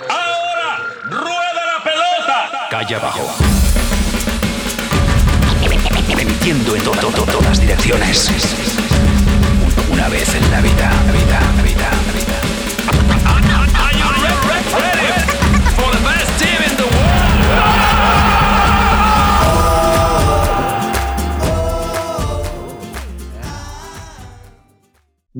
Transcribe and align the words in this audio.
Ahora, 0.00 0.78
rueda 1.04 1.62
la 1.76 1.84
pelota. 1.84 2.68
Calle 2.70 2.94
abajo. 2.96 3.34
Emitiendo 6.18 6.76
en 6.76 6.82
to- 6.82 6.90
to- 6.92 7.10
to- 7.12 7.24
todas 7.26 7.60
direcciones. 7.60 8.30
Una 9.90 10.08
vez 10.08 10.34
en 10.34 10.50
la 10.50 10.60
vida, 10.60 10.90
la 11.06 11.12
vida, 11.12 11.40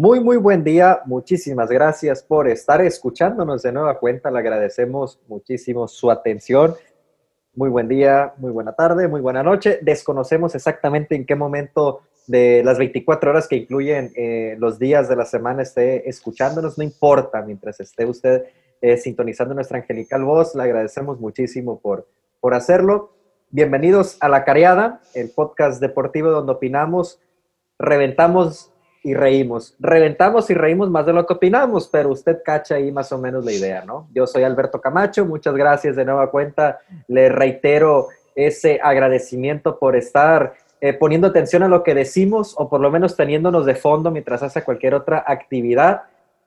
Muy, 0.03 0.19
muy 0.19 0.37
buen 0.37 0.64
día. 0.64 1.00
Muchísimas 1.05 1.71
gracias 1.71 2.24
por 2.24 2.48
estar 2.48 2.80
escuchándonos 2.80 3.62
de 3.62 3.70
nueva 3.70 4.01
cuenta. 4.01 4.33
Le 4.33 4.41
agradecemos 4.41 5.20
muchísimo 5.28 5.87
su 5.87 6.11
atención. 6.11 6.75
Muy 7.55 7.70
buen 7.70 7.87
día, 7.87 8.34
muy 8.38 8.51
buena 8.51 8.73
tarde, 8.73 9.06
muy 9.06 9.20
buena 9.20 9.45
noche. 9.45 9.78
Desconocemos 9.80 10.56
exactamente 10.56 11.15
en 11.15 11.25
qué 11.25 11.37
momento 11.37 12.01
de 12.27 12.62
las 12.65 12.78
24 12.78 13.30
horas 13.30 13.47
que 13.47 13.55
incluyen 13.55 14.11
eh, 14.16 14.56
los 14.59 14.80
días 14.80 15.09
de 15.09 15.15
la 15.15 15.25
semana 15.25 15.62
esté 15.62 16.09
escuchándonos. 16.11 16.77
No 16.77 16.83
importa, 16.83 17.41
mientras 17.42 17.78
esté 17.78 18.05
usted 18.05 18.47
eh, 18.80 18.97
sintonizando 18.97 19.55
nuestra 19.55 19.78
angelical 19.78 20.25
voz, 20.25 20.56
le 20.56 20.64
agradecemos 20.64 21.20
muchísimo 21.20 21.78
por, 21.78 22.09
por 22.41 22.55
hacerlo. 22.55 23.12
Bienvenidos 23.50 24.16
a 24.19 24.28
La 24.28 24.45
Careada, 24.45 25.00
el 25.14 25.30
podcast 25.30 25.80
deportivo 25.80 26.30
donde 26.30 26.50
opinamos, 26.50 27.20
reventamos 27.78 28.72
y 29.02 29.15
reímos. 29.15 29.74
Reventamos 29.80 30.48
y 30.51 30.55
reímos 30.55 30.91
más 30.91 31.06
de 31.06 31.12
lo 31.12 31.27
que 31.27 31.34
opinamos, 31.34 31.88
pero 31.88 32.11
usted 32.11 32.38
cacha 32.45 32.77
ahí 32.77 32.92
más 32.92 33.11
o 33.12 33.19
menos 33.19 33.45
la 33.45 33.52
idea, 33.52 33.84
¿no? 33.84 34.08
Yo 34.14 34.27
soy 34.27 34.45
Alberto 34.45 34.81
Camacho, 34.81 35.25
muchas 35.25 35.55
gracias 35.55 35.97
de 35.97 36.05
nueva 36.05 36.31
cuenta. 36.31 36.81
Le 37.08 37.28
reitero 37.28 38.08
ese 38.34 38.80
agradecimiento 38.83 39.78
por 39.78 39.97
estar 39.97 40.55
eh, 40.80 40.92
poniendo 40.92 41.27
atención 41.27 41.62
a 41.62 41.69
lo 41.69 41.83
que 41.83 41.95
decimos 41.95 42.55
o 42.56 42.69
por 42.69 42.80
lo 42.80 42.91
menos 42.91 43.17
teniéndonos 43.17 43.67
de 43.67 43.75
fondo 43.75 44.11
mientras 44.11 44.42
hace 44.42 44.62
cualquier 44.62 44.95
otra 44.95 45.25
actividad. 45.27 46.03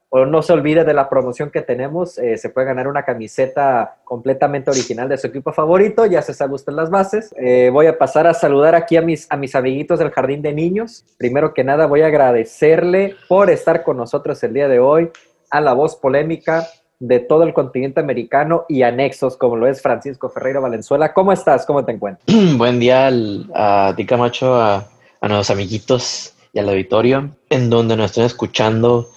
O 0.09 0.25
no 0.25 0.41
se 0.41 0.53
olvide 0.53 0.85
de 0.85 0.93
la 0.93 1.09
promoción 1.09 1.49
que 1.49 1.61
tenemos, 1.61 2.17
eh, 2.19 2.37
se 2.37 2.49
puede 2.49 2.67
ganar 2.67 2.87
una 2.87 3.03
camiseta 3.03 3.97
completamente 4.05 4.69
original 4.69 5.09
de 5.09 5.17
su 5.17 5.27
equipo 5.27 5.51
favorito, 5.51 6.05
ya 6.05 6.21
se 6.21 6.33
sabe 6.33 6.53
usted 6.53 6.71
las 6.73 6.89
bases. 6.89 7.33
Eh, 7.37 7.69
voy 7.73 7.87
a 7.87 7.97
pasar 7.97 8.25
a 8.27 8.33
saludar 8.33 8.75
aquí 8.75 8.95
a 8.97 9.01
mis, 9.01 9.27
a 9.29 9.35
mis 9.35 9.55
amiguitos 9.55 9.99
del 9.99 10.11
Jardín 10.11 10.41
de 10.41 10.53
Niños. 10.53 11.03
Primero 11.17 11.53
que 11.53 11.63
nada 11.63 11.85
voy 11.87 12.01
a 12.01 12.07
agradecerle 12.07 13.15
por 13.27 13.49
estar 13.49 13.83
con 13.83 13.97
nosotros 13.97 14.41
el 14.43 14.53
día 14.53 14.67
de 14.67 14.79
hoy 14.79 15.09
a 15.49 15.59
la 15.59 15.73
voz 15.73 15.95
polémica 15.95 16.65
de 16.99 17.19
todo 17.19 17.43
el 17.43 17.53
continente 17.53 17.99
americano 17.99 18.65
y 18.69 18.83
anexos, 18.83 19.35
como 19.35 19.57
lo 19.57 19.67
es 19.67 19.81
Francisco 19.81 20.29
Ferreira 20.29 20.61
Valenzuela. 20.61 21.13
¿Cómo 21.13 21.33
estás? 21.33 21.65
¿Cómo 21.65 21.83
te 21.83 21.91
encuentras? 21.91 22.25
Buen 22.57 22.79
día 22.79 23.07
al- 23.07 23.51
a 23.53 23.93
ti, 23.97 24.05
Camacho, 24.05 24.55
a, 24.55 24.75
a 25.19 25.27
nuestros 25.27 25.49
amiguitos 25.49 26.33
y 26.53 26.59
al 26.59 26.69
auditorio, 26.69 27.31
en 27.49 27.69
donde 27.69 27.97
nos 27.97 28.11
estén 28.11 28.23
escuchando, 28.23 29.09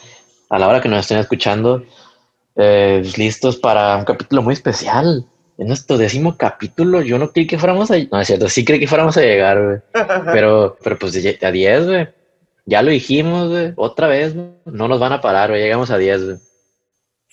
a 0.49 0.59
la 0.59 0.69
hora 0.69 0.81
que 0.81 0.89
nos 0.89 1.01
estén 1.01 1.19
escuchando, 1.19 1.83
eh, 2.57 3.03
listos 3.17 3.57
para 3.57 3.97
un 3.97 4.05
capítulo 4.05 4.43
muy 4.43 4.55
especial. 4.55 5.25
En 5.59 5.67
nuestro 5.67 5.99
décimo 5.99 6.37
capítulo, 6.37 7.03
yo 7.03 7.19
no 7.19 7.31
creí 7.33 7.47
que 7.47 7.59
fuéramos 7.59 7.91
a... 7.91 7.97
No, 8.13 8.21
es 8.21 8.29
cierto, 8.29 8.49
sí 8.49 8.65
creí 8.65 8.79
que 8.79 8.87
fuéramos 8.87 9.17
a 9.17 9.23
llegar, 9.23 9.63
güey. 9.63 9.79
Pero, 10.33 10.77
pero 10.83 10.99
pues 10.99 11.17
a 11.17 11.51
10, 11.51 11.87
güey. 11.87 12.09
Ya 12.65 12.83
lo 12.83 12.91
dijimos, 12.91 13.49
güey. 13.49 13.73
Otra 13.75 14.07
vez, 14.07 14.35
güey. 14.35 14.47
No 14.67 14.87
nos 14.87 15.01
van 15.01 15.13
a 15.13 15.21
parar, 15.21 15.51
güey. 15.51 15.61
Llegamos 15.61 15.91
a 15.91 15.99
10, 15.99 16.25
güey. 16.25 16.37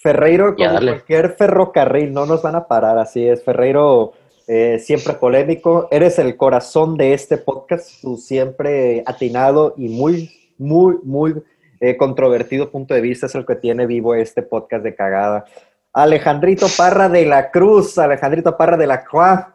Ferreiro, 0.06 0.56
como 0.56 0.70
cualquier 0.70 1.32
ferrocarril, 1.32 2.14
no 2.14 2.28
nos 2.28 2.44
van 2.44 2.56
a 2.56 2.68
parar, 2.68 3.00
así 3.00 3.28
es. 3.28 3.44
Ferreiro, 3.44 4.14
eh, 4.48 4.78
siempre 4.78 5.16
polémico. 5.16 5.88
Eres 5.90 6.20
el 6.20 6.38
corazón 6.38 6.96
de 6.96 7.14
este 7.14 7.38
podcast, 7.38 8.02
tu 8.02 8.16
siempre 8.18 9.04
atinado 9.08 9.74
y 9.78 9.90
muy, 9.90 10.32
muy, 10.60 10.98
muy 11.04 11.34
eh, 11.90 11.98
controvertido 11.98 12.72
punto 12.72 12.94
de 12.94 13.02
vista 13.02 13.26
es 13.26 13.36
el 13.36 13.46
que 13.46 13.56
tiene 13.56 13.86
vivo 13.86 14.16
este 14.16 14.42
podcast 14.42 14.84
de 14.84 14.96
cagada. 14.96 15.46
Alejandrito 15.94 16.68
Parra 16.78 17.08
de 17.10 17.26
la 17.26 17.52
Cruz, 17.52 17.98
Alejandrito 17.98 18.58
Parra 18.58 18.76
de 18.76 18.88
la 18.88 19.04
Cruz, 19.04 19.46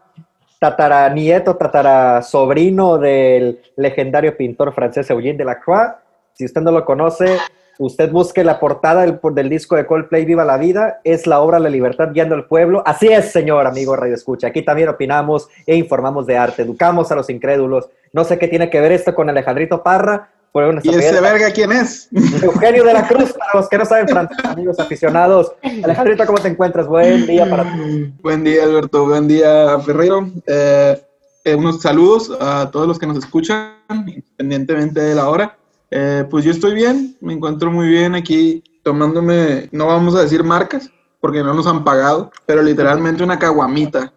tataranieto, 0.59 1.55
tatarasobrino 1.55 2.97
del 2.97 3.61
legendario 3.75 4.35
pintor 4.37 4.73
francés 4.73 5.09
Eugène 5.09 5.37
Delacroix. 5.37 5.95
Si 6.33 6.45
usted 6.45 6.61
no 6.61 6.71
lo 6.71 6.85
conoce, 6.85 7.37
usted 7.79 8.11
busque 8.11 8.43
la 8.43 8.59
portada 8.59 9.01
del, 9.01 9.19
del 9.33 9.49
disco 9.49 9.75
de 9.75 9.85
Coldplay 9.85 10.23
Viva 10.25 10.45
la 10.45 10.57
Vida, 10.57 11.01
es 11.03 11.27
la 11.27 11.41
obra 11.41 11.59
La 11.59 11.69
Libertad 11.69 12.11
guiando 12.13 12.35
al 12.35 12.45
pueblo. 12.45 12.83
Así 12.85 13.07
es, 13.07 13.31
señor 13.31 13.67
amigo 13.67 13.95
Radio 13.95 14.15
Escucha. 14.15 14.47
Aquí 14.47 14.61
también 14.61 14.89
opinamos 14.89 15.49
e 15.65 15.75
informamos 15.75 16.25
de 16.25 16.37
arte, 16.37 16.61
educamos 16.61 17.11
a 17.11 17.15
los 17.15 17.29
incrédulos. 17.29 17.89
No 18.13 18.23
sé 18.23 18.39
qué 18.39 18.47
tiene 18.47 18.69
que 18.69 18.81
ver 18.81 18.91
esto 18.91 19.13
con 19.13 19.29
Alejandrito 19.29 19.83
Parra. 19.83 20.29
Bueno, 20.53 20.81
¿Y 20.83 20.89
ese 20.89 21.21
verga 21.21 21.51
quién 21.51 21.71
es? 21.71 22.09
Eugenio 22.43 22.83
de 22.83 22.93
la 22.93 23.07
Cruz, 23.07 23.33
para 23.33 23.51
los 23.53 23.69
que 23.69 23.77
no 23.77 23.85
saben 23.85 24.07
francés, 24.07 24.37
amigos 24.43 24.79
aficionados. 24.79 25.53
Alejandrito, 25.83 26.25
¿cómo 26.25 26.39
te 26.39 26.49
encuentras? 26.49 26.87
Buen 26.87 27.25
día 27.25 27.49
para 27.49 27.63
ti. 27.63 28.13
Buen 28.21 28.43
día, 28.43 28.63
Alberto. 28.63 29.05
Buen 29.05 29.27
día, 29.27 29.79
Ferreiro. 29.79 30.29
Eh, 30.45 31.01
eh, 31.43 31.55
unos 31.55 31.81
saludos 31.81 32.31
a 32.39 32.69
todos 32.69 32.87
los 32.87 32.99
que 32.99 33.07
nos 33.07 33.17
escuchan, 33.17 33.73
independientemente 33.89 34.99
de 35.01 35.15
la 35.15 35.29
hora. 35.29 35.57
Eh, 35.89 36.25
pues 36.29 36.45
yo 36.45 36.51
estoy 36.51 36.73
bien, 36.73 37.17
me 37.19 37.33
encuentro 37.33 37.71
muy 37.71 37.87
bien 37.87 38.15
aquí 38.15 38.63
tomándome, 38.83 39.69
no 39.71 39.87
vamos 39.87 40.15
a 40.15 40.21
decir 40.21 40.43
marcas, 40.43 40.89
porque 41.19 41.43
no 41.43 41.53
nos 41.53 41.67
han 41.67 41.83
pagado, 41.83 42.31
pero 42.45 42.61
literalmente 42.61 43.23
una 43.23 43.39
caguamita. 43.39 44.13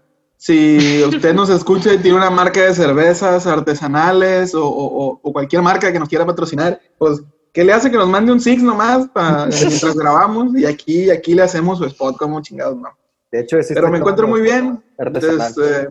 Si 0.47 1.03
usted 1.03 1.32
nos 1.34 1.49
escucha 1.49 1.94
y 1.94 1.97
tiene 1.99 2.19
una 2.19 2.28
marca 2.28 2.60
de 2.60 2.75
cervezas 2.75 3.47
artesanales 3.47 4.55
o, 4.55 4.62
o- 4.69 5.19
o 5.22 5.32
cualquier 5.32 5.62
marca 5.62 5.91
que 5.91 5.99
nos 5.99 6.06
quiera 6.06 6.27
patrocinar, 6.27 6.78
pues, 6.99 7.22
¿qué 7.50 7.65
le 7.65 7.72
hace 7.72 7.91
que 7.91 7.97
nos 7.97 8.10
mande 8.10 8.31
un 8.31 8.43
Six 8.43 8.62
nomás 8.62 9.09
para 9.09 9.47
mientras 9.47 9.94
grabamos? 9.97 10.54
Y 10.54 10.66
aquí, 10.66 11.09
aquí 11.09 11.33
le 11.34 11.44
hacemos 11.44 11.78
su 11.78 11.87
spot 11.87 12.19
como 12.19 12.43
chingados, 12.43 12.77
¿no? 12.77 12.91
De 13.33 13.41
hecho, 13.41 13.56
sí 13.62 13.72
Pero 13.72 13.88
me 13.88 13.97
encuentro 13.97 14.28
muy 14.28 14.43
bien. 14.43 14.84
Entonces, 14.99 15.56
eh, 15.62 15.88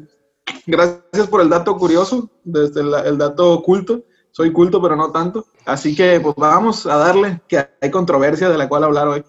gracias 0.67 1.25
por 1.31 1.41
el 1.41 1.49
dato 1.49 1.75
curioso, 1.75 2.29
desde 2.43 2.81
el, 2.81 2.93
el 2.93 3.17
dato 3.17 3.59
culto. 3.63 4.03
Soy 4.29 4.51
culto, 4.51 4.79
pero 4.83 4.95
no 4.95 5.11
tanto. 5.11 5.47
Así 5.65 5.95
que 5.95 6.19
pues 6.19 6.35
vamos 6.37 6.85
a 6.85 6.97
darle, 6.97 7.41
que 7.47 7.67
hay 7.81 7.89
controversia 7.89 8.49
de 8.49 8.57
la 8.59 8.69
cual 8.69 8.83
hablar 8.83 9.07
hoy. 9.07 9.23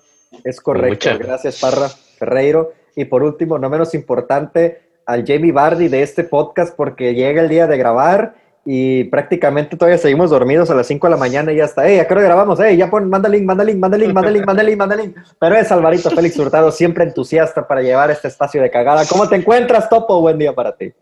Es 0.44 0.60
correcto, 0.60 1.08
Muchas. 1.12 1.18
gracias 1.18 1.60
Parra 1.60 1.88
Ferreiro. 1.88 2.72
Y 2.94 3.06
por 3.06 3.22
último, 3.22 3.58
no 3.58 3.68
menos 3.70 3.92
importante, 3.94 4.83
al 5.06 5.24
Jamie 5.26 5.52
Bardi 5.52 5.88
de 5.88 6.02
este 6.02 6.24
podcast 6.24 6.74
porque 6.76 7.14
llega 7.14 7.42
el 7.42 7.48
día 7.48 7.66
de 7.66 7.76
grabar 7.76 8.34
y 8.66 9.04
prácticamente 9.04 9.76
todavía 9.76 9.98
seguimos 9.98 10.30
dormidos 10.30 10.70
a 10.70 10.74
las 10.74 10.86
5 10.86 11.06
de 11.06 11.10
la 11.10 11.16
mañana 11.18 11.52
y 11.52 11.56
ya 11.56 11.64
está. 11.64 11.86
Ey, 11.86 11.98
¿a 11.98 12.06
qué 12.06 12.14
hora 12.14 12.22
grabamos? 12.22 12.58
Ey, 12.60 12.76
ya 12.76 12.88
pon, 12.88 13.08
manda 13.10 13.28
link, 13.28 13.44
manda 13.44 13.62
link, 13.62 13.78
manda 13.78 13.98
link, 13.98 14.12
manda 14.12 14.30
link, 14.30 14.46
manda 14.46 14.62
link, 14.62 14.78
manda 14.78 14.96
link. 14.96 15.16
Pero 15.38 15.56
es 15.56 15.70
Alvarito 15.70 16.10
Félix 16.14 16.38
Hurtado, 16.38 16.72
siempre 16.72 17.04
entusiasta 17.04 17.66
para 17.68 17.82
llevar 17.82 18.10
este 18.10 18.28
espacio 18.28 18.62
de 18.62 18.70
cagada. 18.70 19.04
¿Cómo 19.06 19.28
te 19.28 19.36
encuentras, 19.36 19.88
Topo? 19.90 20.20
Buen 20.20 20.38
día 20.38 20.54
para 20.54 20.74
ti. 20.74 20.92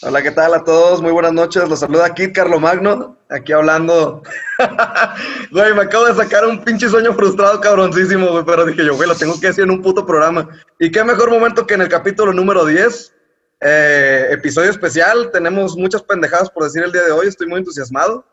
Hola, 0.00 0.22
¿qué 0.22 0.30
tal 0.30 0.54
a 0.54 0.62
todos? 0.62 1.02
Muy 1.02 1.10
buenas 1.10 1.32
noches. 1.32 1.68
Los 1.68 1.80
saluda 1.80 2.14
Kit 2.14 2.32
Carlomagno, 2.32 3.16
aquí 3.28 3.52
hablando. 3.52 4.22
güey, 5.50 5.74
me 5.74 5.82
acabo 5.82 6.04
de 6.04 6.14
sacar 6.14 6.46
un 6.46 6.62
pinche 6.62 6.88
sueño 6.88 7.12
frustrado 7.14 7.60
cabroncísimo, 7.60 8.28
güey, 8.28 8.44
pero 8.44 8.64
dije 8.64 8.84
yo, 8.84 8.94
güey, 8.94 9.08
lo 9.08 9.16
tengo 9.16 9.40
que 9.40 9.48
decir 9.48 9.64
en 9.64 9.72
un 9.72 9.82
puto 9.82 10.06
programa. 10.06 10.48
Y 10.78 10.92
qué 10.92 11.02
mejor 11.02 11.30
momento 11.30 11.66
que 11.66 11.74
en 11.74 11.80
el 11.80 11.88
capítulo 11.88 12.32
número 12.32 12.64
10, 12.64 13.12
eh, 13.60 14.28
episodio 14.30 14.70
especial. 14.70 15.30
Tenemos 15.32 15.76
muchas 15.76 16.02
pendejadas 16.02 16.50
por 16.50 16.64
decir 16.64 16.82
el 16.82 16.92
día 16.92 17.04
de 17.04 17.12
hoy, 17.12 17.28
estoy 17.28 17.46
muy 17.46 17.58
entusiasmado. 17.58 18.24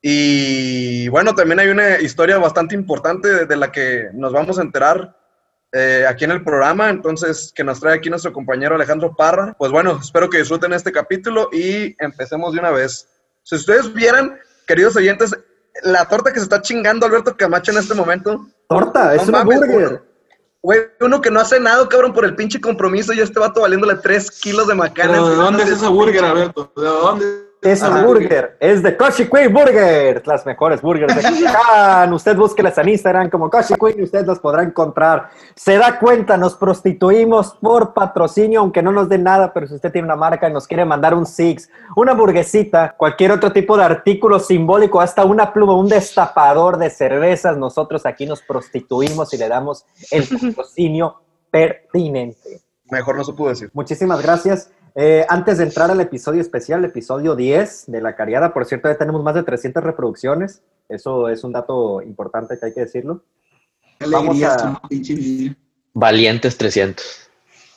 Y 0.00 1.08
bueno, 1.08 1.34
también 1.34 1.60
hay 1.60 1.68
una 1.68 2.00
historia 2.00 2.38
bastante 2.38 2.74
importante 2.74 3.28
de, 3.28 3.46
de 3.46 3.56
la 3.56 3.70
que 3.70 4.08
nos 4.12 4.32
vamos 4.32 4.58
a 4.58 4.62
enterar 4.62 5.16
eh, 5.74 6.04
aquí 6.06 6.24
en 6.24 6.32
el 6.32 6.44
programa, 6.44 6.90
entonces 6.90 7.50
que 7.54 7.64
nos 7.64 7.80
trae 7.80 7.94
aquí 7.96 8.10
nuestro 8.10 8.30
compañero 8.30 8.74
Alejandro 8.74 9.16
Parra. 9.16 9.54
Pues 9.58 9.72
bueno, 9.72 9.98
espero 10.02 10.28
que 10.28 10.36
disfruten 10.38 10.74
este 10.74 10.92
capítulo 10.92 11.48
y 11.50 11.96
empecemos 11.98 12.52
de 12.52 12.58
una 12.58 12.70
vez. 12.70 13.08
Si 13.42 13.54
ustedes 13.54 13.92
vieran, 13.94 14.38
queridos 14.66 14.96
oyentes, 14.96 15.34
la 15.82 16.04
torta 16.06 16.30
que 16.30 16.40
se 16.40 16.44
está 16.44 16.60
chingando 16.60 17.06
Alberto 17.06 17.34
Camacho 17.34 17.72
en 17.72 17.78
este 17.78 17.94
momento, 17.94 18.46
Torta, 18.68 19.14
es 19.14 19.24
No 19.26 19.32
mames, 19.32 19.60
burger. 19.60 20.02
Güey, 20.62 20.80
uno 21.00 21.20
que 21.20 21.30
no 21.30 21.40
ha 21.40 21.44
cenado, 21.44 21.88
cabrón, 21.88 22.12
por 22.12 22.24
el 22.24 22.36
pinche 22.36 22.60
compromiso 22.60 23.12
y 23.12 23.20
este 23.20 23.40
vato 23.40 23.60
valiéndole 23.60 23.96
3 23.96 24.30
kilos 24.40 24.68
de 24.68 24.74
macana. 24.74 25.14
¿De 25.14 25.34
dónde 25.34 25.64
es 25.64 25.70
ese 25.70 25.88
burger, 25.88 26.24
Alberto? 26.24 26.72
¿De 26.76 26.84
dónde? 26.84 27.41
Es 27.62 27.80
un 27.80 27.92
Ah, 27.92 28.04
burger, 28.04 28.56
es 28.58 28.82
de 28.82 28.96
Koshi 28.96 29.30
Queen 29.30 29.52
Burgers, 29.52 30.26
las 30.26 30.44
mejores 30.44 30.82
burgers 30.82 31.14
de 31.14 31.22
Culiacán. 31.28 32.12
Usted 32.12 32.36
búsquelas 32.36 32.76
en 32.78 32.88
Instagram 32.88 33.30
como 33.30 33.48
Koshi 33.48 33.74
Queen 33.74 34.00
y 34.00 34.02
usted 34.02 34.26
los 34.26 34.40
podrá 34.40 34.64
encontrar. 34.64 35.28
Se 35.54 35.78
da 35.78 35.96
cuenta, 36.00 36.36
nos 36.36 36.56
prostituimos 36.56 37.56
por 37.60 37.94
patrocinio, 37.94 38.58
aunque 38.58 38.82
no 38.82 38.90
nos 38.90 39.08
den 39.08 39.22
nada, 39.22 39.52
pero 39.52 39.68
si 39.68 39.74
usted 39.76 39.92
tiene 39.92 40.06
una 40.06 40.16
marca 40.16 40.48
y 40.48 40.52
nos 40.52 40.66
quiere 40.66 40.84
mandar 40.84 41.14
un 41.14 41.24
Six, 41.24 41.70
una 41.94 42.14
burguesita, 42.14 42.96
cualquier 42.96 43.30
otro 43.30 43.52
tipo 43.52 43.76
de 43.76 43.84
artículo 43.84 44.40
simbólico, 44.40 45.00
hasta 45.00 45.24
una 45.24 45.52
pluma, 45.52 45.76
un 45.76 45.86
destapador 45.88 46.78
de 46.78 46.90
cervezas, 46.90 47.56
nosotros 47.56 48.04
aquí 48.06 48.26
nos 48.26 48.42
prostituimos 48.42 49.32
y 49.34 49.38
le 49.38 49.48
damos 49.48 49.86
el 50.10 50.26
patrocinio 50.50 51.14
pertinente. 51.48 52.60
Mejor 52.90 53.16
no 53.16 53.22
se 53.22 53.32
pudo 53.32 53.50
decir. 53.50 53.70
Muchísimas 53.72 54.20
gracias. 54.20 54.68
Eh, 54.94 55.24
antes 55.28 55.58
de 55.58 55.64
entrar 55.64 55.90
al 55.90 56.00
episodio 56.00 56.40
especial, 56.40 56.84
episodio 56.84 57.34
10 57.34 57.84
de 57.86 58.00
La 58.02 58.14
Cariada, 58.14 58.52
por 58.52 58.66
cierto, 58.66 58.88
ya 58.88 58.98
tenemos 58.98 59.22
más 59.22 59.34
de 59.34 59.42
300 59.42 59.82
reproducciones. 59.82 60.62
Eso 60.88 61.28
es 61.28 61.44
un 61.44 61.52
dato 61.52 62.02
importante 62.02 62.58
que 62.58 62.66
hay 62.66 62.74
que 62.74 62.80
decirlo. 62.80 63.22
Qué 63.98 64.06
Vamos 64.06 64.42
a-. 64.42 64.82
Valientes 65.94 66.56
300. 66.58 67.30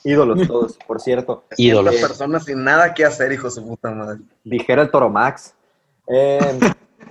Ídolos 0.04 0.48
todos, 0.48 0.78
por 0.86 1.02
cierto. 1.02 1.46
Ídolos. 1.58 1.94
Las 1.94 2.04
personas 2.04 2.46
sin 2.46 2.64
nada 2.64 2.94
que 2.94 3.06
hacer, 3.06 3.32
hijo 3.32 3.48
de 3.48 3.52
su 3.52 3.66
puta 3.66 3.92
madre. 3.92 4.20
Dijera 4.44 4.84
el 4.84 4.92
Toro 4.92 5.10
Max. 5.10 5.56
Eh, 6.08 6.40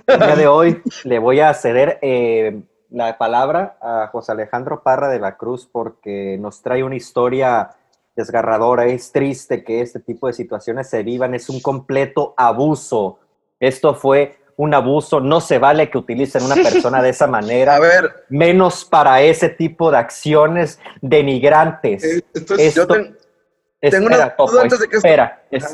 el 0.07 0.19
día 0.19 0.35
de 0.35 0.47
hoy 0.47 0.81
le 1.03 1.19
voy 1.19 1.41
a 1.41 1.53
ceder 1.53 1.99
eh, 2.01 2.61
la 2.89 3.17
palabra 3.17 3.77
a 3.81 4.07
José 4.07 4.31
Alejandro 4.31 4.81
Parra 4.81 5.09
de 5.09 5.19
la 5.19 5.35
Cruz 5.35 5.67
porque 5.69 6.37
nos 6.39 6.61
trae 6.61 6.83
una 6.83 6.95
historia 6.95 7.71
desgarradora. 8.15 8.85
Es 8.85 9.11
triste 9.11 9.63
que 9.63 9.81
este 9.81 9.99
tipo 9.99 10.27
de 10.27 10.33
situaciones 10.33 10.89
se 10.89 11.03
vivan. 11.03 11.33
Es 11.35 11.49
un 11.49 11.59
completo 11.61 12.33
abuso. 12.37 13.19
Esto 13.59 13.93
fue 13.95 14.37
un 14.57 14.73
abuso. 14.73 15.19
No 15.19 15.41
se 15.41 15.57
vale 15.59 15.89
que 15.89 15.97
utilicen 15.97 16.43
una 16.43 16.55
persona 16.55 17.01
de 17.01 17.09
esa 17.09 17.27
manera. 17.27 17.75
A 17.75 17.79
ver, 17.79 18.25
menos 18.29 18.85
para 18.85 19.21
ese 19.21 19.49
tipo 19.49 19.91
de 19.91 19.97
acciones 19.97 20.79
denigrantes. 21.01 22.03
Eh, 22.03 22.23
esto 22.33 22.55
es- 22.55 22.75
yo 22.75 22.87
ten- 22.87 23.17
tengo 23.81 24.07
una 24.07 24.15
espera, 24.15 24.25
duda 24.25 24.35
Topo, 24.35 24.59
antes 24.59 24.79
de 24.79 24.87
que 24.89 24.95
esto- 24.97 25.07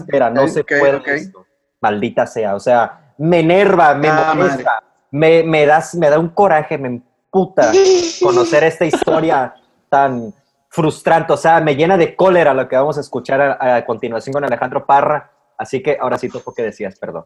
espera, 0.01 0.29
no 0.29 0.47
se 0.47 0.63
puede 0.63 1.01
esto. 1.15 1.45
Maldita 1.79 2.27
sea, 2.27 2.55
o 2.55 2.59
sea, 2.59 3.13
me 3.17 3.39
enerva, 3.39 3.94
me 3.95 4.07
Ah, 4.09 4.33
molesta, 4.35 4.83
me, 5.11 5.44
me, 5.44 5.65
das, 5.65 5.95
me 5.95 6.09
da 6.09 6.19
un 6.19 6.29
coraje, 6.29 6.77
me 6.77 6.87
emputa 6.89 7.71
conocer 8.21 8.63
esta 8.63 8.85
historia 8.85 9.53
tan 9.89 10.33
frustrante, 10.73 11.33
o 11.33 11.38
sea, 11.38 11.59
me 11.59 11.75
llena 11.75 11.97
de 11.97 12.15
cólera 12.15 12.53
lo 12.53 12.68
que 12.69 12.77
vamos 12.77 12.97
a 12.97 13.01
escuchar 13.01 13.41
a, 13.41 13.75
a 13.75 13.85
continuación 13.85 14.31
con 14.33 14.45
Alejandro 14.45 14.85
Parra, 14.85 15.29
así 15.57 15.83
que 15.83 15.97
ahora 16.00 16.18
sí, 16.18 16.29
Topo, 16.29 16.53
¿qué 16.53 16.63
decías? 16.63 16.97
Perdón. 16.97 17.25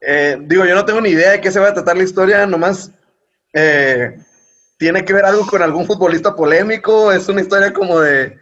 eh, 0.00 0.38
digo, 0.42 0.64
yo 0.64 0.76
no 0.76 0.84
tengo 0.84 1.00
ni 1.00 1.10
idea 1.10 1.32
de 1.32 1.40
qué 1.40 1.50
se 1.50 1.58
va 1.58 1.68
a 1.70 1.74
tratar 1.74 1.96
la 1.96 2.04
historia, 2.04 2.46
nomás 2.46 2.92
eh, 3.52 4.16
tiene 4.78 5.04
que 5.04 5.12
ver 5.12 5.24
algo 5.24 5.44
con 5.46 5.60
algún 5.62 5.84
futbolista 5.84 6.34
polémico, 6.36 7.10
es 7.10 7.28
una 7.28 7.40
historia 7.40 7.72
como 7.72 7.98
de 7.98 8.38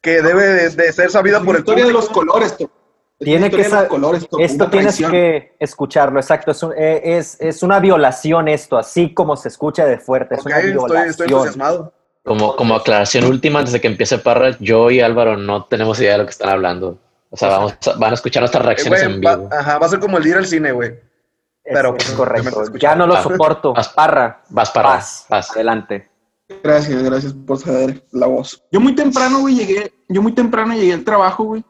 que 0.00 0.22
debe 0.22 0.42
de, 0.46 0.70
de 0.70 0.92
ser 0.92 1.10
sabida 1.10 1.38
Es 1.38 1.44
por 1.44 1.54
el 1.56 1.60
historia 1.60 1.84
de 1.84 1.92
los 1.92 2.08
colores, 2.08 2.56
Topo. 2.56 2.72
Tiene 3.18 3.50
que 3.50 3.62
Esto 3.62 4.68
tienes 4.70 4.96
traición. 4.96 5.10
que 5.10 5.56
escucharlo, 5.58 6.18
exacto. 6.20 6.50
Es, 6.50 6.62
un- 6.62 6.74
eh, 6.76 7.00
es, 7.02 7.38
es 7.40 7.62
una 7.62 7.78
violación 7.80 8.46
esto, 8.48 8.76
así 8.76 9.14
como 9.14 9.36
se 9.36 9.48
escucha 9.48 9.86
de 9.86 9.98
fuerte. 9.98 10.34
Es 10.34 10.44
una 10.44 10.56
estoy, 10.56 10.72
violación. 10.72 11.08
estoy 11.08 11.26
entusiasmado. 11.26 11.92
Como, 12.26 12.56
como 12.56 12.74
aclaración 12.74 13.24
última, 13.24 13.60
antes 13.60 13.72
de 13.72 13.80
que 13.80 13.86
empiece 13.86 14.18
Parra, 14.18 14.56
yo 14.58 14.90
y 14.90 15.00
Álvaro 15.00 15.36
no 15.36 15.64
tenemos 15.66 15.98
idea 16.00 16.12
de 16.12 16.18
lo 16.18 16.24
que 16.24 16.30
están 16.32 16.48
hablando. 16.50 16.98
O 17.30 17.36
sea, 17.36 17.48
vamos 17.50 17.74
a- 17.86 17.92
van 17.98 18.10
a 18.10 18.14
escuchar 18.14 18.40
nuestras 18.42 18.64
Eh, 18.64 18.66
reacciones 18.66 19.02
en 19.02 19.20
va, 19.24 19.36
vivo. 19.36 19.48
ajá, 19.52 19.78
va 19.78 19.86
a 19.86 19.88
ser 19.88 20.00
como 20.00 20.18
el 20.18 20.26
ir 20.26 20.36
al 20.36 20.46
cine, 20.46 20.72
güey. 20.72 20.88
Es, 20.90 21.72
Pero, 21.74 21.96
es 21.96 22.10
correcto. 22.12 22.64
Ya 22.78 22.94
no 22.96 23.06
lo 23.06 23.14
Vas. 23.14 23.22
soporto. 23.22 23.72
Vas. 23.74 23.88
Parra. 23.90 24.42
Vas, 24.50 24.70
Parra. 24.70 24.88
Vas. 24.90 25.26
Vas. 25.28 25.50
Adelante. 25.52 26.08
Gracias, 26.62 27.02
gracias 27.02 27.32
por 27.32 27.58
saber 27.58 28.04
la 28.12 28.26
voz. 28.26 28.62
Yo 28.70 28.80
muy 28.80 28.94
temprano, 28.94 29.40
güey, 29.40 29.54
llegué, 29.56 29.92
yo 30.08 30.22
muy 30.22 30.32
temprano 30.32 30.74
llegué 30.74 30.92
al 30.94 31.04
trabajo, 31.04 31.44
güey, 31.44 31.64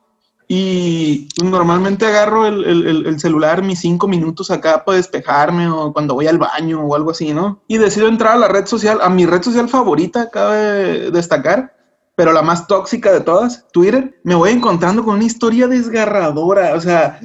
y 0.48 1.28
normalmente 1.42 2.06
agarro 2.06 2.46
el- 2.46 2.64
el- 2.64 3.06
el 3.06 3.20
celular 3.20 3.62
mis 3.62 3.80
cinco 3.80 4.06
minutos 4.06 4.50
acá 4.50 4.84
para 4.84 4.96
despejarme 4.96 5.68
o 5.68 5.92
cuando 5.92 6.14
voy 6.14 6.28
al 6.28 6.38
baño 6.38 6.80
o 6.82 6.94
algo 6.94 7.10
así, 7.10 7.34
¿no? 7.34 7.60
Y 7.66 7.78
decido 7.78 8.06
entrar 8.08 8.34
a 8.34 8.38
la 8.38 8.48
red 8.48 8.66
social, 8.66 9.00
a 9.02 9.08
mi 9.10 9.26
red 9.26 9.42
social 9.42 9.68
favorita, 9.68 10.30
cabe 10.30 11.10
destacar, 11.10 11.74
pero 12.14 12.32
la 12.32 12.42
más 12.42 12.66
tóxica 12.68 13.12
de 13.12 13.20
todas, 13.20 13.66
Twitter, 13.72 14.20
me 14.22 14.34
voy 14.36 14.50
encontrando 14.50 15.04
con 15.04 15.16
una 15.16 15.24
historia 15.24 15.66
desgarradora, 15.66 16.74
o 16.74 16.80
sea, 16.80 17.20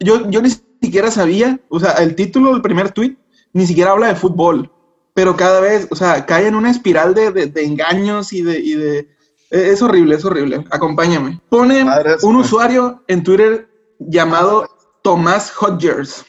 yo, 0.00 0.28
yo 0.30 0.40
ni 0.40 0.50
siquiera 0.82 1.10
sabía, 1.10 1.60
o 1.68 1.78
sea, 1.78 1.92
el 1.92 2.14
título 2.14 2.52
del 2.52 2.62
primer 2.62 2.90
tweet 2.92 3.16
ni 3.52 3.66
siquiera 3.66 3.92
habla 3.92 4.08
de 4.08 4.16
fútbol, 4.16 4.72
pero 5.12 5.36
cada 5.36 5.60
vez, 5.60 5.86
o 5.90 5.96
sea, 5.96 6.26
cae 6.26 6.48
en 6.48 6.54
una 6.56 6.70
espiral 6.70 7.14
de, 7.14 7.30
de- 7.30 7.46
de 7.46 7.64
engaños 7.64 8.32
y 8.32 8.42
de, 8.42 8.58
y 8.58 8.74
de... 8.74 9.13
eh, 9.54 9.70
Es 9.72 9.82
horrible, 9.82 10.16
es 10.16 10.24
horrible. 10.24 10.64
Acompáñame. 10.70 11.40
Pone 11.48 11.84
un 12.22 12.36
usuario 12.36 13.02
en 13.08 13.22
Twitter 13.22 13.68
llamado 13.98 14.68
Tomás 15.02 15.52
Hodgers. 15.56 16.24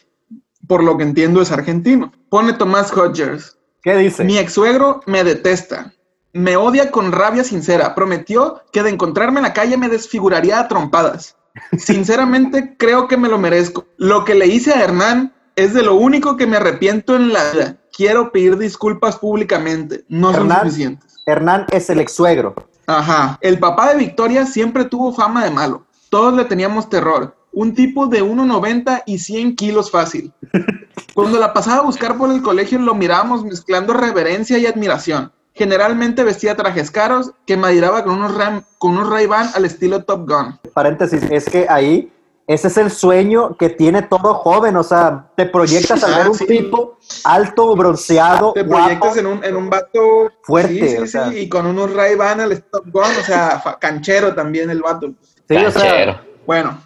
Por 0.68 0.84
lo 0.84 0.98
que 0.98 1.04
entiendo 1.04 1.42
es 1.42 1.52
argentino. 1.52 2.12
Pone 2.30 2.54
Tomás 2.54 2.92
Hodgers. 2.96 3.58
¿Qué 3.84 3.96
dice? 3.98 4.24
Mi 4.24 4.38
ex 4.38 4.54
suegro 4.54 5.02
me 5.06 5.24
detesta. 5.24 5.94
Me 6.34 6.58
odia 6.58 6.92
con 6.92 7.12
rabia 7.12 7.44
sincera. 7.44 7.94
Prometió 7.96 8.62
que 8.74 8.84
de 8.84 8.90
encontrarme 8.90 9.38
en 9.40 9.44
la 9.44 9.54
calle 9.54 9.78
me 9.78 9.90
desfiguraría 9.90 10.60
a 10.60 10.68
trompadas. 10.68 11.38
Sinceramente 11.78 12.76
creo 12.80 13.08
que 13.08 13.16
me 13.18 13.30
lo 13.30 13.38
merezco. 13.38 13.86
Lo 13.98 14.26
que 14.26 14.36
le 14.36 14.48
hice 14.48 14.74
a 14.74 14.84
Hernán 14.84 15.34
es 15.56 15.74
de 15.74 15.84
lo 15.84 15.96
único 15.96 16.36
que 16.36 16.48
me 16.48 16.58
arrepiento 16.58 17.16
en 17.16 17.32
la 17.32 17.52
vida. 17.52 17.78
Quiero 17.96 18.32
pedir 18.32 18.58
disculpas 18.58 19.18
públicamente. 19.18 20.04
No 20.10 20.34
son 20.34 20.42
Hernán. 20.42 20.60
suficientes. 20.64 21.14
Hernán 21.26 21.66
es 21.72 21.90
el 21.90 22.00
ex 22.00 22.12
suegro. 22.12 22.56
Ajá. 22.88 23.38
El 23.42 23.60
papá 23.60 23.90
de 23.94 23.98
Victoria 24.00 24.46
siempre 24.46 24.86
tuvo 24.86 25.14
fama 25.14 25.44
de 25.44 25.52
malo. 25.52 25.86
Todos 26.10 26.34
le 26.34 26.46
teníamos 26.46 26.90
terror. 26.90 27.36
Un 27.52 27.74
tipo 27.74 28.08
de 28.08 28.24
1,90 28.24 29.04
y 29.06 29.18
100 29.20 29.56
kilos 29.56 29.90
fácil. 29.92 30.34
Cuando 31.14 31.40
la 31.40 31.54
pasaba 31.54 31.78
a 31.78 31.86
buscar 31.86 32.18
por 32.18 32.30
el 32.32 32.42
colegio 32.42 32.80
lo 32.80 32.94
mirábamos 32.96 33.44
mezclando 33.46 33.94
reverencia 33.94 34.58
y 34.58 34.66
admiración. 34.66 35.32
Generalmente 35.54 36.26
vestía 36.26 36.58
trajes 36.58 36.92
caros 36.92 37.32
que 37.46 37.56
madiraba 37.56 38.04
con 38.04 38.16
unos, 38.16 38.34
Ram- 38.38 38.66
con 38.78 38.92
unos 38.98 39.10
Ray-Ban 39.10 39.52
al 39.56 39.64
estilo 39.64 40.04
Top 40.04 40.30
Gun. 40.30 40.60
Paréntesis, 40.74 41.24
es 41.32 41.46
que 41.46 41.66
ahí, 41.70 42.12
ese 42.48 42.68
es 42.68 42.78
el 42.78 42.92
sueño 42.92 43.56
que 43.58 43.70
tiene 43.70 44.02
todo 44.04 44.34
joven. 44.36 44.78
O 44.78 44.84
sea, 44.84 45.32
te 45.36 45.46
proyectas 45.46 46.04
a 46.04 46.08
Ah, 46.16 46.18
ver 46.20 46.30
un 46.30 46.36
sí. 46.38 46.46
tipo 46.46 46.98
alto, 47.24 47.76
bronceado, 47.76 48.54
Te 48.54 48.64
guapo. 48.64 48.84
proyectas 48.84 49.18
en 49.18 49.26
un, 49.28 49.44
en 49.44 49.56
un 49.56 49.70
vato 49.70 50.32
Fuerte, 50.44 50.74
sí, 50.74 50.90
sí, 50.90 50.98
o 50.98 51.08
sea. 51.08 51.30
sí, 51.30 51.40
y 51.40 51.50
con 51.50 51.66
unos 51.66 51.94
Ray-Ban 51.94 52.40
al 52.42 52.64
Top 52.64 52.86
Gun, 52.92 53.04
o 53.04 53.24
sea, 53.26 53.62
canchero 53.80 54.34
también 54.36 54.70
el 54.70 54.82
vato. 54.82 55.14
Sí, 55.48 55.56
o 55.56 55.72
sea, 55.72 55.82
Canchero. 55.82 56.20
Bueno, 56.46 56.82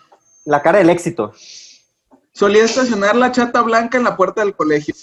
la 0.45 0.61
cara 0.61 0.79
del 0.79 0.89
éxito. 0.89 1.33
Solía 2.31 2.63
estacionar 2.63 3.15
la 3.15 3.31
chata 3.31 3.61
blanca 3.61 3.97
en 3.97 4.03
la 4.05 4.15
puerta 4.15 4.41
del 4.41 4.55
colegio. 4.55 4.95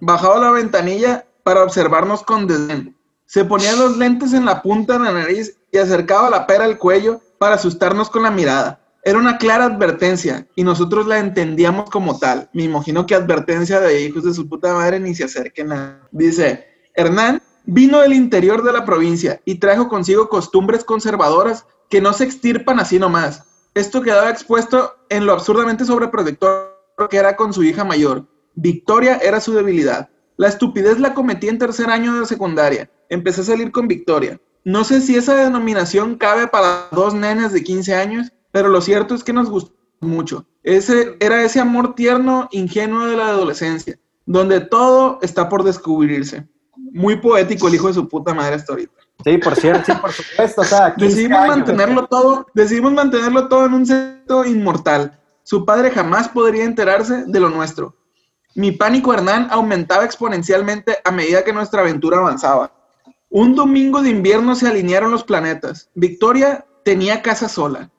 Bajaba 0.00 0.38
la 0.38 0.50
ventanilla 0.50 1.24
para 1.44 1.62
observarnos 1.62 2.22
con 2.24 2.46
desdén. 2.48 2.96
Se 3.26 3.44
ponía 3.44 3.74
los 3.76 3.96
lentes 3.96 4.32
en 4.32 4.44
la 4.44 4.60
punta 4.62 4.94
de 4.94 4.98
la 5.04 5.12
nariz 5.12 5.56
y 5.70 5.78
acercaba 5.78 6.28
la 6.28 6.46
pera 6.46 6.64
al 6.64 6.78
cuello 6.78 7.20
para 7.38 7.54
asustarnos 7.54 8.10
con 8.10 8.24
la 8.24 8.30
mirada. 8.30 8.80
Era 9.04 9.18
una 9.18 9.36
clara 9.36 9.64
advertencia 9.64 10.46
y 10.54 10.62
nosotros 10.62 11.08
la 11.08 11.18
entendíamos 11.18 11.90
como 11.90 12.18
tal. 12.20 12.48
Me 12.52 12.62
imagino 12.62 13.04
que 13.04 13.16
advertencia 13.16 13.80
de 13.80 14.02
hijos 14.02 14.22
de 14.22 14.32
su 14.32 14.48
puta 14.48 14.72
madre 14.74 15.00
ni 15.00 15.14
se 15.14 15.24
acerquen 15.24 15.72
a... 15.72 16.08
Dice, 16.12 16.66
Hernán 16.94 17.42
vino 17.64 18.00
del 18.00 18.12
interior 18.12 18.62
de 18.62 18.72
la 18.72 18.84
provincia 18.84 19.40
y 19.44 19.56
trajo 19.56 19.88
consigo 19.88 20.28
costumbres 20.28 20.84
conservadoras 20.84 21.66
que 21.90 22.00
no 22.00 22.12
se 22.12 22.24
extirpan 22.24 22.78
así 22.78 23.00
nomás. 23.00 23.42
Esto 23.74 24.02
quedaba 24.02 24.30
expuesto 24.30 24.94
en 25.08 25.26
lo 25.26 25.32
absurdamente 25.32 25.84
sobreprotector 25.84 26.72
que 27.10 27.16
era 27.16 27.34
con 27.34 27.52
su 27.52 27.64
hija 27.64 27.84
mayor. 27.84 28.28
Victoria 28.54 29.16
era 29.16 29.40
su 29.40 29.52
debilidad. 29.52 30.10
La 30.36 30.48
estupidez 30.48 31.00
la 31.00 31.14
cometí 31.14 31.48
en 31.48 31.58
tercer 31.58 31.90
año 31.90 32.20
de 32.20 32.26
secundaria. 32.26 32.90
Empecé 33.08 33.40
a 33.40 33.44
salir 33.44 33.72
con 33.72 33.88
Victoria. 33.88 34.40
No 34.64 34.84
sé 34.84 35.00
si 35.00 35.16
esa 35.16 35.34
denominación 35.34 36.16
cabe 36.16 36.46
para 36.46 36.86
dos 36.92 37.14
nenes 37.14 37.52
de 37.52 37.64
15 37.64 37.94
años, 37.94 38.32
pero 38.52 38.68
lo 38.68 38.80
cierto 38.80 39.14
es 39.14 39.24
que 39.24 39.32
nos 39.32 39.50
gustó 39.50 39.74
mucho. 40.00 40.46
Ese 40.62 41.16
era 41.20 41.42
ese 41.42 41.58
amor 41.60 41.94
tierno, 41.94 42.48
ingenuo 42.52 43.06
de 43.06 43.16
la 43.16 43.28
adolescencia, 43.28 43.98
donde 44.26 44.60
todo 44.60 45.18
está 45.22 45.48
por 45.48 45.64
descubrirse. 45.64 46.46
Muy 46.76 47.16
poético 47.16 47.68
el 47.68 47.74
hijo 47.74 47.88
de 47.88 47.94
su 47.94 48.08
puta 48.08 48.34
madre 48.34 48.56
hasta 48.56 48.72
ahorita. 48.72 48.92
Sí, 49.24 49.38
por 49.38 49.56
cierto, 49.56 49.84
sí, 49.86 49.98
por 50.00 50.12
supuesto. 50.12 50.60
O 50.60 50.64
sea, 50.64 50.94
15 50.94 51.08
Decidimos 51.08 51.38
años. 51.40 51.56
mantenerlo 51.56 52.06
todo, 52.06 52.46
decidimos 52.54 52.92
mantenerlo 52.92 53.48
todo 53.48 53.66
en 53.66 53.74
un 53.74 53.86
secreto 53.86 54.44
inmortal. 54.44 55.18
Su 55.44 55.64
padre 55.64 55.90
jamás 55.90 56.28
podría 56.28 56.64
enterarse 56.64 57.24
de 57.26 57.40
lo 57.40 57.48
nuestro. 57.48 57.96
Mi 58.54 58.72
pánico 58.72 59.14
Hernán 59.14 59.48
aumentaba 59.50 60.04
exponencialmente 60.04 60.98
a 61.04 61.10
medida 61.10 61.44
que 61.44 61.52
nuestra 61.52 61.80
aventura 61.80 62.18
avanzaba. 62.18 62.72
Un 63.30 63.54
domingo 63.54 64.02
de 64.02 64.10
invierno 64.10 64.54
se 64.54 64.68
alinearon 64.68 65.10
los 65.10 65.24
planetas. 65.24 65.88
Victoria 65.94 66.66
tenía 66.84 67.22
casa 67.22 67.48
sola, 67.48 67.90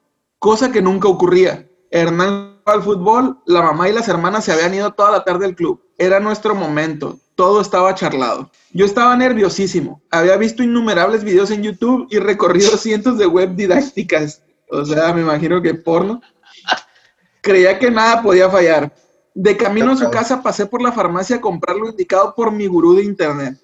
cosa 0.44 0.70
que 0.70 0.82
nunca 0.82 1.08
ocurría. 1.08 1.66
Hernán 1.90 2.60
al 2.66 2.82
fútbol, 2.82 3.38
la 3.46 3.62
mamá 3.62 3.88
y 3.88 3.94
las 3.94 4.08
hermanas 4.08 4.44
se 4.44 4.52
habían 4.52 4.74
ido 4.74 4.92
toda 4.92 5.10
la 5.10 5.24
tarde 5.24 5.46
al 5.46 5.54
club. 5.54 5.82
Era 5.96 6.20
nuestro 6.20 6.54
momento, 6.54 7.18
todo 7.34 7.62
estaba 7.62 7.94
charlado. 7.94 8.50
Yo 8.74 8.84
estaba 8.84 9.16
nerviosísimo, 9.16 10.02
había 10.10 10.36
visto 10.36 10.62
innumerables 10.62 11.24
videos 11.24 11.50
en 11.50 11.62
YouTube 11.62 12.08
y 12.10 12.18
recorrido 12.18 12.76
cientos 12.76 13.16
de 13.16 13.24
web 13.24 13.56
didácticas. 13.56 14.42
O 14.68 14.84
sea, 14.84 15.14
me 15.14 15.22
imagino 15.22 15.62
que 15.62 15.72
porno. 15.72 16.20
Creía 17.40 17.78
que 17.78 17.90
nada 17.90 18.20
podía 18.20 18.50
fallar. 18.50 18.94
De 19.32 19.56
camino 19.56 19.92
a 19.92 19.96
su 19.96 20.10
casa 20.10 20.42
pasé 20.42 20.66
por 20.66 20.82
la 20.82 20.92
farmacia 20.92 21.36
a 21.36 21.40
comprar 21.40 21.76
lo 21.76 21.88
indicado 21.88 22.34
por 22.34 22.52
mi 22.52 22.66
gurú 22.66 22.94
de 22.96 23.04
internet. 23.04 23.58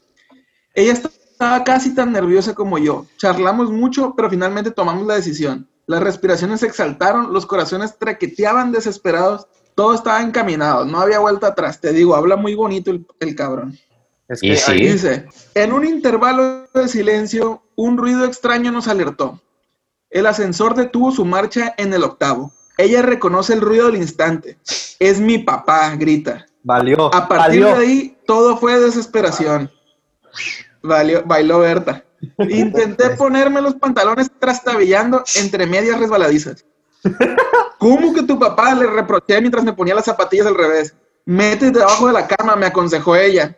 Ella 0.72 0.92
estaba 0.92 1.62
casi 1.62 1.94
tan 1.94 2.10
nerviosa 2.10 2.54
como 2.54 2.78
yo. 2.78 3.04
Charlamos 3.18 3.70
mucho, 3.70 4.14
pero 4.16 4.30
finalmente 4.30 4.70
tomamos 4.70 5.06
la 5.06 5.16
decisión. 5.16 5.69
Las 5.90 6.04
respiraciones 6.04 6.60
se 6.60 6.66
exaltaron, 6.66 7.32
los 7.32 7.46
corazones 7.46 7.98
traqueteaban 7.98 8.70
desesperados, 8.70 9.48
todo 9.74 9.92
estaba 9.92 10.22
encaminado, 10.22 10.84
no 10.84 11.00
había 11.00 11.18
vuelta 11.18 11.48
atrás. 11.48 11.80
Te 11.80 11.92
digo, 11.92 12.14
habla 12.14 12.36
muy 12.36 12.54
bonito 12.54 12.92
el, 12.92 13.04
el 13.18 13.34
cabrón. 13.34 13.76
Es 14.28 14.40
Y 14.40 14.50
que 14.50 14.56
sí. 14.56 14.70
ahí- 14.70 14.92
Dice, 14.92 15.26
en 15.54 15.72
un 15.72 15.84
intervalo 15.84 16.68
de 16.72 16.86
silencio, 16.86 17.64
un 17.74 17.96
ruido 17.98 18.24
extraño 18.24 18.70
nos 18.70 18.86
alertó. 18.86 19.40
El 20.10 20.26
ascensor 20.26 20.76
detuvo 20.76 21.10
su 21.10 21.24
marcha 21.24 21.74
en 21.76 21.92
el 21.92 22.04
octavo. 22.04 22.52
Ella 22.78 23.02
reconoce 23.02 23.52
el 23.54 23.60
ruido 23.60 23.86
del 23.86 23.96
instante. 23.96 24.58
Es 25.00 25.18
mi 25.20 25.38
papá, 25.38 25.92
grita. 25.96 26.46
valió. 26.62 27.12
A 27.12 27.26
partir 27.26 27.62
valió. 27.64 27.76
de 27.78 27.84
ahí, 27.84 28.18
todo 28.28 28.56
fue 28.58 28.78
desesperación. 28.78 29.68
Valió- 30.82 31.24
bailó 31.26 31.58
Berta. 31.58 32.04
Intenté 32.38 33.10
ponerme 33.10 33.60
los 33.60 33.74
pantalones 33.74 34.30
trastabillando 34.38 35.24
entre 35.36 35.66
medias 35.66 35.98
resbaladizas. 35.98 36.64
¿Cómo 37.78 38.12
que 38.12 38.22
tu 38.22 38.38
papá? 38.38 38.74
Le 38.74 38.86
reproché 38.86 39.40
mientras 39.40 39.64
me 39.64 39.72
ponía 39.72 39.94
las 39.94 40.04
zapatillas 40.04 40.46
al 40.46 40.54
revés. 40.54 40.94
Métete 41.24 41.78
debajo 41.78 42.06
de 42.06 42.12
la 42.12 42.26
cama, 42.26 42.56
me 42.56 42.66
aconsejó 42.66 43.16
ella. 43.16 43.56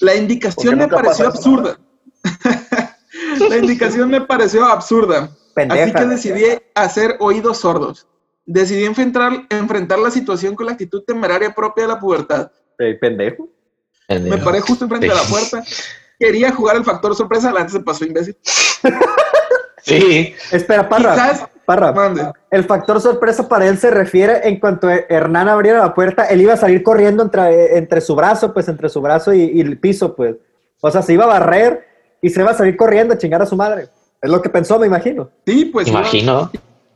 La 0.00 0.14
indicación 0.14 0.78
me 0.78 0.88
pareció 0.88 1.26
absurda. 1.26 1.78
la 3.48 3.58
indicación 3.58 4.08
me 4.08 4.22
pareció 4.22 4.64
absurda. 4.64 5.30
Pendeja. 5.54 5.84
Así 5.84 5.92
que 5.92 6.06
decidí 6.06 6.44
hacer 6.74 7.16
oídos 7.20 7.58
sordos. 7.58 8.06
Decidí 8.46 8.84
enfrentar, 8.84 9.46
enfrentar 9.50 9.98
la 9.98 10.10
situación 10.10 10.54
con 10.54 10.66
la 10.66 10.72
actitud 10.72 11.02
temeraria 11.06 11.54
propia 11.54 11.84
de 11.84 11.88
la 11.88 12.00
pubertad. 12.00 12.50
Eh, 12.78 12.96
pendejo. 13.00 13.48
Me 14.08 14.38
paré 14.38 14.60
justo 14.60 14.84
enfrente 14.84 15.08
de 15.08 15.14
la 15.14 15.22
puerta. 15.22 15.62
Quería 16.26 16.52
jugar 16.52 16.76
el 16.76 16.84
factor 16.84 17.14
sorpresa, 17.16 17.48
adelante 17.48 17.72
se 17.72 17.80
pasó 17.80 18.04
imbécil. 18.04 18.36
Sí, 19.84 20.32
Espera, 20.52 20.88
Parra. 20.88 21.12
Quizás- 21.14 21.48
Parra. 21.64 21.90
Mande. 21.92 22.30
El 22.50 22.64
factor 22.64 23.00
sorpresa 23.00 23.48
para 23.48 23.66
él 23.66 23.78
se 23.78 23.90
refiere 23.90 24.46
en 24.48 24.60
cuanto 24.60 24.88
Hernán 24.88 25.48
abriera 25.48 25.80
la 25.80 25.92
puerta, 25.94 26.24
él 26.26 26.40
iba 26.40 26.52
a 26.54 26.56
salir 26.56 26.82
corriendo 26.84 27.22
entre, 27.22 27.76
entre 27.78 28.00
su 28.00 28.14
brazo, 28.14 28.52
pues 28.52 28.68
entre 28.68 28.88
su 28.88 29.00
brazo 29.00 29.32
y, 29.32 29.42
y 29.42 29.60
el 29.60 29.78
piso, 29.80 30.14
pues. 30.14 30.36
O 30.80 30.90
sea, 30.90 31.02
se 31.02 31.12
iba 31.14 31.24
a 31.24 31.28
barrer 31.28 31.84
y 32.20 32.30
se 32.30 32.40
iba 32.40 32.50
a 32.52 32.54
salir 32.54 32.76
corriendo 32.76 33.14
a 33.14 33.18
chingar 33.18 33.42
a 33.42 33.46
su 33.46 33.56
madre. 33.56 33.88
Es 34.20 34.30
lo 34.30 34.40
que 34.40 34.48
pensó, 34.50 34.78
me 34.78 34.86
imagino. 34.86 35.30
Sí, 35.46 35.64
pues 35.66 35.88
imagino. 35.88 36.50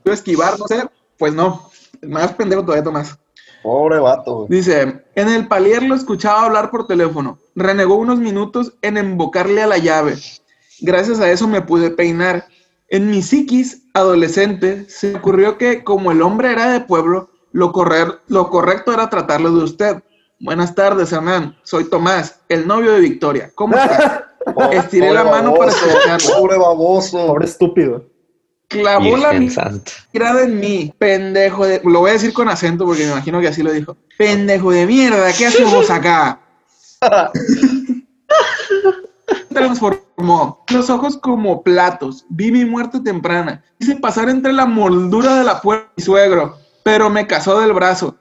iba 0.04 0.12
a 0.12 0.14
esquivar, 0.14 0.56
no 0.58 0.66
sé. 0.68 0.84
Pues 1.18 1.32
no. 1.32 1.70
Más 2.02 2.32
pendejo 2.34 2.62
todavía 2.62 2.84
Tomás. 2.84 3.18
Pobre 3.66 3.98
vato, 3.98 4.36
güey. 4.36 4.48
Dice, 4.48 5.02
en 5.16 5.28
el 5.28 5.48
palier 5.48 5.82
lo 5.82 5.96
escuchaba 5.96 6.44
hablar 6.44 6.70
por 6.70 6.86
teléfono. 6.86 7.40
Renegó 7.56 7.96
unos 7.96 8.20
minutos 8.20 8.74
en 8.80 8.96
embocarle 8.96 9.60
a 9.60 9.66
la 9.66 9.78
llave. 9.78 10.14
Gracias 10.82 11.18
a 11.18 11.28
eso 11.32 11.48
me 11.48 11.60
pude 11.62 11.90
peinar. 11.90 12.46
En 12.90 13.10
mi 13.10 13.22
psiquis 13.22 13.82
adolescente 13.92 14.88
se 14.88 15.10
me 15.10 15.18
ocurrió 15.18 15.58
que 15.58 15.82
como 15.82 16.12
el 16.12 16.22
hombre 16.22 16.52
era 16.52 16.70
de 16.70 16.78
pueblo, 16.78 17.28
lo, 17.50 17.72
correr, 17.72 18.20
lo 18.28 18.50
correcto 18.50 18.92
era 18.92 19.10
tratarlo 19.10 19.50
de 19.50 19.64
usted. 19.64 19.96
Buenas 20.38 20.76
tardes, 20.76 21.10
Hernán. 21.10 21.56
Soy 21.64 21.90
Tomás, 21.90 22.38
el 22.48 22.68
novio 22.68 22.92
de 22.92 23.00
Victoria. 23.00 23.50
¿Cómo 23.56 23.76
está? 23.76 24.32
Estiré 24.70 25.12
la 25.12 25.24
mano 25.24 25.54
para. 25.54 25.72
Pobre 26.38 26.56
baboso. 26.56 27.26
Pobre 27.26 27.46
estúpido. 27.46 28.04
Clavó 28.68 29.16
la 29.16 29.32
mirada 29.32 30.42
en 30.42 30.58
mí, 30.58 30.92
pendejo 30.98 31.66
de... 31.66 31.80
Lo 31.84 32.00
voy 32.00 32.10
a 32.10 32.14
decir 32.14 32.32
con 32.32 32.48
acento 32.48 32.84
porque 32.84 33.04
me 33.04 33.12
imagino 33.12 33.40
que 33.40 33.48
así 33.48 33.62
lo 33.62 33.72
dijo. 33.72 33.96
Pendejo 34.18 34.72
de 34.72 34.86
mierda, 34.86 35.32
¿qué 35.32 35.46
hacemos 35.46 35.88
acá? 35.88 36.40
Transformó 39.50 40.64
los 40.68 40.90
ojos 40.90 41.16
como 41.16 41.62
platos. 41.62 42.24
Vi 42.28 42.50
mi 42.50 42.64
muerte 42.64 43.00
temprana. 43.00 43.62
Hice 43.78 43.96
pasar 43.96 44.28
entre 44.28 44.52
la 44.52 44.66
moldura 44.66 45.36
de 45.36 45.44
la 45.44 45.60
puerta 45.60 45.90
mi 45.96 46.02
suegro, 46.02 46.58
pero 46.82 47.08
me 47.10 47.26
casó 47.26 47.60
del 47.60 47.72
brazo. 47.72 48.16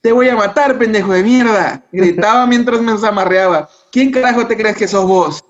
Te 0.00 0.12
voy 0.12 0.28
a 0.28 0.36
matar, 0.36 0.78
pendejo 0.78 1.12
de 1.12 1.22
mierda. 1.22 1.84
Gritaba 1.92 2.46
mientras 2.46 2.80
me 2.80 2.96
zamarreaba. 2.96 3.68
¿Quién 3.90 4.10
carajo 4.10 4.46
te 4.46 4.56
crees 4.56 4.76
que 4.76 4.88
sos 4.88 5.04
vos? 5.06 5.44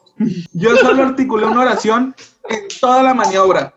Yo 0.53 0.77
solo 0.77 1.03
articulé 1.03 1.47
una 1.47 1.61
oración 1.61 2.15
en 2.49 2.61
toda 2.81 3.03
la 3.03 3.13
maniobra. 3.13 3.73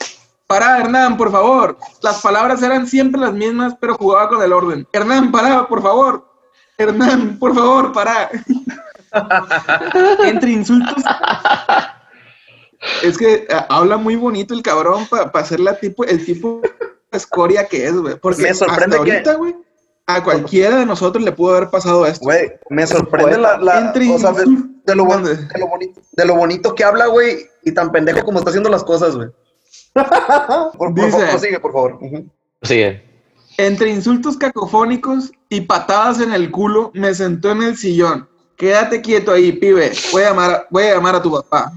Pará, 0.49 0.79
Hernán, 0.79 1.15
por 1.15 1.31
favor. 1.31 1.77
Las 2.01 2.21
palabras 2.23 2.63
eran 2.63 2.87
siempre 2.87 3.21
las 3.21 3.33
mismas, 3.33 3.75
pero 3.79 3.93
jugaba 3.93 4.27
con 4.29 4.41
el 4.41 4.51
orden. 4.51 4.87
Hernán, 4.91 5.31
pará, 5.31 5.67
por 5.67 5.79
favor. 5.83 6.25
Hernán, 6.75 7.37
por 7.37 7.53
favor, 7.53 7.91
pará. 7.93 8.31
Entre 10.25 10.49
insultos. 10.49 11.03
Es 13.03 13.15
que 13.15 13.45
ah, 13.51 13.67
habla 13.69 13.97
muy 13.97 14.15
bonito 14.15 14.55
el 14.55 14.63
cabrón 14.63 15.05
para 15.07 15.45
ser 15.45 15.59
la 15.59 15.77
tipo, 15.79 16.03
el 16.05 16.25
tipo 16.25 16.61
de 17.11 17.17
escoria 17.17 17.65
que 17.67 17.85
es, 17.85 17.93
güey. 17.95 18.15
Porque 18.19 18.41
Me 18.41 18.53
sorprende 18.55 18.95
hasta 18.95 19.05
que- 19.05 19.11
ahorita, 19.11 19.33
güey, 19.35 19.55
a 20.07 20.23
cualquiera 20.23 20.77
de 20.77 20.85
nosotros 20.87 21.23
le 21.23 21.31
pudo 21.31 21.55
haber 21.57 21.69
pasado 21.69 22.07
esto. 22.07 22.25
Güey, 22.25 22.53
me 22.71 22.87
sorprende 22.87 23.37
la, 23.37 23.57
la- 23.59 23.79
Entre 23.81 24.11
o 24.11 24.17
sea, 24.17 24.31
de, 24.31 24.45
de 24.85 24.95
lo, 24.95 25.05
bon- 25.05 25.23
¿Dónde? 25.23 25.35
de 25.45 25.59
lo 25.59 25.67
bonito, 25.67 26.01
de 26.13 26.25
lo 26.25 26.35
bonito 26.35 26.73
que 26.73 26.83
habla, 26.83 27.05
güey, 27.05 27.45
y 27.63 27.71
tan 27.71 27.91
pendejo 27.91 28.23
como 28.23 28.39
está 28.39 28.49
haciendo 28.49 28.69
las 28.69 28.83
cosas, 28.83 29.15
güey. 29.15 29.29
Por, 29.93 30.07
favor, 30.07 30.93
prosigue, 31.29 31.59
por 31.59 31.71
favor. 31.73 31.99
Sigue. 32.61 33.03
Entre 33.57 33.89
insultos 33.89 34.37
cacofónicos 34.37 35.31
y 35.49 35.61
patadas 35.61 36.21
en 36.21 36.33
el 36.33 36.49
culo, 36.51 36.91
me 36.93 37.13
sentó 37.13 37.51
en 37.51 37.63
el 37.63 37.77
sillón. 37.77 38.27
Quédate 38.55 39.01
quieto 39.01 39.31
ahí, 39.31 39.51
pibe. 39.51 39.91
Voy 40.11 40.23
a 40.23 40.29
llamar, 40.29 40.67
voy 40.69 40.83
a, 40.83 40.95
llamar 40.95 41.15
a 41.15 41.21
tu 41.21 41.31
papá. 41.31 41.71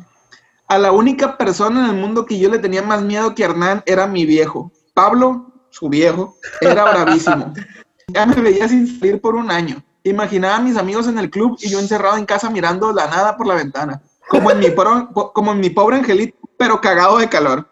A 0.69 0.79
la 0.79 0.93
única 0.93 1.37
persona 1.37 1.85
en 1.85 1.91
el 1.95 2.01
mundo 2.01 2.25
que 2.25 2.39
yo 2.39 2.49
le 2.49 2.59
tenía 2.59 2.83
más 2.83 3.03
miedo 3.03 3.35
que 3.35 3.45
Hernán 3.45 3.83
era 3.87 4.07
mi 4.07 4.25
viejo. 4.27 4.71
Pablo, 4.95 5.53
su 5.71 5.89
viejo, 5.89 6.37
era 6.61 6.85
bravísimo. 6.85 7.53
Ya 8.09 8.27
me 8.27 8.35
veía 8.35 8.69
sin 8.69 8.87
salir 8.99 9.21
por 9.23 9.35
un 9.37 9.51
año. 9.51 9.83
Imaginaba 10.03 10.57
a 10.57 10.61
mis 10.61 10.77
amigos 10.77 11.07
en 11.07 11.19
el 11.19 11.31
club 11.31 11.57
y 11.63 11.71
yo 11.71 11.79
encerrado 11.79 12.19
en 12.19 12.27
casa 12.27 12.51
mirando 12.51 12.93
la 12.93 13.07
nada 13.07 13.37
por 13.39 13.47
la 13.47 13.55
ventana. 13.55 14.03
Como 14.29 14.51
en 14.51 14.59
mi, 14.59 14.71
pro- 14.71 15.09
como 15.33 15.53
en 15.53 15.61
mi 15.61 15.71
pobre 15.71 15.97
angelito, 15.97 16.37
pero 16.57 16.81
cagado 16.81 17.19
de 17.19 17.29
calor. 17.29 17.69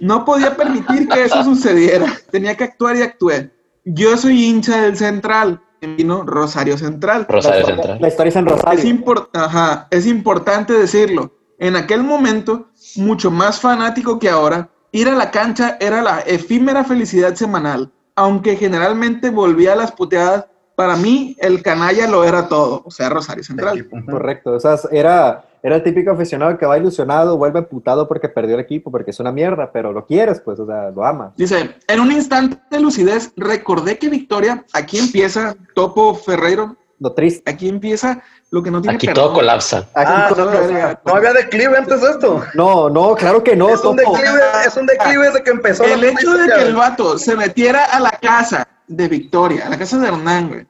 No 0.00 0.24
podía 0.24 0.56
permitir 0.56 1.08
que 1.08 1.24
eso 1.24 1.44
sucediera. 1.44 2.12
Tenía 2.30 2.56
que 2.56 2.64
actuar 2.64 2.96
y 2.96 3.02
actué. 3.02 3.52
Yo 3.84 4.16
soy 4.16 4.44
hincha 4.44 4.82
del 4.82 4.96
Central. 4.96 5.60
Vino 5.80 6.22
Rosario 6.24 6.78
Central. 6.78 7.26
Rosario 7.28 7.60
la, 7.60 7.66
Central. 7.66 7.98
la 8.00 8.08
historia 8.08 8.28
es 8.30 8.36
en 8.36 8.48
Es, 8.48 8.52
Rosario. 8.52 9.30
ajá, 9.34 9.86
es 9.90 10.06
importante 10.06 10.72
decirlo. 10.72 11.32
En 11.58 11.76
aquel 11.76 12.02
momento, 12.02 12.68
mucho 12.96 13.30
más 13.30 13.60
fanático 13.60 14.18
que 14.18 14.28
ahora, 14.28 14.70
ir 14.92 15.08
a 15.08 15.14
la 15.14 15.30
cancha 15.30 15.76
era 15.80 16.02
la 16.02 16.20
efímera 16.20 16.84
felicidad 16.84 17.34
semanal. 17.34 17.92
Aunque 18.16 18.56
generalmente 18.56 19.30
volvía 19.30 19.72
a 19.72 19.76
las 19.76 19.92
puteadas, 19.92 20.46
para 20.76 20.96
mí 20.96 21.36
el 21.38 21.62
canalla 21.62 22.08
lo 22.08 22.24
era 22.24 22.48
todo. 22.48 22.82
O 22.84 22.90
sea, 22.90 23.08
Rosario 23.08 23.44
Central. 23.44 23.88
Correcto. 24.10 24.52
O 24.52 24.60
sea, 24.60 24.76
era, 24.90 25.44
era 25.64 25.76
el 25.76 25.82
típico 25.82 26.10
aficionado 26.12 26.56
que 26.58 26.66
va 26.66 26.76
ilusionado, 26.78 27.38
vuelve 27.38 27.62
putado 27.62 28.06
porque 28.06 28.28
perdió 28.28 28.54
el 28.54 28.60
equipo, 28.60 28.90
porque 28.90 29.10
es 29.12 29.18
una 29.18 29.32
mierda, 29.32 29.72
pero 29.72 29.92
lo 29.92 30.04
quieres, 30.06 30.40
pues, 30.40 30.60
o 30.60 30.66
sea, 30.66 30.90
lo 30.90 31.04
amas. 31.06 31.32
Dice, 31.36 31.74
en 31.88 32.00
un 32.00 32.12
instante 32.12 32.58
de 32.70 32.80
lucidez, 32.80 33.32
recordé 33.36 33.98
que 33.98 34.10
Victoria, 34.10 34.62
aquí 34.74 34.98
empieza 34.98 35.56
Topo 35.74 36.14
Ferreiro, 36.14 36.76
Lo 37.00 37.12
triste. 37.14 37.50
aquí 37.50 37.68
empieza 37.68 38.22
lo 38.50 38.62
que 38.62 38.70
no 38.70 38.80
tiene 38.82 38.96
Aquí 38.96 39.06
perdón. 39.06 39.24
todo 39.24 39.34
colapsa. 39.34 39.88
Ah, 39.94 40.02
Aquí 40.02 40.12
no, 40.12 40.36
todo- 40.36 40.50
no, 40.52 40.98
no 41.06 41.14
había 41.16 41.32
declive 41.32 41.76
antes 41.78 42.00
de 42.00 42.10
esto. 42.10 42.44
No, 42.54 42.88
no, 42.90 43.14
claro 43.16 43.42
que 43.42 43.56
no, 43.56 43.68
es, 43.70 43.82
un 43.82 43.96
Topo. 43.96 44.12
declive, 44.16 44.40
es 44.66 44.76
un 44.76 44.86
declive 44.86 45.26
desde 45.26 45.42
que 45.42 45.50
empezó 45.50 45.84
El 45.84 46.00
la 46.02 46.06
hecho 46.08 46.30
de 46.36 46.46
que 46.54 46.62
el 46.62 46.74
vato 46.76 47.18
se 47.18 47.34
metiera 47.36 47.84
a 47.86 47.98
la 48.00 48.10
casa 48.10 48.68
de 48.86 49.08
Victoria, 49.08 49.66
a 49.66 49.70
la 49.70 49.78
casa 49.78 49.98
de 49.98 50.08
Hernán, 50.08 50.48
güey, 50.48 50.66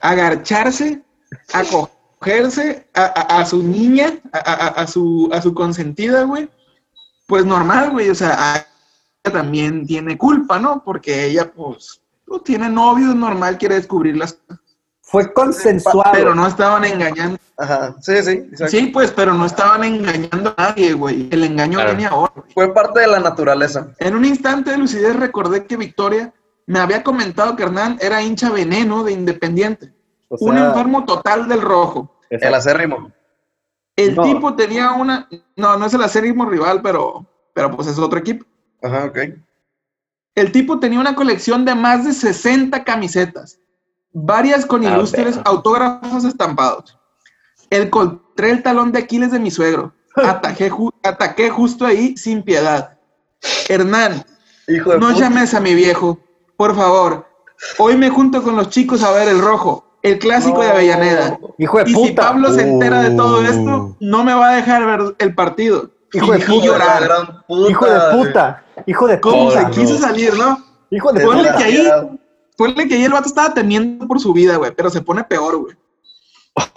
a 0.00 0.10
agacharse, 0.10 1.02
a 1.52 1.62
cogerse 2.18 2.86
a, 2.94 3.02
a- 3.04 3.40
a 3.40 3.46
su 3.46 3.62
niña, 3.62 4.18
a, 4.32 4.38
a- 4.38 4.68
a 4.82 4.86
su, 4.86 5.28
a 5.32 5.40
su 5.42 5.54
consentida, 5.54 6.22
güey, 6.24 6.48
pues 7.26 7.44
normal, 7.44 7.90
güey, 7.90 8.08
o 8.10 8.14
sea, 8.14 8.54
a- 8.54 8.56
ella 9.24 9.32
también 9.32 9.86
tiene 9.86 10.16
culpa, 10.16 10.58
¿no? 10.58 10.82
Porque 10.84 11.26
ella, 11.26 11.50
pues, 11.52 12.00
no 12.26 12.40
tiene 12.40 12.68
novio, 12.68 13.10
es 13.10 13.16
normal, 13.16 13.58
quiere 13.58 13.74
descubrir 13.76 14.16
las 14.16 14.34
cosas. 14.34 14.62
Fue 15.02 15.32
consensuado. 15.32 16.10
Pero 16.12 16.34
no 16.34 16.46
estaban 16.48 16.84
engañando. 16.84 17.38
Ajá, 17.56 17.94
sí, 18.00 18.12
sí. 18.24 18.30
exacto. 18.32 18.68
Sí, 18.68 18.86
pues, 18.92 19.12
pero 19.12 19.32
no 19.34 19.46
estaban 19.46 19.84
engañando 19.84 20.52
a 20.56 20.62
nadie, 20.70 20.92
güey. 20.94 21.28
El 21.30 21.44
engaño 21.44 21.74
Claro. 21.78 21.90
venía 21.92 22.08
ahora, 22.08 22.32
güey. 22.34 22.52
Fue 22.52 22.74
parte 22.74 23.00
de 23.00 23.06
la 23.06 23.20
naturaleza. 23.20 23.88
En 24.00 24.16
un 24.16 24.24
instante 24.24 24.72
de 24.72 24.78
lucidez 24.78 25.14
recordé 25.14 25.64
que 25.64 25.76
Victoria 25.76 26.34
me 26.66 26.80
había 26.80 27.04
comentado 27.04 27.54
que 27.54 27.62
Hernán 27.62 27.98
era 28.00 28.20
hincha 28.20 28.50
veneno 28.50 29.04
de 29.04 29.12
Independiente. 29.12 29.92
O 30.28 30.36
un 30.46 30.58
enfermo 30.58 31.04
total 31.04 31.48
del 31.48 31.60
rojo. 31.62 32.18
exacto. 32.30 32.46
El 32.48 32.54
acérrimo. 32.54 33.12
El 33.96 34.14
No. 34.14 34.22
tipo 34.24 34.54
tenía 34.56 34.92
una... 34.92 35.28
No, 35.56 35.76
no 35.78 35.86
es 35.86 35.94
el 35.94 36.02
acérrimo 36.02 36.44
rival, 36.46 36.82
pero, 36.82 37.24
pero 37.54 37.70
pues 37.74 37.88
es 37.88 37.98
otro 37.98 38.18
equipo. 38.18 38.44
Ajá, 38.82 39.04
ok. 39.06 39.18
El 40.34 40.52
tipo 40.52 40.78
tenía 40.80 41.00
una 41.00 41.14
colección 41.14 41.64
de 41.64 41.74
más 41.74 42.04
de 42.04 42.12
60 42.12 42.84
camisetas, 42.84 43.58
varias 44.12 44.66
con 44.66 44.84
Ah, 44.86 44.90
ilustres 44.92 45.36
bueno. 45.36 45.42
autógrafos 45.50 46.24
estampados. 46.24 46.98
Encontré 47.70 48.50
el 48.50 48.62
talón 48.62 48.92
de 48.92 48.98
Aquiles 49.00 49.32
de 49.32 49.38
mi 49.38 49.50
suegro. 49.50 49.94
Ataqué, 50.16 50.70
ju- 50.70 50.92
ataqué 51.02 51.50
justo 51.50 51.86
ahí 51.86 52.16
sin 52.16 52.42
piedad. 52.42 52.98
Hernán, 53.68 54.24
Hijo 54.68 54.90
de 54.92 54.98
no 54.98 55.08
puta. 55.08 55.20
llames 55.20 55.54
a 55.54 55.60
mi 55.60 55.74
viejo. 55.74 56.18
Por 56.56 56.74
favor. 56.74 57.26
Hoy 57.78 57.96
me 57.96 58.10
junto 58.10 58.42
con 58.42 58.56
los 58.56 58.68
chicos 58.68 59.02
a 59.02 59.10
ver 59.12 59.28
el 59.28 59.40
rojo, 59.40 59.85
el 60.12 60.18
clásico 60.18 60.60
de. 60.62 60.70
Avellaneda. 60.70 61.38
Hijo 61.58 61.78
de 61.78 61.84
Y 61.90 61.94
si 61.94 62.08
puta. 62.10 62.22
Pablo 62.22 62.52
se 62.52 62.62
entera 62.62 63.02
de 63.02 63.10
todo 63.16 63.40
Uh. 63.40 63.44
esto, 63.44 63.96
no 64.00 64.24
me 64.24 64.34
va 64.34 64.50
a 64.50 64.56
dejar 64.56 64.86
ver 64.86 65.14
el 65.18 65.34
partido. 65.34 65.90
Hijo 66.12 66.32
de 66.32 66.38
puta. 66.40 66.64
llorar. 66.66 67.02
gran 67.04 67.42
puta, 67.46 67.70
Hijo 67.70 67.86
de 67.86 68.00
puta. 68.16 68.64
Hijo 68.86 69.06
de 69.06 69.20
¿Cómo 69.20 69.46
puta. 69.48 69.58
se 69.60 69.64
no. 69.66 69.70
quiso 69.70 69.98
salir, 69.98 70.34
no? 70.36 70.64
Hijo 70.90 71.12
de 71.12 71.24
Ponle 71.24 71.42
puta. 71.48 71.56
que 71.58 71.64
ahí, 71.64 71.88
ponle 72.56 72.88
que 72.88 72.94
ahí 72.94 73.04
el 73.04 73.12
vato 73.12 73.28
estaba 73.28 73.52
temiendo 73.52 74.06
por 74.06 74.20
su 74.20 74.32
vida, 74.32 74.56
güey, 74.56 74.72
pero 74.74 74.88
se 74.90 75.00
pone 75.02 75.24
peor, 75.24 75.56
güey. 75.58 75.76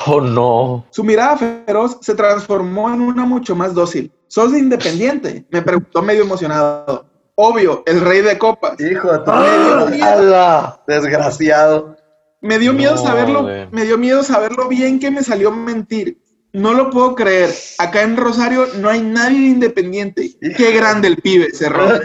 Oh, 0.08 0.20
no. 0.20 0.86
Su 0.90 1.04
mirada 1.04 1.38
feroz 1.38 1.98
se 2.02 2.14
transformó 2.16 2.90
en 2.94 3.00
una 3.02 3.26
mucho 3.26 3.56
más 3.56 3.74
dócil. 3.74 4.12
¿Sos 4.28 4.52
independiente? 4.54 5.46
Me 5.52 5.62
preguntó 5.62 6.02
medio 6.02 6.24
emocionado. 6.24 7.06
Obvio, 7.36 7.84
el 7.86 8.02
rey 8.02 8.22
de 8.22 8.38
copas. 8.38 8.78
Hijo 8.82 9.10
de 9.12 9.20
tu 9.20 9.24
puta. 9.26 10.12
¡Hala! 10.12 10.82
Desgraciado. 10.86 11.96
Me 12.42 12.58
dio 12.60 12.74
miedo 12.74 12.96
No, 12.96 13.02
saberlo, 13.02 13.44
güey. 13.44 13.68
me 13.72 13.84
dio 13.86 13.98
miedo 13.98 14.24
saberlo 14.24 14.68
bien 14.68 15.00
que 15.00 15.12
me 15.12 15.24
salió 15.24 15.52
mentir. 15.52 16.18
No 16.54 16.74
lo 16.74 16.90
puedo 16.90 17.14
creer. 17.16 17.52
Acá 17.78 18.02
en 18.02 18.18
Rosario 18.18 18.66
no 18.80 18.90
hay 18.90 19.02
nadie 19.02 19.50
independiente. 19.50 20.32
Qué 20.58 20.72
grande 20.72 21.08
el 21.08 21.18
pibe, 21.18 21.52
cerró. 21.54 21.88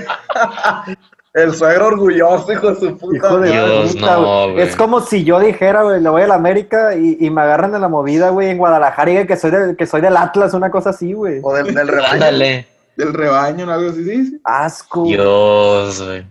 El 1.33 1.53
suegro 1.53 1.89
orgulloso, 1.89 2.53
hijo 2.53 2.71
de 2.73 2.77
su 2.79 2.97
puta. 2.97 3.17
Hijo 3.17 3.39
de. 3.41 3.51
Dios, 3.51 3.93
puta, 3.97 4.15
no, 4.21 4.53
güey. 4.53 4.61
Es 4.61 4.77
como 4.77 5.01
si 5.01 5.25
yo 5.25 5.41
dijera, 5.41 5.83
güey, 5.83 6.01
le 6.01 6.09
voy 6.09 6.23
a 6.23 6.29
la 6.29 6.37
América 6.37 6.95
y, 6.95 7.17
y 7.19 7.29
me 7.29 7.41
agarran 7.43 7.73
de 7.73 7.81
la 7.81 7.89
movida, 7.89 8.29
güey, 8.31 8.51
en 8.51 8.59
Guadalajara 8.59 9.23
y 9.23 9.27
que 9.27 9.37
soy, 9.37 9.51
del- 9.51 9.77
que 9.77 9.85
soy 9.85 10.01
del 10.01 10.17
Atlas, 10.17 10.55
una 10.55 10.71
cosa 10.71 10.91
así, 10.91 11.13
güey. 11.13 11.41
O 11.43 11.53
del, 11.53 11.75
del 11.75 11.89
rebaño. 11.89 12.13
Ándale. 12.13 12.69
Del 12.97 13.13
rebaño, 13.13 13.69
algo 13.73 13.91
así. 13.91 14.05
sí, 14.05 14.27
sí. 14.27 14.41
Asco. 14.45 15.03
Dios, 15.07 16.01
güey. 16.07 16.25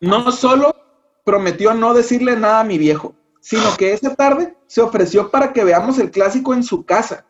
No 0.00 0.32
solo 0.32 0.74
prometió 1.22 1.74
no 1.74 1.92
decirle 1.92 2.34
nada 2.36 2.60
a 2.60 2.64
mi 2.64 2.78
viejo, 2.78 3.14
sino 3.46 3.76
que 3.76 3.92
esa 3.92 4.12
tarde 4.16 4.56
se 4.66 4.80
ofreció 4.80 5.30
para 5.30 5.52
que 5.52 5.62
veamos 5.62 6.00
el 6.00 6.10
clásico 6.10 6.52
en 6.52 6.64
su 6.64 6.84
casa. 6.84 7.24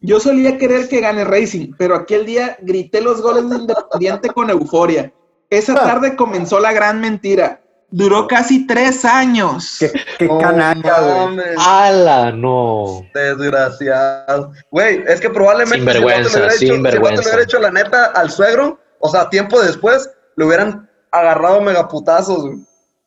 Yo 0.00 0.18
solía 0.18 0.58
querer 0.58 0.88
que 0.88 1.00
gane 1.00 1.22
Racing, 1.22 1.74
pero 1.78 1.94
aquel 1.94 2.26
día 2.26 2.56
grité 2.62 3.00
los 3.00 3.22
goles 3.22 3.48
de 3.48 3.54
Independiente 3.58 4.30
con 4.30 4.50
euforia. 4.50 5.12
Esa 5.50 5.74
tarde 5.74 6.16
comenzó 6.16 6.58
la 6.58 6.72
gran 6.72 7.00
mentira. 7.00 7.60
Duró 7.90 8.26
casi 8.26 8.66
tres 8.66 9.04
años. 9.04 9.76
Qué, 9.78 9.92
qué 10.18 10.26
canalla, 10.26 11.00
güey. 11.00 11.38
¡Hala! 11.56 12.32
No. 12.32 13.06
Desgraciado. 13.14 14.50
Güey, 14.72 15.04
es 15.06 15.20
que 15.20 15.30
probablemente 15.30 15.92
si 15.92 15.98
hubiera 16.04 16.22
hecho- 16.22 16.28
si 16.30 16.36
el 16.38 16.40
vato 16.40 16.50
le 16.50 16.58
sinvergüenza. 16.58 17.22
hubiera 17.22 17.42
hecho 17.44 17.58
la 17.60 17.70
neta 17.70 18.06
al 18.06 18.32
suegro, 18.32 18.80
o 18.98 19.08
sea, 19.08 19.30
tiempo 19.30 19.60
después, 19.60 20.10
le 20.34 20.44
hubieran 20.44 20.90
agarrado 21.12 21.60
megaputazos, 21.60 22.42
güey. 22.46 22.58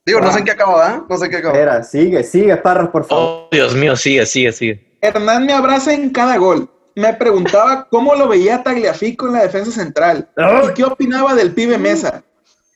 Digo, 0.05 0.21
no 0.21 0.31
sé 0.31 0.39
en 0.39 0.45
qué 0.45 0.51
acaba, 0.51 0.75
¿verdad? 0.75 1.03
No 1.09 1.17
sé 1.17 1.25
en 1.25 1.31
qué 1.31 1.37
acaba. 1.37 1.53
Espera, 1.55 1.83
sigue, 1.83 2.23
sigue, 2.23 2.57
Parras, 2.57 2.89
por 2.89 3.05
favor. 3.05 3.23
Oh, 3.23 3.49
Dios 3.51 3.75
mío, 3.75 3.95
sigue, 3.95 4.25
sigue, 4.25 4.51
sigue. 4.51 4.97
Hernán 5.01 5.45
me 5.45 5.53
abraza 5.53 5.93
en 5.93 6.11
cada 6.11 6.37
gol. 6.37 6.69
Me 6.95 7.13
preguntaba 7.13 7.87
cómo 7.91 8.13
lo 8.15 8.27
veía 8.27 8.61
Tagliafico 8.61 9.27
en 9.27 9.33
la 9.33 9.43
defensa 9.43 9.71
central 9.71 10.29
y 10.37 10.73
qué 10.73 10.83
opinaba 10.83 11.33
del 11.33 11.53
pibe 11.53 11.77
Mesa. 11.77 12.23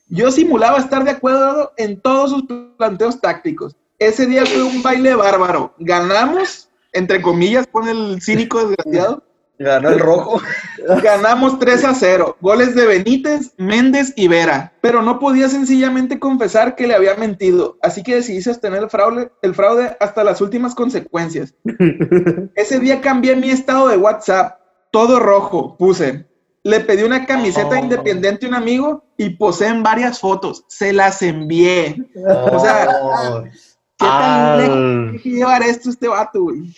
Yo 0.08 0.32
simulaba 0.32 0.78
estar 0.78 1.04
de 1.04 1.12
acuerdo 1.12 1.72
en 1.76 2.00
todos 2.00 2.30
sus 2.30 2.44
planteos 2.76 3.20
tácticos. 3.20 3.76
Ese 4.00 4.26
día 4.26 4.44
fue 4.44 4.64
un 4.64 4.82
baile 4.82 5.14
bárbaro. 5.14 5.72
Ganamos, 5.78 6.68
entre 6.92 7.22
comillas, 7.22 7.66
pone 7.68 7.92
el 7.92 8.20
cínico 8.20 8.66
desgraciado. 8.66 9.22
Ganó 9.60 9.90
el 9.90 9.98
rojo. 9.98 10.40
Ganamos 11.02 11.58
3 11.58 11.84
a 11.84 11.94
0. 11.94 12.38
Goles 12.40 12.74
de 12.74 12.86
Benítez, 12.86 13.52
Méndez 13.58 14.14
y 14.16 14.26
Vera. 14.26 14.72
Pero 14.80 15.02
no 15.02 15.18
podía 15.18 15.50
sencillamente 15.50 16.18
confesar 16.18 16.74
que 16.76 16.86
le 16.86 16.94
había 16.94 17.14
mentido. 17.16 17.76
Así 17.82 18.02
que 18.02 18.14
decidí 18.16 18.40
sostener 18.40 18.82
el 18.84 18.88
fraude, 18.88 19.30
el 19.42 19.54
fraude 19.54 19.96
hasta 20.00 20.24
las 20.24 20.40
últimas 20.40 20.74
consecuencias. 20.74 21.52
Ese 22.54 22.80
día 22.80 23.02
cambié 23.02 23.36
mi 23.36 23.50
estado 23.50 23.88
de 23.88 23.98
WhatsApp. 23.98 24.58
Todo 24.92 25.20
rojo, 25.20 25.76
puse. 25.76 26.26
Le 26.62 26.80
pedí 26.80 27.02
una 27.02 27.26
camiseta 27.26 27.76
Oh. 27.78 27.84
independiente 27.84 28.46
a 28.46 28.48
un 28.48 28.54
amigo 28.54 29.04
y 29.18 29.30
posé 29.36 29.66
en 29.66 29.82
varias 29.82 30.18
fotos. 30.20 30.64
Se 30.68 30.92
las 30.94 31.20
envié. 31.20 31.96
O 32.50 32.58
sea, 32.60 32.86
No. 32.86 33.44
¿Qué 33.44 34.06
tan 34.06 35.10
Ah. 35.10 35.12
llevar 35.22 35.62
esto 35.62 35.90
este 35.90 36.08
vato, 36.08 36.44
güey? 36.44 36.74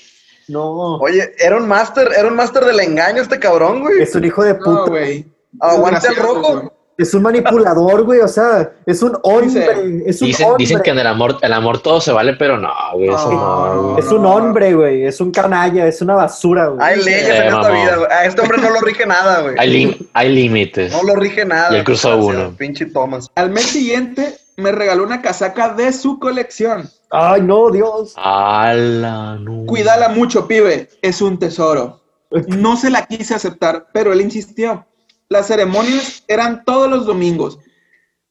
No. 0.52 0.96
Oye, 0.96 1.34
era 1.38 1.56
un 1.56 1.66
máster, 1.66 2.08
era 2.16 2.28
un 2.28 2.36
máster 2.36 2.64
del 2.64 2.80
engaño 2.80 3.22
este 3.22 3.38
cabrón, 3.38 3.80
güey. 3.80 4.02
Es 4.02 4.14
un 4.14 4.24
hijo 4.24 4.42
de 4.44 4.54
No, 4.54 4.58
puta. 4.60 4.90
güey. 4.90 5.24
Aguante 5.60 6.08
el 6.08 6.16
rojo. 6.16 6.52
güey. 6.58 6.68
es 6.98 7.14
un 7.14 7.22
manipulador, 7.22 8.02
güey. 8.04 8.20
O 8.20 8.28
sea, 8.28 8.70
es 8.86 9.02
un 9.02 9.18
hombre. 9.22 10.02
Es 10.06 10.20
un 10.20 10.28
Dicen, 10.28 10.46
hombre. 10.46 10.62
dicen 10.62 10.80
que 10.82 10.90
en 10.90 10.98
el 10.98 11.06
amor, 11.06 11.38
el 11.40 11.52
amor 11.52 11.80
todo 11.80 12.00
se 12.00 12.12
vale, 12.12 12.34
pero 12.34 12.58
no, 12.58 12.70
güey. 12.94 13.08
Eso 13.08 13.32
No, 13.32 13.38
no, 13.38 13.74
no. 13.74 13.82
güey. 13.94 13.98
Es 14.04 14.12
un 14.12 14.26
hombre, 14.26 14.74
güey. 14.74 15.04
Es 15.06 15.20
un 15.20 15.30
canalla. 15.32 15.86
Es 15.86 16.00
una 16.02 16.14
basura, 16.14 16.66
güey. 16.68 16.86
Hay 16.86 17.02
leyes 17.02 17.28
Eh, 17.28 17.36
en 17.38 17.54
esta 17.54 17.70
vida, 17.70 17.96
güey. 17.96 18.08
A 18.12 18.24
este 18.26 18.40
hombre 18.42 18.58
no 18.58 18.70
lo 18.70 18.80
rige 18.80 19.06
nada, 19.06 19.40
güey. 19.40 19.54
Hay, 19.58 20.28
límites. 20.34 20.92
No 20.92 21.02
lo 21.02 21.16
rige 21.16 21.44
nada. 21.44 21.72
Y 21.74 21.78
él 21.78 21.84
cruzó 21.84 22.16
uno. 22.18 22.54
Pinche 22.56 22.86
Thomas. 22.86 23.30
Al 23.34 23.50
mes 23.50 23.64
siguiente 23.64 24.36
me 24.62 24.72
regaló 24.72 25.04
una 25.04 25.20
casaca 25.20 25.74
de 25.74 25.92
su 25.92 26.18
colección. 26.18 26.88
Ay, 27.10 27.42
no, 27.42 27.70
Dios. 27.70 28.14
¡Hala! 28.16 29.36
No. 29.38 29.66
Cuídala 29.66 30.08
mucho, 30.08 30.46
pibe. 30.48 30.88
Es 31.02 31.20
un 31.20 31.38
tesoro. 31.38 32.00
No 32.48 32.76
se 32.78 32.88
la 32.88 33.04
quise 33.06 33.34
aceptar, 33.34 33.88
pero 33.92 34.12
él 34.14 34.22
insistió. 34.22 34.86
Las 35.28 35.48
ceremonias 35.48 36.24
eran 36.28 36.64
todos 36.64 36.88
los 36.88 37.04
domingos. 37.04 37.58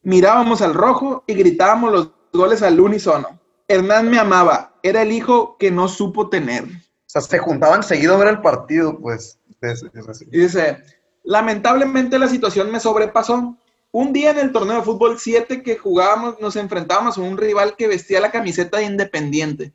Mirábamos 0.02 0.60
al 0.62 0.74
rojo 0.74 1.22
y 1.28 1.34
gritábamos 1.34 1.92
los 1.92 2.10
goles 2.32 2.62
al 2.62 2.80
unísono. 2.80 3.38
Hernán 3.68 4.10
me 4.10 4.18
amaba. 4.18 4.74
Era 4.82 5.02
el 5.02 5.12
hijo 5.12 5.56
que 5.58 5.70
no 5.70 5.86
supo 5.86 6.28
tener. 6.28 6.64
O 6.64 6.68
sea, 7.06 7.22
se 7.22 7.38
juntaban 7.38 7.84
seguido 7.84 8.14
a 8.14 8.18
ver 8.18 8.28
el 8.28 8.40
partido, 8.40 8.98
pues. 8.98 9.38
Es- 9.60 9.84
es 9.94 10.08
así. 10.08 10.24
Y 10.32 10.38
dice, 10.40 10.78
lamentablemente 11.22 12.18
la 12.18 12.26
situación 12.26 12.70
me 12.72 12.80
sobrepasó. 12.80 13.56
Un 13.94 14.14
día 14.14 14.30
en 14.30 14.38
el 14.38 14.52
torneo 14.52 14.78
de 14.78 14.84
fútbol 14.84 15.18
7 15.18 15.62
que 15.62 15.76
jugábamos, 15.76 16.40
nos 16.40 16.56
enfrentábamos 16.56 17.18
a 17.18 17.20
un 17.20 17.36
rival 17.36 17.76
que 17.76 17.88
vestía 17.88 18.20
la 18.20 18.30
camiseta 18.30 18.78
de 18.78 18.84
Independiente. 18.84 19.74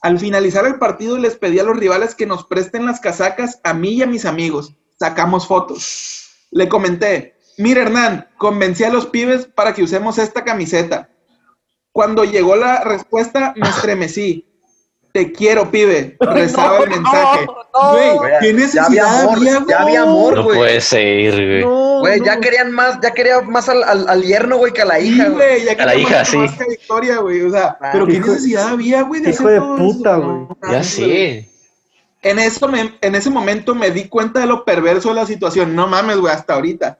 Al 0.00 0.20
finalizar 0.20 0.64
el 0.64 0.78
partido 0.78 1.18
les 1.18 1.34
pedí 1.34 1.58
a 1.58 1.64
los 1.64 1.76
rivales 1.76 2.14
que 2.14 2.24
nos 2.24 2.46
presten 2.46 2.86
las 2.86 3.00
casacas 3.00 3.58
a 3.64 3.74
mí 3.74 3.94
y 3.94 4.02
a 4.02 4.06
mis 4.06 4.26
amigos. 4.26 4.76
Sacamos 4.96 5.48
fotos. 5.48 6.46
Le 6.52 6.68
comenté, 6.68 7.34
mira 7.58 7.82
Hernán, 7.82 8.28
convencí 8.38 8.84
a 8.84 8.92
los 8.92 9.06
pibes 9.06 9.46
para 9.46 9.74
que 9.74 9.82
usemos 9.82 10.18
esta 10.18 10.44
camiseta. 10.44 11.10
Cuando 11.90 12.22
llegó 12.22 12.54
la 12.54 12.84
respuesta 12.84 13.54
me 13.56 13.68
estremecí. 13.68 14.51
Te 15.12 15.30
quiero, 15.30 15.70
pibe. 15.70 16.16
Rezaba 16.20 16.78
el 16.84 16.90
mensaje. 16.90 17.46
Güey, 17.46 18.16
Güey, 18.16 18.32
¿qué 18.40 18.46
ya 18.46 18.52
necesidad 18.54 18.86
había 18.86 19.20
amor, 19.20 19.36
había, 19.36 19.52
ya 19.52 19.58
había 19.58 19.82
güey? 19.82 19.96
amor, 19.96 20.34
No 20.36 20.42
güey. 20.44 20.56
puede 20.56 20.80
ser, 20.80 21.34
güey. 21.34 21.60
No, 21.64 21.98
Güey, 22.00 22.18
no. 22.20 22.24
ya 22.26 22.40
querían 22.40 22.72
más, 22.72 22.98
ya 23.02 23.10
quería 23.12 23.40
más 23.42 23.68
al, 23.68 23.82
al, 23.84 24.08
al 24.08 24.22
yerno, 24.22 24.56
güey, 24.56 24.72
que 24.72 24.82
a 24.82 24.84
la 24.86 24.96
Sí, 24.96 25.08
hija, 25.08 25.24
güey. 25.28 25.34
güey, 25.36 25.64
ya 25.64 25.76
que 25.76 25.82
A 25.82 25.86
la 25.86 25.94
hija, 25.96 26.18
más- 26.20 26.28
sí. 26.28 26.36
más 26.38 26.56
que 26.56 26.64
Victoria, 26.64 27.18
güey. 27.18 27.42
O 27.42 27.50
sea, 27.50 27.76
Ah, 27.80 27.90
pero 27.92 28.06
qué 28.06 28.14
hijo- 28.14 28.26
necesidad 28.28 28.68
había, 28.68 29.02
güey, 29.02 29.20
de 29.20 29.30
hijo 29.30 29.42
hacer 29.44 29.52
de 29.52 29.58
todo 29.58 29.76
puta, 29.76 30.10
eso? 30.16 30.22
güey. 30.22 30.36
No, 30.62 30.72
Ya 30.72 30.82
sí. 30.82 31.48
En, 32.22 32.38
eso 32.38 32.68
me- 32.68 32.94
en 33.00 33.14
ese 33.14 33.28
momento 33.30 33.74
me 33.74 33.90
di 33.90 34.08
cuenta 34.08 34.40
de 34.40 34.46
lo 34.46 34.64
perverso 34.64 35.10
de 35.10 35.16
la 35.16 35.26
situación. 35.26 35.74
No 35.76 35.88
mames, 35.88 36.16
güey, 36.18 36.32
hasta 36.32 36.54
ahorita. 36.54 36.98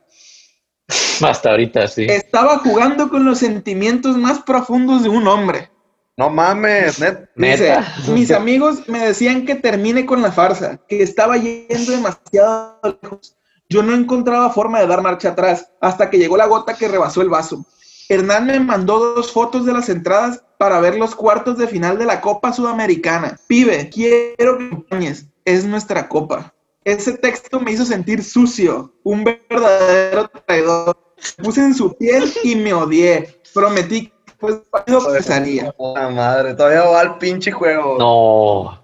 Hasta 1.22 1.50
ahorita 1.50 1.86
sí. 1.88 2.06
Estaba 2.08 2.58
jugando 2.58 3.08
con 3.08 3.24
los 3.24 3.38
sentimientos 3.38 4.16
más 4.18 4.40
profundos 4.40 5.02
de 5.02 5.08
un 5.08 5.26
hombre. 5.28 5.70
No 6.16 6.28
mames, 6.28 7.00
net. 7.00 7.30
Dice, 7.34 7.76
mis 8.12 8.30
amigos 8.30 8.88
me 8.88 8.98
decían 8.98 9.46
que 9.46 9.54
termine 9.54 10.04
con 10.04 10.20
la 10.20 10.30
farsa, 10.30 10.78
que 10.88 11.02
estaba 11.02 11.36
yendo 11.36 11.92
demasiado 11.92 12.78
lejos. 13.02 13.36
Yo 13.68 13.82
no 13.82 13.94
encontraba 13.94 14.50
forma 14.50 14.80
de 14.80 14.86
dar 14.86 15.02
marcha 15.02 15.30
atrás 15.30 15.70
hasta 15.80 16.10
que 16.10 16.18
llegó 16.18 16.36
la 16.36 16.46
gota 16.46 16.74
que 16.74 16.88
rebasó 16.88 17.22
el 17.22 17.30
vaso. 17.30 17.64
Hernán 18.08 18.46
me 18.46 18.60
mandó 18.60 19.14
dos 19.14 19.32
fotos 19.32 19.64
de 19.64 19.72
las 19.72 19.88
entradas 19.88 20.42
para 20.58 20.80
ver 20.80 20.96
los 20.96 21.14
cuartos 21.14 21.56
de 21.56 21.66
final 21.66 21.96
de 21.96 22.04
la 22.04 22.20
Copa 22.20 22.52
Sudamericana. 22.52 23.38
Pibe, 23.46 23.88
quiero 23.88 24.58
que 24.58 24.64
me 24.64 24.66
acompañes. 24.66 25.26
Es 25.46 25.64
nuestra 25.64 26.08
copa. 26.08 26.52
Ese 26.84 27.12
texto 27.12 27.60
me 27.60 27.72
hizo 27.72 27.84
sentir 27.86 28.22
sucio, 28.22 28.92
un 29.04 29.24
verdadero 29.24 30.28
traidor. 30.46 30.96
Me 31.38 31.44
puse 31.44 31.62
en 31.62 31.74
su 31.74 31.96
piel 31.96 32.30
y 32.42 32.56
me 32.56 32.74
odié. 32.74 33.40
Prometí 33.54 34.08
que 34.08 34.21
después 34.42 34.54
del 34.56 34.70
partido 34.70 35.12
pesaría. 35.12 35.72
Puta 35.72 36.08
madre, 36.10 36.54
todavía 36.54 36.82
va 36.82 37.00
al 37.00 37.18
pinche 37.18 37.50
juego. 37.52 37.96
No. 37.98 38.80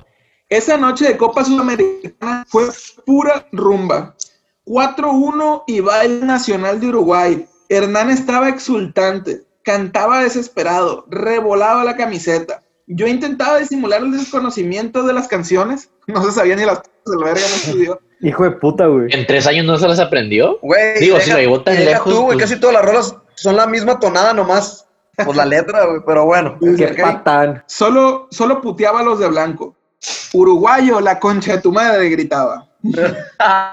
Esa 0.48 0.76
noche 0.76 1.06
de 1.06 1.16
Copa 1.16 1.44
Sudamericana 1.44 2.44
fue 2.48 2.68
pura 3.04 3.46
rumba. 3.52 4.14
4-1 4.64 5.64
y 5.66 5.80
baile 5.80 6.24
nacional 6.24 6.80
de 6.80 6.88
Uruguay. 6.88 7.46
Hernán 7.68 8.10
estaba 8.10 8.48
exultante, 8.48 9.42
cantaba 9.62 10.22
desesperado, 10.22 11.04
revolaba 11.10 11.84
la 11.84 11.96
camiseta. 11.96 12.62
Yo 12.86 13.06
intentaba 13.06 13.58
disimular 13.58 14.00
el 14.02 14.12
desconocimiento 14.12 15.02
de 15.04 15.12
las 15.12 15.28
canciones. 15.28 15.90
No 16.08 16.24
se 16.24 16.32
sabía 16.32 16.56
ni 16.56 16.64
las 16.64 16.78
cosas 16.78 16.92
del 17.04 17.18
verga 17.22 17.40
no 17.42 17.54
estudió. 17.56 18.00
Hijo 18.22 18.44
de 18.44 18.52
puta, 18.52 18.86
güey. 18.86 19.08
En 19.12 19.26
tres 19.26 19.46
años 19.46 19.66
no 19.66 19.76
se 19.76 19.86
las 19.86 19.98
aprendió. 20.00 20.58
Güey, 20.62 20.98
Digo, 21.00 21.16
deja- 21.16 21.24
si 21.26 21.30
la 21.32 21.40
llevó 21.40 21.62
tan 21.62 21.84
lejos, 21.84 22.10
tú, 22.14 22.22
güey, 22.22 22.38
pues- 22.38 22.48
casi 22.48 22.58
todas 22.58 22.76
las 22.76 22.84
rolas 22.86 23.14
son 23.34 23.56
la 23.56 23.66
misma 23.66 24.00
tonada 24.00 24.32
nomás. 24.32 24.87
Por 25.24 25.36
la 25.36 25.44
letra, 25.44 25.84
güey, 25.86 26.00
pero 26.06 26.24
bueno. 26.24 26.58
Qué 26.76 26.96
patán. 27.00 27.62
Solo, 27.66 28.28
solo 28.30 28.60
puteaba 28.60 29.00
a 29.00 29.02
los 29.02 29.18
de 29.18 29.28
blanco. 29.28 29.76
Uruguayo, 30.32 31.00
la 31.00 31.18
concha 31.18 31.56
de 31.56 31.62
tu 31.62 31.72
madre, 31.72 32.08
gritaba. 32.08 32.68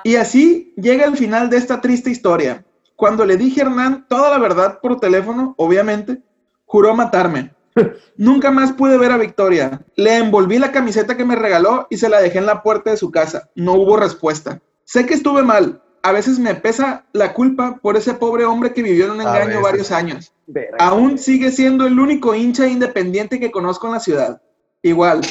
Y 0.03 0.15
así 0.15 0.73
llega 0.77 1.05
el 1.05 1.17
final 1.17 1.49
de 1.49 1.57
esta 1.57 1.81
triste 1.81 2.09
historia. 2.09 2.65
Cuando 2.95 3.25
le 3.25 3.37
dije 3.37 3.61
a 3.61 3.65
Hernán 3.65 4.05
toda 4.07 4.29
la 4.31 4.39
verdad 4.39 4.79
por 4.81 4.99
teléfono, 4.99 5.53
obviamente, 5.57 6.21
juró 6.65 6.95
matarme. 6.95 7.53
Nunca 8.17 8.51
más 8.51 8.71
pude 8.71 8.97
ver 8.97 9.11
a 9.11 9.17
Victoria. 9.17 9.81
Le 9.95 10.17
envolví 10.17 10.57
la 10.57 10.71
camiseta 10.71 11.17
que 11.17 11.25
me 11.25 11.35
regaló 11.35 11.87
y 11.89 11.97
se 11.97 12.09
la 12.09 12.21
dejé 12.21 12.39
en 12.39 12.45
la 12.45 12.63
puerta 12.63 12.91
de 12.91 12.97
su 12.97 13.11
casa. 13.11 13.49
No 13.55 13.73
hubo 13.73 13.97
respuesta. 13.97 14.59
Sé 14.85 15.05
que 15.05 15.13
estuve 15.13 15.43
mal. 15.43 15.81
A 16.05 16.11
veces 16.11 16.37
me 16.37 16.53
pesa 16.53 17.03
la 17.13 17.33
culpa 17.33 17.79
por 17.81 17.97
ese 17.97 18.13
pobre 18.13 18.45
hombre 18.45 18.71
que 18.71 18.83
vivió 18.83 19.05
en 19.05 19.11
un 19.13 19.21
engaño 19.21 19.59
varios 19.59 19.91
años. 19.91 20.31
Verga. 20.45 20.77
Aún 20.77 21.17
sigue 21.17 21.49
siendo 21.49 21.87
el 21.87 21.99
único 21.99 22.35
hincha 22.35 22.67
independiente 22.67 23.39
que 23.39 23.49
conozco 23.49 23.87
en 23.87 23.93
la 23.93 23.99
ciudad. 23.99 24.39
Igual, 24.83 25.21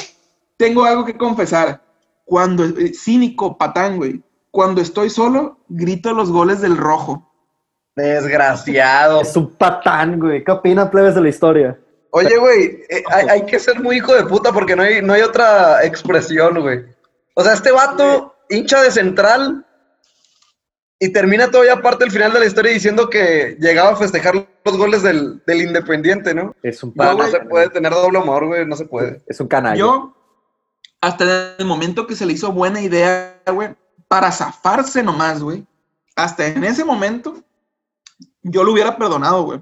tengo 0.57 0.83
algo 0.83 1.05
que 1.05 1.15
confesar. 1.15 1.81
Cuando, 2.25 2.65
eh, 2.65 2.91
cínico, 2.93 3.57
patán, 3.57 3.95
güey. 3.95 4.21
Cuando 4.51 4.81
estoy 4.81 5.09
solo, 5.09 5.59
grito 5.69 6.13
los 6.13 6.29
goles 6.29 6.59
del 6.59 6.75
rojo. 6.75 7.31
Desgraciado. 7.95 9.21
Es 9.21 9.33
un 9.37 9.55
patán, 9.55 10.19
güey. 10.19 10.43
¿Qué 10.43 10.51
opinan, 10.51 10.91
plebes 10.91 11.15
de 11.15 11.21
la 11.21 11.29
historia? 11.29 11.79
Oye, 12.11 12.35
güey, 12.37 12.83
eh, 12.89 13.01
hay, 13.13 13.27
hay 13.29 13.45
que 13.45 13.59
ser 13.59 13.79
muy 13.79 13.95
hijo 13.95 14.13
de 14.13 14.25
puta 14.25 14.51
porque 14.51 14.75
no 14.75 14.83
hay, 14.83 15.01
no 15.01 15.13
hay 15.13 15.21
otra 15.21 15.85
expresión, 15.85 16.59
güey. 16.59 16.83
O 17.33 17.43
sea, 17.43 17.53
este 17.53 17.71
vato, 17.71 18.35
hincha 18.49 18.81
de 18.81 18.91
central, 18.91 19.64
y 20.99 21.11
termina 21.11 21.51
todavía 21.51 21.81
parte 21.81 22.05
del 22.05 22.11
final 22.11 22.31
de 22.31 22.39
la 22.39 22.45
historia 22.45 22.71
diciendo 22.71 23.09
que 23.09 23.57
llegaba 23.59 23.91
a 23.91 23.95
festejar 23.95 24.47
los 24.63 24.77
goles 24.77 25.03
del, 25.03 25.43
del 25.45 25.61
Independiente, 25.61 26.33
¿no? 26.33 26.55
Es 26.63 26.81
un 26.83 26.93
No, 26.95 27.13
no 27.13 27.27
se 27.27 27.39
puede 27.41 27.69
tener 27.69 27.91
doble 27.91 28.17
amor, 28.19 28.47
güey, 28.47 28.65
no 28.65 28.75
se 28.75 28.85
puede. 28.85 29.21
Es 29.27 29.39
un 29.39 29.47
canalla. 29.47 29.75
Yo, 29.75 30.15
hasta 31.01 31.55
el 31.57 31.65
momento 31.65 32.07
que 32.07 32.15
se 32.15 32.25
le 32.25 32.33
hizo 32.33 32.51
buena 32.51 32.81
idea, 32.81 33.41
güey, 33.47 33.75
para 34.07 34.31
zafarse 34.31 35.03
nomás, 35.03 35.41
güey, 35.41 35.65
hasta 36.15 36.47
en 36.47 36.63
ese 36.63 36.85
momento, 36.85 37.43
yo 38.41 38.63
lo 38.63 38.71
hubiera 38.71 38.97
perdonado, 38.97 39.43
güey. 39.43 39.61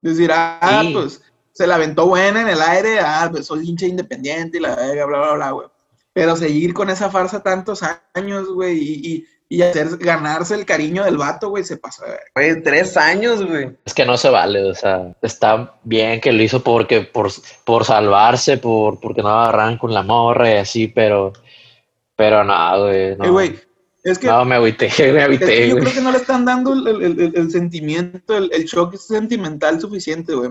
Decir, 0.00 0.30
ah, 0.32 0.80
Sí. 0.82 0.92
pues 0.92 1.22
se 1.52 1.66
la 1.66 1.76
aventó 1.76 2.06
buena 2.06 2.40
en 2.40 2.48
el 2.48 2.60
aire, 2.60 3.00
ah, 3.00 3.28
pues 3.30 3.46
soy 3.46 3.68
hincha 3.68 3.86
independiente 3.86 4.58
y 4.58 4.60
la 4.60 4.74
verga, 4.74 5.06
bla, 5.06 5.18
bla, 5.20 5.32
bla, 5.34 5.50
güey. 5.52 5.68
Pero 6.12 6.36
seguir 6.36 6.74
con 6.74 6.90
esa 6.90 7.10
farsa 7.10 7.42
tantos 7.42 7.80
años, 8.14 8.48
güey, 8.48 8.78
y, 8.78 9.12
y, 9.12 9.26
y 9.50 9.62
hacer, 9.62 9.96
ganarse 9.98 10.54
el 10.54 10.66
cariño 10.66 11.04
del 11.04 11.16
vato, 11.16 11.48
güey, 11.48 11.64
se 11.64 11.78
pasó 11.78 12.04
de 12.04 12.10
verga. 12.10 12.24
Güey, 12.34 12.62
tres 12.62 12.96
años, 12.98 13.44
güey. 13.46 13.70
Es 13.86 13.94
que 13.94 14.04
no 14.04 14.16
se 14.18 14.28
vale, 14.28 14.62
o 14.64 14.74
sea, 14.74 15.14
está 15.22 15.74
bien 15.84 16.20
que 16.20 16.32
lo 16.32 16.42
hizo 16.42 16.62
porque 16.62 17.00
por, 17.00 17.30
por 17.64 17.84
salvarse, 17.84 18.58
por 18.58 19.00
porque 19.00 19.22
no 19.22 19.28
agarran 19.30 19.78
con 19.78 19.94
la 19.94 20.02
morra 20.02 20.50
y 20.52 20.56
así, 20.58 20.88
pero 20.88 21.32
pero 22.14 22.44
no, 22.44 22.80
güey, 22.84 23.16
no. 23.16 23.24
Eh, 23.24 23.30
güey, 23.30 23.58
es 24.04 24.18
que 24.18 24.26
no, 24.26 24.44
me 24.44 24.56
agüité, 24.56 24.86
me 24.98 25.06
Es 25.06 25.12
que 25.14 25.20
agüité, 25.22 25.68
yo 25.68 25.74
güey. 25.76 25.84
creo 25.84 25.94
que 25.94 26.00
no 26.02 26.10
le 26.12 26.18
están 26.18 26.44
dando 26.44 26.72
el, 26.74 26.86
el- 27.02 27.20
el- 27.20 27.32
el 27.36 27.50
sentimiento, 27.50 28.36
el, 28.36 28.50
el 28.52 28.64
shock 28.64 28.96
sentimental 28.96 29.80
suficiente, 29.80 30.34
güey. 30.34 30.50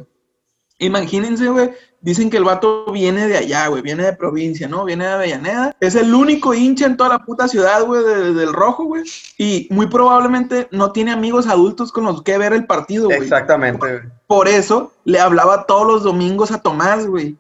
Imagínense, 0.80 1.48
güey, 1.50 1.72
dicen 2.02 2.30
que 2.30 2.38
el 2.38 2.44
vato 2.44 2.86
viene 2.92 3.28
de 3.28 3.38
allá, 3.38 3.68
güey, 3.68 3.82
viene 3.82 4.04
de 4.04 4.13
provincia, 4.13 4.68
¿no? 4.68 4.86
Viene 4.86 5.06
de 5.06 5.12
Avellaneda. 5.13 5.76
Es 5.80 5.96
el 5.96 6.13
único 6.13 6.54
hincha 6.54 6.86
en 6.86 6.98
toda 6.98 7.10
la 7.10 7.26
puta 7.26 7.48
ciudad, 7.48 7.84
güey, 7.84 8.04
de- 8.04 8.34
del 8.34 8.54
rojo, 8.54 8.84
güey. 8.86 9.04
Y 9.40 9.68
muy 9.72 9.88
probablemente 9.88 10.68
no 10.72 10.92
tiene 10.92 11.12
amigos 11.12 11.48
adultos 11.48 11.92
con 11.92 12.04
los 12.06 12.22
que 12.22 12.38
ver 12.38 12.54
el 12.54 12.68
partido, 12.68 13.06
güey. 13.06 13.20
Exactamente, 13.24 13.80
güey. 14.00 14.12
Por 14.28 14.48
eso 14.48 14.92
le 15.04 15.20
hablaba 15.20 15.66
todos 15.66 15.88
los 15.88 16.04
domingos 16.04 16.52
a 16.52 16.62
Tomás, 16.62 17.08
güey. 17.08 17.36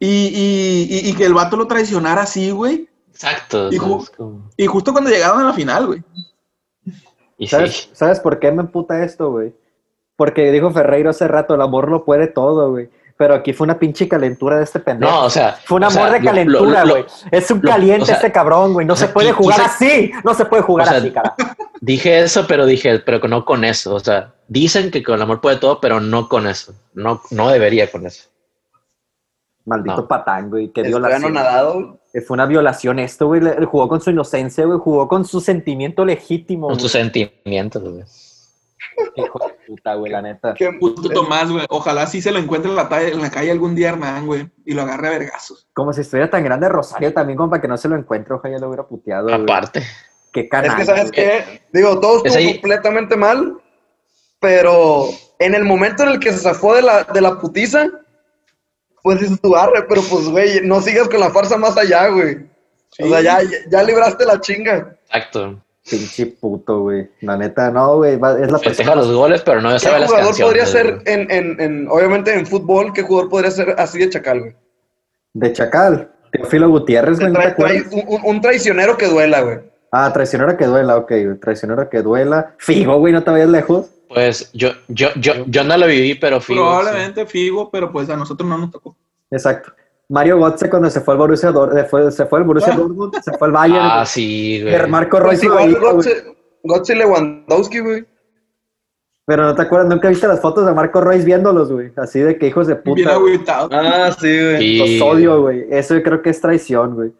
Y, 0.00 0.08
y- 0.08 0.88
y- 0.90 1.10
y 1.10 1.14
que 1.14 1.24
el 1.26 1.34
vato 1.34 1.56
lo 1.56 1.68
traicionara 1.68 2.22
así, 2.22 2.50
güey. 2.50 2.88
Exacto. 3.12 3.70
Y 3.70 3.76
ju- 3.78 4.10
como- 4.16 4.50
Y 4.56 4.66
justo 4.66 4.90
cuando 4.92 5.10
llegaron 5.10 5.40
a 5.40 5.44
la 5.44 5.52
final, 5.52 5.86
güey. 5.86 6.02
y 7.38 7.46
¿Sabes, 7.46 7.74
sí. 7.76 7.90
¿Sabes 7.92 8.18
por 8.18 8.40
qué 8.40 8.50
me 8.50 8.62
emputa 8.62 9.04
esto, 9.04 9.30
güey? 9.30 9.54
Porque 10.22 10.52
dijo 10.52 10.70
Ferreiro 10.70 11.10
hace 11.10 11.26
rato, 11.26 11.56
el 11.56 11.60
amor 11.62 11.90
lo 11.90 12.04
puede 12.04 12.28
todo, 12.28 12.70
güey. 12.70 12.88
Pero 13.16 13.34
aquí 13.34 13.52
fue 13.52 13.64
una 13.64 13.76
pinche 13.76 14.06
calentura 14.08 14.56
de 14.56 14.62
este 14.62 14.78
pendejo. 14.78 15.10
No, 15.10 15.24
o 15.24 15.30
sea, 15.30 15.56
Fue 15.64 15.78
un 15.78 15.82
o 15.82 15.86
amor 15.88 16.02
sea, 16.10 16.12
de 16.12 16.20
calentura, 16.24 16.84
güey. 16.84 17.04
Es 17.32 17.50
un 17.50 17.60
lo- 17.60 17.68
caliente 17.68 18.02
o 18.04 18.06
sea, 18.06 18.14
este 18.14 18.30
cabrón, 18.30 18.72
güey. 18.72 18.86
No 18.86 18.92
o 18.92 18.96
sea, 18.96 19.08
se 19.08 19.12
puede 19.12 19.32
jugar 19.32 19.58
quise- 19.58 19.66
así. 19.66 20.12
No 20.24 20.32
se 20.32 20.44
puede 20.44 20.62
jugar 20.62 20.86
O 20.86 20.90
sea, 20.90 20.98
así, 21.00 21.10
carajo. 21.10 21.34
Dije 21.80 22.20
eso, 22.20 22.46
pero 22.46 22.66
dije, 22.66 23.00
pero 23.00 23.20
que 23.20 23.26
no 23.26 23.44
con 23.44 23.64
eso. 23.64 23.96
O 23.96 23.98
sea, 23.98 24.32
dicen 24.46 24.92
que 24.92 25.02
con 25.02 25.16
el 25.16 25.22
amor 25.22 25.40
puede 25.40 25.56
todo, 25.56 25.80
pero 25.80 25.98
no 25.98 26.28
con 26.28 26.46
eso. 26.46 26.72
No, 26.94 27.20
no 27.32 27.48
debería 27.48 27.90
con 27.90 28.06
eso. 28.06 28.28
Maldito 29.64 29.96
no. 30.02 30.06
patán, 30.08 30.50
güey. 30.50 30.68
Qué 30.72 30.82
violación. 30.82 31.24
anonadado. 31.24 31.98
Eh, 32.14 32.20
Fue 32.20 32.34
una 32.34 32.46
violación 32.46 32.98
esto, 33.00 33.26
güey. 33.26 33.40
Jugó 33.66 33.88
con 33.88 34.00
su 34.00 34.10
inocencia, 34.10 34.64
güey. 34.64 34.78
Jugó 34.78 35.08
con 35.08 35.24
su 35.24 35.40
sentimiento 35.40 36.04
legítimo. 36.04 36.68
Con 36.68 36.78
tus 36.78 36.92
sentimientos, 36.92 37.82
güey. 37.82 38.04
Hijo 39.16 39.38
de 39.38 39.54
puta, 39.66 39.94
güey, 39.94 40.12
la 40.12 40.22
neta. 40.22 40.54
Qué- 40.54 40.72
Puto 40.78 41.08
Tomás, 41.08 41.50
güey. 41.50 41.64
Ojalá 41.68 42.06
sí 42.06 42.20
se 42.22 42.30
lo 42.32 42.38
encuentre 42.38 42.70
en 42.70 42.76
la, 42.76 42.88
en 43.02 43.20
la 43.20 43.30
calle 43.30 43.50
algún 43.50 43.74
día, 43.74 43.90
Hernán, 43.90 44.26
güey. 44.26 44.50
Y 44.64 44.74
lo 44.74 44.82
agarre 44.82 45.08
a 45.08 45.10
vergazos. 45.18 45.68
Como 45.72 45.92
si 45.92 46.00
estuviera 46.02 46.28
tan 46.30 46.44
grande 46.44 46.68
Rosario 46.68 47.12
también, 47.12 47.36
como 47.36 47.50
para 47.50 47.62
que 47.62 47.68
no 47.68 47.76
se 47.76 47.88
lo 47.88 47.96
encuentre. 47.96 48.34
Ojalá 48.34 48.56
ya 48.56 48.60
lo 48.60 48.68
hubiera 48.68 48.86
puteado, 48.86 49.24
güey. 49.28 49.42
Aparte. 49.42 49.82
Qué 50.32 50.40
Es 50.40 50.48
canalla. 50.50 50.76
que, 50.76 50.84
¿sabes 50.84 51.10
qué? 51.12 51.62
Digo, 51.72 52.00
todo 52.00 52.18
Es 52.18 52.24
estuvo 52.34 52.38
ahí- 52.38 52.52
completamente 52.60 53.16
mal, 53.16 53.58
pero 54.40 55.06
en 55.38 55.54
el 55.54 55.64
momento 55.64 56.02
en 56.02 56.10
el 56.10 56.20
que 56.20 56.32
se 56.32 56.38
zafó 56.38 56.74
de 56.74 56.82
la, 56.82 57.04
de 57.04 57.20
la 57.20 57.38
putiza, 57.38 57.86
pues 59.02 59.20
dices 59.20 59.40
tu 59.40 59.54
arre, 59.56 59.84
pero 59.88 60.02
pues, 60.08 60.28
güey, 60.28 60.60
no 60.62 60.80
sigas 60.80 61.08
con 61.08 61.20
la 61.20 61.30
farsa 61.30 61.56
más 61.56 61.76
allá, 61.76 62.08
güey. 62.08 62.36
O 63.00 63.08
sea, 63.08 63.20
ya, 63.20 63.40
ya 63.70 63.82
libraste 63.82 64.24
la 64.24 64.40
chinga. 64.40 64.96
Exacto. 65.06 65.62
Pinche 65.88 66.26
puto, 66.26 66.80
güey. 66.82 67.08
La 67.22 67.36
neta, 67.36 67.70
no, 67.70 67.96
güey. 67.96 68.16
va- 68.16 68.38
Es 68.38 68.50
la 68.52 68.58
Festeja 68.58 68.92
persona. 68.92 68.94
los 68.94 69.12
goles, 69.16 69.42
pero 69.42 69.60
no 69.60 69.70
¿Qué 69.72 69.78
sabe 69.80 70.00
las 70.00 70.08
jugador 70.10 70.28
canciones. 70.28 70.52
podría 70.52 70.66
ser, 70.66 71.02
en, 71.06 71.30
en, 71.30 71.60
en, 71.60 71.88
obviamente 71.90 72.32
en 72.34 72.46
fútbol, 72.46 72.92
qué 72.92 73.02
jugador 73.02 73.28
podría 73.30 73.50
ser 73.50 73.74
así 73.78 73.98
de 73.98 74.08
chacal, 74.10 74.40
güey? 74.40 74.52
De 75.34 75.52
Chacal. 75.52 76.10
Teófilo 76.30 76.68
Gutiérrez, 76.68 77.18
güey. 77.18 77.32
¿no 77.32 77.38
te 77.40 77.46
Tra- 77.46 77.56
tra- 77.56 77.88
un, 77.92 78.14
un- 78.14 78.20
un 78.24 78.40
traicionero 78.40 78.96
que 78.96 79.06
duela, 79.08 79.40
güey. 79.42 79.58
Ah, 79.90 80.10
traicionero 80.12 80.56
que 80.56 80.66
duela, 80.66 80.96
ok. 80.96 81.08
güey. 81.10 81.38
Traicionero 81.40 81.90
que 81.90 82.00
duela. 82.02 82.54
Figo, 82.58 82.98
güey, 82.98 83.12
no 83.12 83.22
te 83.24 83.30
vayas 83.30 83.48
lejos. 83.48 83.90
Pues 84.08 84.50
yo, 84.52 84.70
yo, 84.88 85.08
yo, 85.16 85.32
yo 85.46 85.64
no 85.64 85.76
lo 85.76 85.86
viví, 85.86 86.14
pero 86.14 86.40
Figo, 86.40 86.60
Probablemente 86.62 87.26
Figo, 87.26 87.70
pero 87.70 87.90
pues 87.90 88.08
a 88.10 88.16
nosotros 88.16 88.48
no 88.48 88.56
nos 88.58 88.70
tocó. 88.70 88.94
Exacto. 89.30 89.72
Mario 90.12 90.38
Götze 90.38 90.68
cuando 90.68 90.90
se 90.90 91.00
fue 91.00 91.14
al 91.14 91.18
Borussia 91.18 91.50
Dortmund, 91.50 91.86
fue, 91.86 92.10
se 92.12 92.26
fue 92.26 92.38
al 92.40 92.44
Borussia 92.44 92.72
Ah. 92.74 92.76
Dortmund, 92.76 93.14
se 93.22 93.32
fue 93.38 93.48
al. 93.48 93.52
Bayern. 93.52 93.80
Ah, 93.90 94.04
sí, 94.04 94.60
güey. 94.60 94.74
Pero 94.74 94.88
Marco 94.88 95.18
Pues 95.20 95.42
güey. 95.42 95.74
Götze 96.64 96.94
Lewandowski, 96.94 97.78
güey. 97.80 98.04
Pero 99.24 99.44
no 99.44 99.54
te 99.54 99.62
acuerdas, 99.62 99.88
nunca 99.88 100.08
viste 100.08 100.26
las 100.26 100.40
fotos 100.40 100.66
de 100.66 100.72
Marco 100.74 101.00
Reus 101.00 101.24
viéndolos, 101.24 101.72
güey. 101.72 101.92
Así 101.96 102.20
de 102.20 102.36
que 102.36 102.48
hijos 102.48 102.66
de 102.66 102.74
Bien 102.74 102.84
puta. 102.84 103.16
güey. 103.16 103.34
agüitado. 103.34 103.68
Ah, 103.72 104.10
sí, 104.12 104.26
güey. 104.42 104.58
Sí. 104.58 104.98
Los 104.98 105.08
odio, 105.08 105.40
güey. 105.42 105.66
Eso 105.70 105.94
yo 105.94 106.02
creo 106.02 106.20
que 106.22 106.30
es 106.30 106.40
traición, 106.40 106.94
güey. 106.94 107.12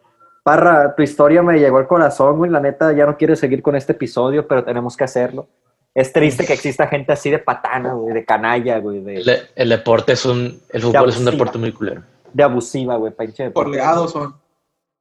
Parra, 0.43 0.93
tu 0.95 1.01
historia 1.01 1.41
me 1.41 1.57
llegó 1.59 1.77
al 1.77 1.87
corazón, 1.87 2.37
güey. 2.37 2.51
La 2.51 2.59
neta, 2.59 2.91
ya 2.93 3.05
no 3.05 3.17
quiero 3.17 3.35
seguir 3.35 3.61
con 3.63 3.75
este 3.75 3.93
episodio, 3.93 4.45
pero 4.47 4.63
tenemos 4.63 4.95
que 4.97 5.05
hacerlo. 5.05 5.47
Es 5.95 6.11
triste 6.11 6.45
que 6.45 6.53
exista 6.53 6.87
gente 6.87 7.13
así 7.13 7.29
de 7.31 7.39
patana, 7.39 7.93
güey, 7.93 8.13
de 8.13 8.25
canalla, 8.25 8.79
güey, 8.79 8.97
El, 8.97 9.23
de, 9.25 9.39
el 9.55 9.69
deporte 9.69 10.13
es 10.13 10.25
un, 10.25 10.59
el 10.69 10.81
fútbol 10.81 11.09
es 11.09 11.17
un 11.19 11.25
deporte 11.25 11.57
muy 11.57 11.71
culero. 11.71 12.01
De 12.33 12.43
abusiva, 12.43 12.97
güey, 12.97 13.13
pinche. 13.13 13.51
Por 13.51 13.69
legados 13.69 14.11
son. 14.11 14.35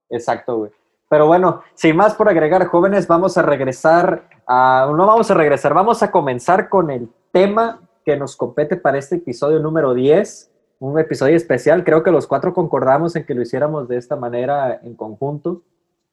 Exacto, 0.08 0.58
güey. 0.58 0.70
Pero 1.08 1.26
bueno, 1.26 1.62
sin 1.74 1.96
más 1.96 2.14
por 2.14 2.28
agregar, 2.28 2.66
jóvenes, 2.66 3.06
vamos 3.06 3.36
a 3.36 3.42
regresar 3.42 4.28
a... 4.46 4.90
No 4.96 5.06
vamos 5.06 5.30
a 5.30 5.34
regresar, 5.34 5.74
vamos 5.74 6.02
a 6.02 6.10
comenzar 6.10 6.68
con 6.68 6.90
el 6.90 7.10
tema 7.32 7.80
que 8.04 8.16
nos 8.16 8.36
compete 8.36 8.76
para 8.76 8.98
este 8.98 9.16
episodio 9.16 9.58
número 9.58 9.94
10, 9.94 10.50
un 10.78 10.98
episodio 10.98 11.36
especial. 11.36 11.84
Creo 11.84 12.02
que 12.02 12.10
los 12.10 12.26
cuatro 12.26 12.54
concordamos 12.54 13.14
en 13.16 13.24
que 13.24 13.34
lo 13.34 13.42
hiciéramos 13.42 13.88
de 13.88 13.98
esta 13.98 14.16
manera 14.16 14.80
en 14.82 14.94
conjunto. 14.94 15.62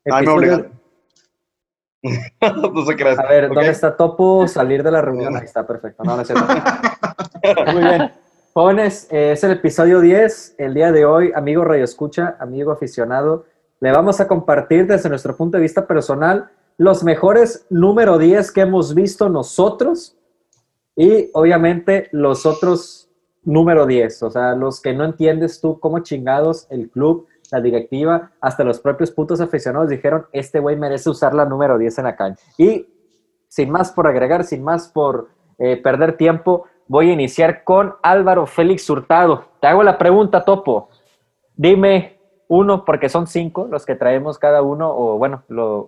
Ay, 0.05 0.25
me 0.25 0.31
obligaron. 0.31 0.79
no 2.73 2.85
se 2.85 2.95
creas. 2.95 3.19
A 3.19 3.27
ver. 3.27 3.49
¿dónde 3.49 3.69
está 3.69 3.95
Topo? 3.95 4.47
Salir 4.47 4.83
de 4.83 4.91
la 4.91 5.01
reunión. 5.01 5.35
Ahí 5.37 5.45
está, 5.45 5.65
perfecto. 5.65 6.03
No, 6.03 6.15
no 6.15 6.21
es 6.21 6.27
cierto. 6.27 6.45
Muy 7.73 7.83
bien. 7.83 8.11
Jóvenes, 8.53 9.07
eh, 9.11 9.33
es 9.33 9.43
el 9.43 9.51
episodio 9.51 10.01
10. 10.01 10.55
El 10.57 10.73
día 10.73 10.91
de 10.91 11.05
hoy, 11.05 11.31
amigo 11.35 11.63
Radio 11.63 11.83
Escucha, 11.83 12.35
amigo 12.39 12.71
aficionado, 12.71 13.45
le 13.79 13.91
vamos 13.91 14.19
a 14.19 14.27
compartir 14.27 14.87
desde 14.87 15.07
nuestro 15.07 15.37
punto 15.37 15.57
de 15.57 15.61
vista 15.61 15.85
personal 15.85 16.49
los 16.75 17.03
mejores 17.03 17.67
número 17.69 18.17
10 18.17 18.51
que 18.51 18.61
hemos 18.61 18.95
visto 18.95 19.29
nosotros 19.29 20.17
y 20.95 21.29
obviamente 21.33 22.09
los 22.11 22.47
otros 22.47 23.11
número 23.43 23.85
10, 23.85 24.23
o 24.23 24.31
sea, 24.31 24.55
los 24.55 24.81
que 24.81 24.93
no 24.93 25.05
entiendes 25.05 25.61
tú 25.61 25.79
cómo 25.79 25.99
chingados 25.99 26.65
el 26.71 26.89
club, 26.89 27.27
la 27.51 27.61
directiva, 27.61 28.31
hasta 28.41 28.63
los 28.63 28.79
propios 28.79 29.11
putos 29.11 29.41
aficionados 29.41 29.89
dijeron, 29.89 30.25
este 30.31 30.59
güey 30.59 30.75
merece 30.75 31.11
usar 31.11 31.35
la 31.35 31.45
número 31.45 31.77
10 31.77 31.99
en 31.99 32.03
la 32.03 32.15
cancha. 32.15 32.43
Y 32.57 32.87
sin 33.47 33.69
más 33.69 33.91
por 33.91 34.07
agregar, 34.07 34.43
sin 34.43 34.63
más 34.63 34.87
por 34.87 35.29
eh, 35.59 35.77
perder 35.77 36.17
tiempo, 36.17 36.65
voy 36.89 37.11
a 37.11 37.13
iniciar 37.13 37.63
con 37.63 37.95
Álvaro 38.01 38.45
Félix 38.45 38.89
Hurtado. 38.89 39.45
Te 39.61 39.67
hago 39.67 39.83
la 39.83 39.97
pregunta, 39.97 40.43
Topo. 40.43 40.89
Dime 41.55 42.17
uno, 42.47 42.83
porque 42.83 43.09
son 43.09 43.27
cinco 43.27 43.67
los 43.69 43.85
que 43.85 43.95
traemos 43.95 44.39
cada 44.39 44.63
uno, 44.63 44.89
o 44.93 45.17
bueno, 45.17 45.43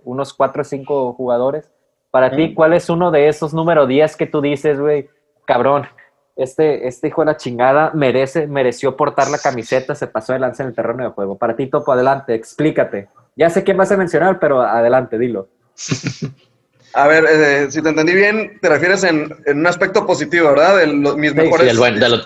unos 0.05 0.33
cuatro 0.33 0.61
o 0.61 0.65
cinco 0.65 1.13
jugadores. 1.13 1.69
Para 2.11 2.29
ti, 2.29 2.49
mm. 2.49 2.53
¿cuál 2.53 2.73
es 2.73 2.89
uno 2.89 3.09
de 3.09 3.27
esos 3.27 3.53
número 3.53 3.87
10 3.87 4.15
que 4.15 4.27
tú 4.27 4.41
dices, 4.41 4.79
güey? 4.79 5.09
Cabrón, 5.45 5.87
este, 6.35 6.87
este 6.87 7.07
hijo 7.07 7.21
de 7.21 7.25
la 7.25 7.37
chingada 7.37 7.91
merece, 7.95 8.45
mereció 8.45 8.95
portar 8.95 9.29
la 9.29 9.39
camiseta, 9.39 9.95
se 9.95 10.07
pasó 10.07 10.33
de 10.33 10.39
lanza 10.39 10.61
en 10.61 10.69
el 10.69 10.75
terreno 10.75 11.03
de 11.03 11.09
juego. 11.09 11.35
Para 11.35 11.55
ti, 11.55 11.65
Topo, 11.65 11.91
adelante, 11.91 12.35
explícate. 12.35 13.09
Ya 13.35 13.49
sé 13.49 13.63
quién 13.63 13.77
vas 13.77 13.91
a 13.91 13.97
mencionar, 13.97 14.39
pero 14.39 14.61
adelante, 14.61 15.17
dilo. 15.17 15.47
A 16.93 17.07
ver, 17.07 17.25
eh, 17.25 17.63
eh, 17.63 17.71
si 17.71 17.81
te 17.81 17.89
entendí 17.89 18.13
bien, 18.13 18.59
te 18.61 18.69
refieres 18.69 19.03
en, 19.03 19.35
un 19.45 19.67
aspecto 19.67 20.05
positivo, 20.05 20.49
¿verdad? 20.49 20.77
De 20.77 20.87
los, 20.87 21.17
mis 21.17 21.33
mejores. 21.33 21.71
Sí, 21.71 21.77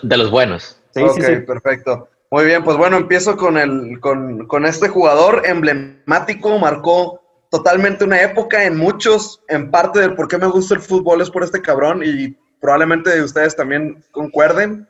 de, 0.01 0.17
los 0.17 0.32
buenos. 0.32 0.78
Sí, 0.93 1.01
ok, 1.01 1.45
perfecto. 1.45 2.10
Muy 2.32 2.45
bien, 2.45 2.63
pues 2.63 2.75
bueno, 2.78 2.97
empiezo 2.97 3.38
con, 3.38 3.58
el, 3.58 3.99
con, 3.99 4.47
con 4.47 4.65
este 4.65 4.89
jugador 4.89 5.43
emblemático, 5.45 6.58
marcó 6.58 7.21
totalmente 7.49 8.04
una 8.04 8.21
época 8.21 8.65
en 8.65 8.75
muchos, 8.75 9.41
en 9.47 9.71
parte 9.71 9.99
del 9.99 10.15
por 10.15 10.28
qué 10.28 10.38
me 10.38 10.47
gusta 10.47 10.75
el 10.75 10.82
fútbol 10.82 11.21
es 11.21 11.30
por 11.30 11.43
este 11.43 11.62
cabrón 11.62 12.01
y 12.04 12.36
probablemente 12.60 13.21
ustedes 13.21 13.56
también 13.56 14.04
concuerden. 14.12 14.88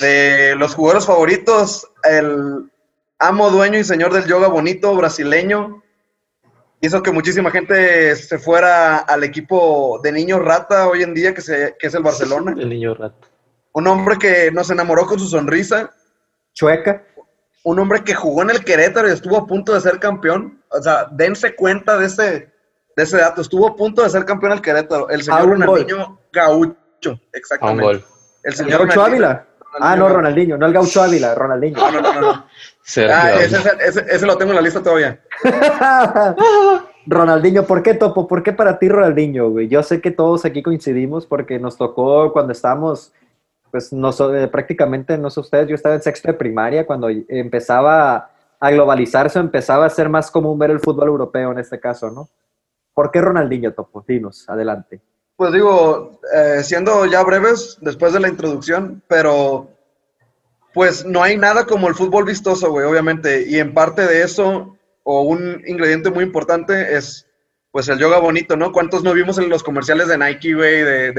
De 0.00 0.56
los 0.56 0.74
jugadores 0.74 1.06
favoritos, 1.06 1.88
el 2.02 2.68
amo, 3.20 3.50
dueño 3.50 3.78
y 3.78 3.84
señor 3.84 4.12
del 4.12 4.26
yoga 4.26 4.48
bonito 4.48 4.92
brasileño, 4.96 5.83
hizo 6.80 7.02
que 7.02 7.12
muchísima 7.12 7.50
gente 7.50 8.14
se 8.16 8.38
fuera 8.38 8.98
al 8.98 9.24
equipo 9.24 10.00
de 10.02 10.12
niño 10.12 10.38
rata 10.38 10.88
hoy 10.88 11.02
en 11.02 11.14
día, 11.14 11.34
que, 11.34 11.40
se, 11.40 11.76
que 11.78 11.86
es 11.86 11.94
el 11.94 12.02
Barcelona. 12.02 12.54
El 12.58 12.68
niño 12.68 12.94
rata. 12.94 13.28
Un 13.72 13.86
hombre 13.88 14.16
que 14.18 14.50
nos 14.52 14.70
enamoró 14.70 15.06
con 15.06 15.18
su 15.18 15.26
sonrisa. 15.26 15.90
Chueca. 16.52 17.04
Un 17.64 17.78
hombre 17.78 18.04
que 18.04 18.14
jugó 18.14 18.42
en 18.42 18.50
el 18.50 18.64
Querétaro 18.64 19.08
y 19.08 19.12
estuvo 19.12 19.36
a 19.36 19.46
punto 19.46 19.74
de 19.74 19.80
ser 19.80 19.98
campeón. 19.98 20.62
O 20.70 20.80
sea, 20.80 21.08
dense 21.10 21.56
cuenta 21.56 21.98
de 21.98 22.06
ese, 22.06 22.52
de 22.96 23.02
ese 23.02 23.16
dato. 23.16 23.40
Estuvo 23.40 23.66
a 23.66 23.74
punto 23.74 24.02
de 24.02 24.10
ser 24.10 24.24
campeón 24.24 24.52
el 24.52 24.60
Querétaro. 24.60 25.08
El 25.08 25.22
señor 25.22 25.58
Gaucho. 26.32 27.20
Exactamente. 27.32 28.04
El 28.44 28.54
señor 28.54 28.86
Gaucho 28.86 29.02
Ávila. 29.02 29.46
Ah, 29.80 29.96
no, 29.96 30.08
Ronaldinho, 30.08 30.56
no 30.56 30.66
el 30.66 30.72
Gaucho 30.72 31.02
Ávila, 31.02 31.34
Ronaldinho. 31.34 31.78
No, 31.78 31.90
no, 31.90 32.00
no, 32.00 32.20
no. 32.20 32.44
Ah, 33.10 33.32
ese, 33.40 34.26
lo 34.26 34.36
tengo 34.36 34.50
en 34.50 34.56
la 34.56 34.60
lista 34.60 34.82
todavía. 34.82 35.18
Ronaldinho, 37.06 37.64
¿por 37.64 37.82
qué 37.82 37.94
Topo? 37.94 38.28
¿Por 38.28 38.42
qué 38.42 38.52
para 38.52 38.78
ti 38.78 38.90
Ronaldinho. 38.90 39.58
Yo 39.62 39.82
sé 39.82 40.02
que 40.02 40.10
todos 40.10 40.44
aquí 40.44 40.62
coincidimos 40.62 41.24
porque 41.24 41.58
nos 41.58 41.78
tocó 41.78 42.30
cuando 42.34 42.52
estábamos, 42.52 43.10
pues 43.70 43.90
no, 43.90 44.10
eh, 44.34 44.48
prácticamente, 44.48 45.16
no 45.16 45.30
sé 45.30 45.40
ustedes, 45.40 45.66
yo 45.66 45.74
estaba 45.74 45.94
en 45.94 46.02
sexto 46.02 46.28
de 46.28 46.34
primaria 46.34 46.86
cuando 46.86 47.08
empezaba 47.08 48.30
a 48.60 48.70
globalizarse, 48.70 49.38
empezaba 49.38 49.86
a 49.86 49.90
ser 49.90 50.10
más 50.10 50.30
común 50.30 50.58
ver 50.58 50.70
el 50.70 50.80
fútbol 50.80 51.08
europeo 51.08 51.52
en 51.52 51.60
este 51.60 51.80
caso, 51.80 52.10
¿no? 52.10 52.28
¿Por 52.92 53.10
qué 53.10 53.22
Ronaldinho, 53.22 53.72
Topo? 53.72 54.04
Dinos, 54.06 54.46
adelante. 54.46 55.00
Pues 55.36 55.52
digo, 55.52 56.20
eh, 56.32 56.62
siendo 56.62 57.06
ya 57.06 57.22
breves, 57.24 57.78
después 57.80 58.12
de 58.12 58.20
la 58.20 58.28
introducción, 58.28 59.02
pero 59.08 59.68
pues 60.72 61.04
no 61.04 61.22
hay 61.22 61.36
nada 61.36 61.66
como 61.66 61.88
el 61.88 61.94
fútbol 61.94 62.24
vistoso, 62.24 62.70
güey, 62.70 62.86
obviamente. 62.86 63.44
Y 63.48 63.58
en 63.58 63.74
parte 63.74 64.06
de 64.06 64.22
eso, 64.22 64.76
o 65.02 65.22
un 65.22 65.62
ingrediente 65.66 66.10
muy 66.10 66.24
importante, 66.24 66.96
es 66.96 67.26
pues 67.72 67.88
el 67.88 67.98
yoga 67.98 68.18
bonito, 68.18 68.56
¿no? 68.56 68.70
¿Cuántos 68.70 69.02
no 69.02 69.12
vimos 69.12 69.38
en 69.38 69.48
los 69.48 69.64
comerciales 69.64 70.06
de 70.06 70.16
Nike, 70.16 70.54
güey, 70.54 70.82
de, 70.82 71.12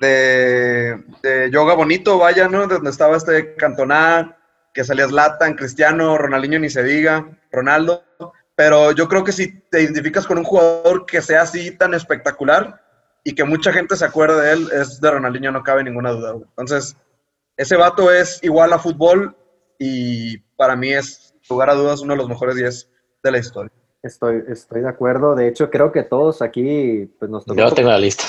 de, 0.00 1.04
de, 1.22 1.50
yoga 1.52 1.74
bonito, 1.74 2.18
vaya, 2.18 2.48
¿no? 2.48 2.66
Donde 2.66 2.90
estaba 2.90 3.16
este 3.16 3.54
Cantoná, 3.54 4.36
que 4.72 4.82
salía 4.82 5.06
Zlatan, 5.06 5.54
Cristiano, 5.54 6.18
Ronaldinho, 6.18 6.58
ni 6.58 6.70
se 6.70 6.82
diga, 6.82 7.28
Ronaldo. 7.52 8.02
Pero 8.56 8.90
yo 8.90 9.08
creo 9.08 9.22
que 9.22 9.30
si 9.30 9.60
te 9.70 9.82
identificas 9.82 10.26
con 10.26 10.38
un 10.38 10.44
jugador 10.44 11.06
que 11.06 11.22
sea 11.22 11.42
así 11.42 11.70
tan 11.70 11.94
espectacular, 11.94 12.83
y 13.24 13.34
que 13.34 13.44
mucha 13.44 13.72
gente 13.72 13.96
se 13.96 14.04
acuerda 14.04 14.40
de 14.40 14.52
él 14.52 14.68
es 14.72 15.00
de 15.00 15.10
Ronaldinho, 15.10 15.50
no 15.50 15.62
cabe 15.62 15.82
ninguna 15.82 16.12
duda. 16.12 16.32
Güey. 16.32 16.44
Entonces, 16.50 16.96
ese 17.56 17.76
vato 17.76 18.12
es 18.12 18.38
igual 18.42 18.72
a 18.72 18.78
fútbol 18.78 19.34
y 19.78 20.38
para 20.56 20.76
mí 20.76 20.92
es, 20.92 21.34
lugar 21.48 21.70
a 21.70 21.74
dudas, 21.74 22.02
uno 22.02 22.12
de 22.12 22.18
los 22.18 22.28
mejores 22.28 22.56
10 22.56 22.90
de 23.22 23.30
la 23.30 23.38
historia. 23.38 23.72
Estoy, 24.02 24.42
estoy 24.48 24.82
de 24.82 24.88
acuerdo. 24.88 25.34
De 25.34 25.48
hecho, 25.48 25.70
creo 25.70 25.90
que 25.90 26.02
todos 26.02 26.42
aquí 26.42 27.10
pues, 27.18 27.30
nos 27.30 27.46
tocó. 27.46 27.58
Yo 27.58 27.72
tengo 27.72 27.88
la 27.88 27.98
lista. 27.98 28.24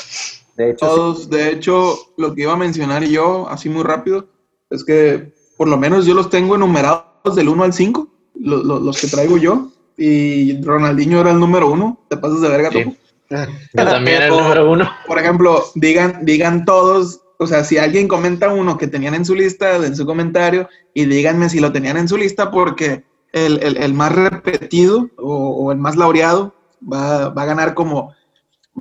De 0.56 0.72
hecho, 0.72 0.86
todos, 0.88 1.24
sí. 1.24 1.30
de 1.30 1.50
hecho, 1.50 1.98
lo 2.16 2.34
que 2.34 2.44
iba 2.44 2.54
a 2.54 2.58
mencionar 2.58 3.04
yo, 3.04 3.50
así 3.50 3.68
muy 3.68 3.84
rápido, 3.84 4.30
es 4.70 4.86
que 4.86 5.34
por 5.58 5.68
lo 5.68 5.78
menos 5.78 6.06
yo 6.06 6.14
los 6.14 6.30
tengo 6.30 6.56
enumerados 6.56 7.36
del 7.36 7.50
1 7.50 7.64
al 7.66 7.74
5, 7.74 8.08
lo, 8.40 8.64
lo, 8.64 8.80
los 8.80 9.02
que 9.02 9.08
traigo 9.08 9.38
yo, 9.38 9.72
y 9.98 10.62
Ronaldinho 10.62 11.20
era 11.20 11.32
el 11.32 11.40
número 11.40 11.70
1, 11.70 12.06
te 12.10 12.16
pasas 12.16 12.40
de 12.40 12.50
verga, 12.50 12.72
sí. 12.72 12.98
Yo 13.30 13.86
también 13.86 14.24
el 14.24 14.30
número 14.30 14.70
uno. 14.70 14.90
Por 15.08 15.20
ejemplo, 15.20 15.64
digan, 15.76 16.26
digan 16.26 16.66
todos, 16.66 17.22
o 17.38 17.48
sea, 17.48 17.64
si 17.64 17.78
alguien 17.78 18.08
comenta 18.08 18.50
uno 18.50 18.78
que 18.78 18.88
tenían 18.88 19.16
en 19.16 19.26
su 19.26 19.36
lista, 19.36 19.76
en 19.76 19.96
su 19.96 20.06
comentario, 20.06 20.70
y 20.94 21.06
díganme 21.06 21.50
si 21.50 21.60
lo 21.60 21.72
tenían 21.72 21.98
en 21.98 22.08
su 22.08 22.18
lista, 22.18 22.52
porque 22.52 23.04
el, 23.34 23.62
el, 23.64 23.78
el 23.78 23.94
más 23.94 24.14
repetido 24.14 25.10
o, 25.18 25.72
el 25.72 25.78
más 25.78 25.96
laureado 25.96 26.54
va, 26.82 27.30
va, 27.30 27.42
a 27.42 27.46
ganar 27.46 27.74
como 27.74 28.14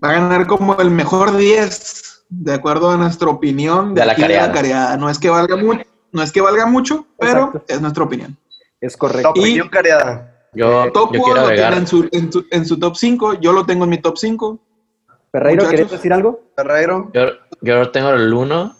va 0.02 0.10
a 0.10 0.12
ganar 0.12 0.46
como 0.46 0.78
el 0.80 0.90
mejor 0.90 1.36
10, 1.36 2.24
de 2.28 2.54
acuerdo 2.54 2.90
a 2.90 2.96
nuestra 2.96 3.28
opinión 3.28 3.94
de, 3.94 4.04
la, 4.04 4.14
careada. 4.14 4.48
la 4.48 4.52
careada. 4.52 4.96
No 4.96 5.10
es 5.10 5.18
que 5.18 5.30
valga 5.30 5.56
mucho, 5.56 5.84
no 6.12 6.22
es 6.22 6.32
que 6.32 6.40
valga 6.40 6.66
mucho, 6.66 7.06
pero 7.18 7.64
es 7.66 7.80
nuestra 7.80 8.04
opinión. 8.04 8.36
Es 8.80 8.96
correcto. 8.96 9.32
Y, 9.36 9.40
opinión 9.40 9.68
careada. 9.68 10.33
Yo, 10.54 10.84
eh, 10.84 10.92
yo 10.94 11.34
lo 11.34 11.48
tiene 11.48 11.76
en 11.76 11.86
su, 11.86 12.08
en, 12.12 12.32
su, 12.32 12.46
en 12.50 12.66
su, 12.66 12.78
top 12.78 12.96
5, 12.96 13.40
yo 13.40 13.52
lo 13.52 13.66
tengo 13.66 13.84
en 13.84 13.90
mi 13.90 13.98
top 13.98 14.16
5. 14.16 14.58
Ferreiro, 15.32 15.68
¿querés 15.68 15.90
decir 15.90 16.12
algo? 16.12 16.42
Ferreiro. 16.54 17.10
Yo, 17.12 17.26
yo 17.60 17.90
tengo 17.90 18.10
el 18.10 18.32
1 18.32 18.76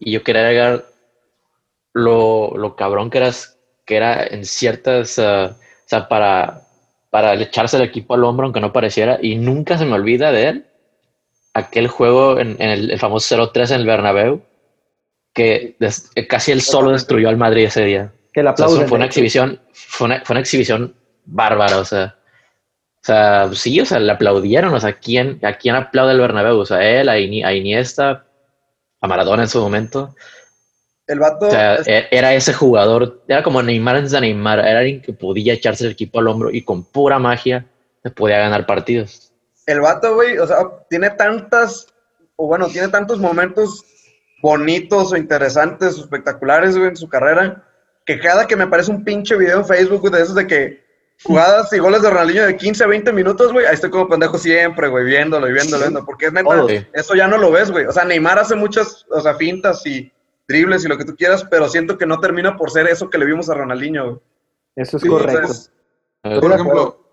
y 0.00 0.12
yo 0.12 0.22
quería 0.22 0.42
agregar 0.42 0.86
lo, 1.92 2.56
lo 2.56 2.76
cabrón 2.76 3.10
que, 3.10 3.18
eras, 3.18 3.58
que 3.84 3.96
era 3.96 4.26
en 4.26 4.44
ciertas... 4.44 5.18
Uh, 5.18 5.52
o 5.88 5.90
sea, 5.90 6.06
para, 6.06 6.68
para 7.08 7.34
echarse 7.34 7.78
el 7.78 7.82
equipo 7.82 8.12
al 8.12 8.24
hombro, 8.24 8.44
aunque 8.44 8.60
no 8.60 8.74
pareciera, 8.74 9.18
y 9.22 9.36
nunca 9.36 9.78
se 9.78 9.86
me 9.86 9.94
olvida 9.94 10.32
de 10.32 10.48
él, 10.48 10.66
aquel 11.54 11.88
juego 11.88 12.38
en, 12.38 12.56
en 12.58 12.68
el, 12.68 12.90
el, 12.90 12.98
famoso 12.98 13.36
0-3 13.36 13.70
en 13.70 13.80
el 13.80 13.86
Bernabéu, 13.86 14.42
que 15.32 15.76
des, 15.78 16.10
casi 16.28 16.52
él 16.52 16.60
solo 16.60 16.90
destruyó 16.90 17.30
al 17.30 17.38
Madrid 17.38 17.64
ese 17.64 17.84
día. 17.84 18.12
Que 18.34 18.40
el 18.40 18.48
aplauso. 18.48 18.74
O 18.74 18.78
sea, 18.78 18.88
fue, 18.88 18.96
una 18.96 19.06
exhibición, 19.06 19.60
fue, 19.72 20.06
una, 20.06 20.22
fue 20.24 20.34
una 20.34 20.40
exhibición 20.40 20.94
bárbara, 21.28 21.78
o 21.78 21.84
sea. 21.84 22.14
O 23.00 23.06
sea, 23.08 23.48
sí, 23.54 23.80
o 23.80 23.86
sea, 23.86 24.00
le 24.00 24.12
aplaudieron, 24.12 24.74
o 24.74 24.80
sea, 24.80 24.94
¿quién, 24.94 25.38
¿a 25.42 25.54
quién 25.54 25.76
aplaude 25.76 26.12
el 26.12 26.20
Bernabéu? 26.20 26.58
O 26.58 26.66
sea, 26.66 26.82
él, 26.82 27.08
a, 27.08 27.18
Iniesta, 27.18 28.26
a 29.00 29.06
Maradona 29.06 29.44
en 29.44 29.48
su 29.48 29.60
momento. 29.60 30.14
El 31.06 31.20
vato... 31.20 31.46
O 31.46 31.50
sea, 31.50 31.76
e-, 31.86 32.08
era 32.10 32.34
ese 32.34 32.52
jugador, 32.52 33.22
era 33.28 33.42
como 33.42 33.62
Neymar 33.62 33.96
antes 33.96 34.12
de 34.12 34.20
Neymar, 34.20 34.58
era 34.58 34.80
alguien 34.80 35.00
que 35.00 35.12
podía 35.12 35.54
echarse 35.54 35.86
el 35.86 35.92
equipo 35.92 36.18
al 36.18 36.26
hombro 36.26 36.50
y 36.50 36.62
con 36.62 36.84
pura 36.84 37.18
magia 37.18 37.66
se 38.02 38.10
podía 38.10 38.38
ganar 38.40 38.66
partidos. 38.66 39.32
El 39.64 39.80
vato, 39.80 40.14
güey, 40.14 40.36
o 40.38 40.46
sea, 40.46 40.58
tiene 40.90 41.10
tantas, 41.10 41.86
o 42.36 42.46
bueno, 42.46 42.66
tiene 42.66 42.88
tantos 42.88 43.18
momentos 43.20 43.84
bonitos 44.42 45.12
o 45.12 45.16
interesantes 45.16 45.96
o 45.96 46.02
espectaculares, 46.02 46.76
güey, 46.76 46.90
en 46.90 46.96
su 46.96 47.08
carrera, 47.08 47.64
que 48.04 48.18
cada 48.18 48.46
que 48.46 48.56
me 48.56 48.64
aparece 48.64 48.90
un 48.90 49.04
pinche 49.04 49.36
video 49.36 49.58
en 49.58 49.66
Facebook 49.66 50.10
de 50.10 50.22
esos 50.22 50.34
de 50.34 50.46
que 50.46 50.87
jugadas 51.22 51.72
y 51.72 51.78
goles 51.78 52.02
de 52.02 52.10
Ronaldinho 52.10 52.46
de 52.46 52.56
15, 52.56 52.86
20 52.86 53.12
minutos, 53.12 53.52
güey, 53.52 53.66
ahí 53.66 53.74
estoy 53.74 53.90
como 53.90 54.08
pendejo 54.08 54.38
siempre, 54.38 54.88
güey, 54.88 55.04
viéndolo 55.04 55.48
y 55.48 55.52
viéndolo, 55.52 55.82
viéndolo, 55.82 56.06
porque 56.06 56.26
es 56.26 56.32
neta, 56.32 56.66
eso 56.92 57.14
ya 57.14 57.26
no 57.26 57.38
lo 57.38 57.50
ves, 57.50 57.70
güey. 57.70 57.86
O 57.86 57.92
sea, 57.92 58.04
Neymar 58.04 58.38
hace 58.38 58.54
muchas, 58.54 59.06
o 59.10 59.20
sea, 59.20 59.34
fintas 59.34 59.84
y 59.86 60.12
dribles 60.46 60.84
y 60.84 60.88
lo 60.88 60.96
que 60.96 61.04
tú 61.04 61.16
quieras, 61.16 61.44
pero 61.50 61.68
siento 61.68 61.98
que 61.98 62.06
no 62.06 62.20
termina 62.20 62.56
por 62.56 62.70
ser 62.70 62.86
eso 62.86 63.10
que 63.10 63.18
le 63.18 63.26
vimos 63.26 63.50
a 63.50 63.54
Ronaldinho, 63.54 64.04
güey. 64.04 64.20
Eso 64.76 64.96
es 64.96 65.04
correcto. 65.04 65.52
Por 66.22 66.52
ejemplo, 66.52 67.04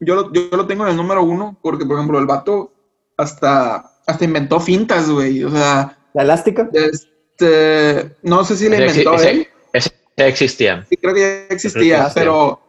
yo 0.00 0.14
lo, 0.16 0.32
yo 0.32 0.48
lo 0.50 0.66
tengo 0.66 0.84
en 0.84 0.90
el 0.90 0.96
número 0.96 1.22
uno, 1.22 1.56
porque, 1.62 1.86
por 1.86 1.96
ejemplo, 1.96 2.18
el 2.18 2.26
vato 2.26 2.72
hasta, 3.16 3.92
hasta 4.06 4.24
inventó 4.24 4.58
fintas, 4.58 5.08
güey, 5.08 5.44
o 5.44 5.50
sea... 5.50 5.96
¿La 6.12 6.22
elástica? 6.22 6.68
Este, 6.72 8.16
no 8.22 8.44
sé 8.44 8.56
si 8.56 8.68
la 8.68 8.78
inventó, 8.78 9.14
¿eh? 9.14 9.16
Ese, 9.16 9.48
ese, 9.72 9.90
ese 10.16 10.28
existía. 10.28 10.84
Sí, 10.88 10.96
creo 10.96 11.14
que 11.14 11.20
ya 11.20 11.54
existía, 11.54 12.10
pero 12.14 12.63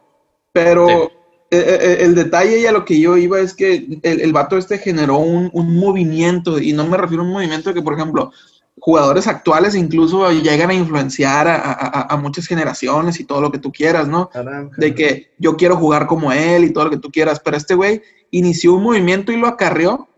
pero 0.64 0.86
sí. 0.88 1.56
el, 1.58 2.00
el, 2.00 2.14
detalle 2.14 2.60
y 2.60 2.66
a 2.66 2.72
lo 2.72 2.84
que 2.84 2.98
yo 2.98 3.16
iba 3.16 3.40
es 3.40 3.54
que 3.54 4.00
el, 4.02 4.20
el 4.20 4.32
vato 4.32 4.56
este 4.56 4.78
generó 4.78 5.18
un, 5.18 5.50
un, 5.52 5.76
movimiento, 5.76 6.58
y 6.58 6.72
no 6.72 6.86
me 6.86 6.96
refiero 6.96 7.22
a 7.22 7.26
un 7.26 7.32
movimiento 7.32 7.74
que, 7.74 7.82
por 7.82 7.94
ejemplo, 7.94 8.32
jugadores 8.78 9.26
actuales 9.26 9.74
incluso 9.74 10.30
llegan 10.30 10.70
a 10.70 10.74
influenciar 10.74 11.48
a, 11.48 11.56
a, 11.56 12.14
a 12.14 12.16
muchas 12.16 12.46
generaciones 12.46 13.18
y 13.20 13.24
todo 13.24 13.40
lo 13.40 13.50
que 13.50 13.58
tú 13.58 13.72
quieras, 13.72 14.06
¿no? 14.06 14.30
De 14.76 14.94
que 14.94 15.32
yo 15.38 15.56
quiero 15.56 15.76
jugar 15.76 16.06
como 16.06 16.32
él 16.32 16.64
y 16.64 16.72
todo 16.72 16.84
lo 16.84 16.90
que 16.90 16.98
tú 16.98 17.10
quieras, 17.10 17.40
pero 17.40 17.56
este 17.56 17.74
güey 17.74 18.02
inició 18.30 18.74
un 18.74 18.82
movimiento 18.82 19.32
y 19.32 19.36
lo 19.36 19.46
acarreó 19.46 20.08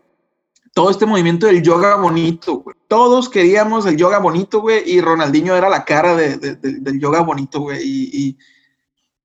todo 0.73 0.91
este 0.91 1.05
movimiento 1.05 1.47
del 1.47 1.61
yoga 1.61 1.95
bonito, 1.95 2.57
güey. 2.57 2.75
Todos 2.87 3.29
queríamos 3.29 3.85
el 3.85 3.97
yoga 3.97 4.19
bonito, 4.19 4.61
güey, 4.61 4.89
y 4.89 5.01
Ronaldinho 5.01 5.55
era 5.55 5.69
la 5.69 5.85
cara 5.85 6.15
de, 6.15 6.37
del 6.37 6.99
yoga 6.99 7.21
bonito, 7.21 7.61
güey, 7.61 7.79
y, 7.83 8.37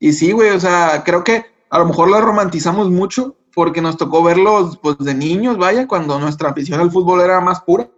y 0.05 0.12
sí, 0.12 0.33
güey, 0.33 0.51
o 0.51 0.61
sea, 0.61 1.03
creo 1.03 1.25
que 1.25 1.47
a 1.71 1.79
lo 1.79 1.87
mejor 1.87 2.11
lo 2.11 2.21
romantizamos 2.21 2.90
mucho 2.90 3.37
porque 3.55 3.81
nos 3.81 3.97
tocó 3.97 4.23
verlos 4.23 4.79
pues, 4.83 4.99
de 4.99 5.14
niños, 5.14 5.57
vaya, 5.57 5.88
cuando 5.88 6.19
nuestra 6.19 6.51
afición 6.51 6.79
al 6.79 6.90
fútbol 6.90 7.23
era 7.23 7.40
más 7.40 7.62
pura 7.62 7.88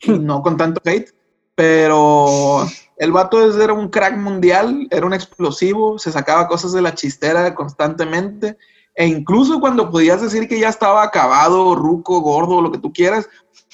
y 0.00 0.12
no 0.12 0.42
con 0.42 0.56
tanto 0.56 0.80
hate. 0.84 1.10
Pero 1.56 2.64
el 2.98 3.10
vato 3.10 3.60
era 3.60 3.72
un 3.72 3.88
crack 3.88 4.16
mundial, 4.16 4.86
era 4.92 5.04
un 5.04 5.12
explosivo, 5.12 5.98
se 5.98 6.12
sacaba 6.12 6.46
cosas 6.46 6.72
de 6.72 6.82
la 6.82 6.94
chistera 6.94 7.52
constantemente. 7.52 8.56
E 8.94 9.08
incluso 9.08 9.58
cuando 9.58 9.90
podías 9.90 10.22
decir 10.22 10.46
que 10.46 10.60
ya 10.60 10.68
estaba 10.68 11.02
acabado, 11.02 11.74
ruco, 11.74 12.20
gordo, 12.20 12.62
lo 12.62 12.70
que 12.70 12.78
tú 12.78 12.92
quieras, 12.92 13.28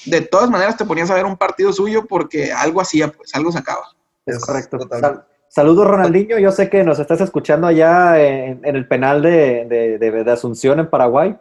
de 0.07 0.21
todas 0.21 0.49
maneras 0.49 0.77
te 0.77 0.85
ponías 0.85 1.11
a 1.11 1.13
ver 1.13 1.25
un 1.25 1.37
partido 1.37 1.71
suyo 1.71 2.07
porque 2.07 2.51
algo 2.51 2.81
hacía, 2.81 3.11
pues 3.11 3.35
algo 3.35 3.51
sacaba. 3.51 3.95
Es 4.25 4.43
correcto. 4.43 4.79
total. 4.79 5.27
Sal- 5.49 5.65
saludos, 5.65 5.87
Ronaldinho. 5.87 6.37
Yo 6.39 6.51
sé 6.51 6.69
que 6.69 6.83
nos 6.83 6.99
estás 6.99 7.21
escuchando 7.21 7.67
allá 7.67 8.19
en, 8.21 8.61
en 8.63 8.75
el 8.75 8.87
penal 8.87 9.21
de, 9.21 9.65
de- 9.65 9.97
de- 9.97 10.23
de 10.23 10.31
Asunción, 10.31 10.79
en 10.79 10.89
Paraguay. 10.89 11.35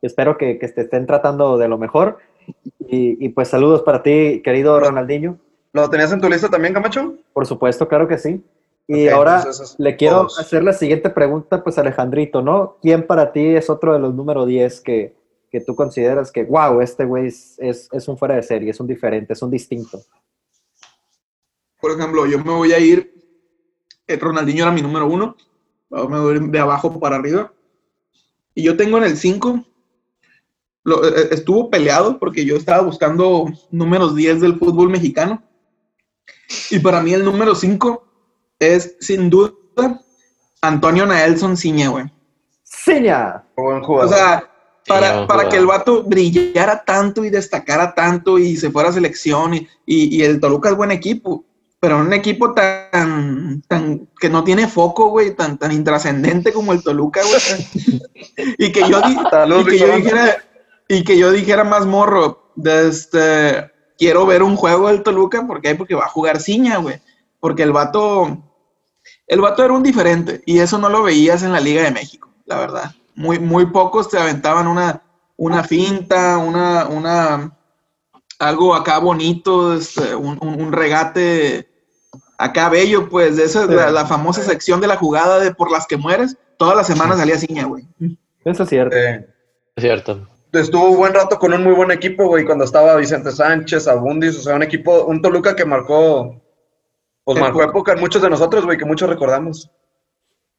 Espero 0.00 0.36
que, 0.36 0.58
que 0.58 0.68
te 0.68 0.82
estén 0.82 1.06
tratando 1.06 1.56
de 1.58 1.68
lo 1.68 1.78
mejor. 1.78 2.18
Y, 2.80 3.24
y, 3.24 3.28
pues 3.30 3.48
saludos 3.48 3.82
para 3.82 4.02
ti, 4.02 4.42
querido 4.44 4.78
Ronaldinho. 4.80 5.38
¿Lo 5.72 5.88
tenías 5.88 6.12
en 6.12 6.20
tu 6.20 6.28
lista 6.28 6.48
también, 6.50 6.74
Camacho? 6.74 7.14
Por 7.32 7.46
supuesto, 7.46 7.88
claro 7.88 8.06
que 8.08 8.18
sí. 8.18 8.44
Y 8.88 9.08
ahora 9.08 9.38
entonces, 9.38 9.76
le 9.78 9.96
quiero 9.96 10.16
todos. 10.22 10.40
hacer 10.40 10.64
la 10.64 10.72
siguiente 10.72 11.08
pregunta, 11.08 11.62
pues 11.62 11.78
Alejandrito, 11.78 12.42
¿no? 12.42 12.76
¿Quién 12.82 13.06
para 13.06 13.32
ti 13.32 13.54
es 13.54 13.70
otro 13.70 13.92
de 13.92 14.00
los 14.00 14.12
número 14.12 14.44
10 14.44 14.80
que, 14.80 15.14
que 15.50 15.60
tú 15.60 15.76
consideras 15.76 16.32
que, 16.32 16.42
wow, 16.44 16.80
este 16.80 17.04
güey 17.04 17.28
es, 17.28 17.54
es, 17.58 17.88
es 17.92 18.08
un 18.08 18.18
fuera 18.18 18.34
de 18.34 18.42
serie, 18.42 18.70
es 18.70 18.80
un 18.80 18.88
diferente, 18.88 19.32
es 19.34 19.40
un 19.40 19.50
distinto? 19.52 20.00
Por 21.80 21.92
ejemplo, 21.92 22.26
yo 22.26 22.38
me 22.38 22.52
voy 22.52 22.72
a 22.72 22.78
ir, 22.80 23.11
Ronaldinho 24.08 24.64
era 24.64 24.72
mi 24.72 24.82
número 24.82 25.06
uno, 25.06 25.36
voy 25.88 26.32
a 26.32 26.36
ir 26.36 26.42
de 26.42 26.58
abajo 26.58 26.98
para 27.00 27.16
arriba. 27.16 27.52
Y 28.54 28.62
yo 28.62 28.76
tengo 28.76 28.98
en 28.98 29.04
el 29.04 29.16
5, 29.16 29.64
estuvo 31.30 31.70
peleado 31.70 32.18
porque 32.18 32.44
yo 32.44 32.56
estaba 32.56 32.82
buscando 32.82 33.46
números 33.70 34.14
10 34.14 34.40
del 34.40 34.58
fútbol 34.58 34.90
mexicano. 34.90 35.42
Y 36.70 36.78
para 36.80 37.00
mí 37.02 37.12
el 37.14 37.24
número 37.24 37.54
5 37.54 38.04
es 38.58 38.96
sin 39.00 39.30
duda 39.30 39.52
Antonio 40.60 41.06
Naelson 41.06 41.56
Ciña, 41.56 41.88
güey. 41.88 42.04
¡Ciña! 42.64 43.44
Buen 43.56 43.78
O 43.82 43.84
jugador. 43.84 44.14
sea, 44.14 44.48
para, 44.86 45.20
Sí, 45.20 45.26
para 45.28 45.42
no, 45.44 45.48
que 45.48 45.56
el 45.56 45.66
vato 45.66 46.02
brillara 46.02 46.84
tanto 46.84 47.24
y 47.24 47.30
destacara 47.30 47.94
tanto 47.94 48.38
y 48.38 48.56
se 48.56 48.70
fuera 48.70 48.88
a 48.88 48.92
selección 48.92 49.54
y, 49.54 49.68
y- 49.86 50.16
y 50.16 50.22
el 50.22 50.40
Toluca 50.40 50.70
es 50.70 50.76
buen 50.76 50.90
equipo, 50.90 51.44
pero 51.82 51.98
un 51.98 52.12
equipo 52.12 52.54
tan, 52.54 53.60
tan 53.66 54.08
que 54.20 54.28
no 54.30 54.44
tiene 54.44 54.68
foco, 54.68 55.08
güey, 55.08 55.34
tan, 55.34 55.58
tan 55.58 55.72
intrascendente 55.72 56.52
como 56.52 56.72
el 56.72 56.80
Toluca, 56.80 57.22
güey. 57.24 58.06
y 58.56 58.70
que 58.70 58.88
yo, 58.88 59.00
y 59.60 59.64
que 59.64 59.78
yo 59.78 59.86
dijera, 59.96 60.36
y 60.86 61.02
que 61.02 61.18
yo 61.18 61.32
dijera 61.32 61.64
más 61.64 61.84
morro, 61.84 62.52
de 62.54 62.86
este, 62.88 63.72
quiero 63.98 64.24
ver 64.26 64.44
un 64.44 64.54
juego 64.54 64.86
del 64.86 65.02
Toluca, 65.02 65.44
porque 65.44 65.74
porque 65.74 65.96
va 65.96 66.04
a 66.04 66.08
jugar 66.08 66.40
Ciña, 66.40 66.76
güey. 66.76 67.02
Porque 67.40 67.64
el 67.64 67.72
vato, 67.72 68.38
el 69.26 69.40
vato 69.40 69.64
era 69.64 69.72
un 69.72 69.82
diferente, 69.82 70.40
y 70.46 70.60
eso 70.60 70.78
no 70.78 70.88
lo 70.88 71.02
veías 71.02 71.42
en 71.42 71.50
la 71.50 71.58
Liga 71.58 71.82
de 71.82 71.90
México, 71.90 72.30
la 72.46 72.58
verdad. 72.60 72.92
Muy, 73.16 73.40
muy 73.40 73.66
pocos 73.66 74.08
te 74.08 74.18
aventaban 74.18 74.68
una, 74.68 75.02
una 75.36 75.64
finta, 75.64 76.38
una, 76.38 76.86
una, 76.86 77.58
algo 78.38 78.72
acá 78.76 78.98
bonito, 79.00 79.74
este, 79.74 80.14
un, 80.14 80.38
un- 80.40 80.62
un 80.62 80.70
regate 80.72 81.71
acá 82.38 82.68
bello, 82.68 83.08
pues, 83.08 83.36
de 83.36 83.44
esa, 83.44 83.66
la, 83.66 83.90
la 83.90 84.06
famosa 84.06 84.42
sección 84.42 84.80
de 84.80 84.86
la 84.88 84.96
jugada 84.96 85.38
de 85.38 85.54
por 85.54 85.70
las 85.70 85.86
que 85.86 85.96
mueres, 85.96 86.36
todas 86.58 86.76
las 86.76 86.86
semanas 86.86 87.18
salía 87.18 87.38
Ciña, 87.38 87.64
güey. 87.64 87.86
Eso 88.44 88.62
es 88.64 88.68
cierto. 88.68 88.96
Eh, 88.96 89.26
Es 89.76 89.82
cierto. 89.84 90.28
estuvo 90.52 90.90
un 90.90 90.96
buen 90.98 91.14
rato 91.14 91.38
con 91.38 91.52
un 91.52 91.62
muy 91.62 91.72
buen 91.74 91.90
equipo, 91.90 92.26
güey, 92.26 92.44
cuando 92.44 92.64
estaba 92.64 92.96
Vicente 92.96 93.30
Sánchez, 93.30 93.86
Abundis, 93.88 94.38
o 94.38 94.42
sea, 94.42 94.54
un 94.56 94.62
equipo, 94.62 95.04
un 95.04 95.22
Toluca 95.22 95.54
que 95.56 95.64
marcó, 95.64 96.40
pues 97.24 97.38
marcó 97.38 97.60
Época. 97.62 97.70
época 97.70 97.92
en 97.94 98.00
muchos 98.00 98.20
de 98.22 98.30
nosotros, 98.30 98.64
güey, 98.64 98.76
que 98.78 98.84
muchos 98.84 99.08
recordamos. 99.08 99.70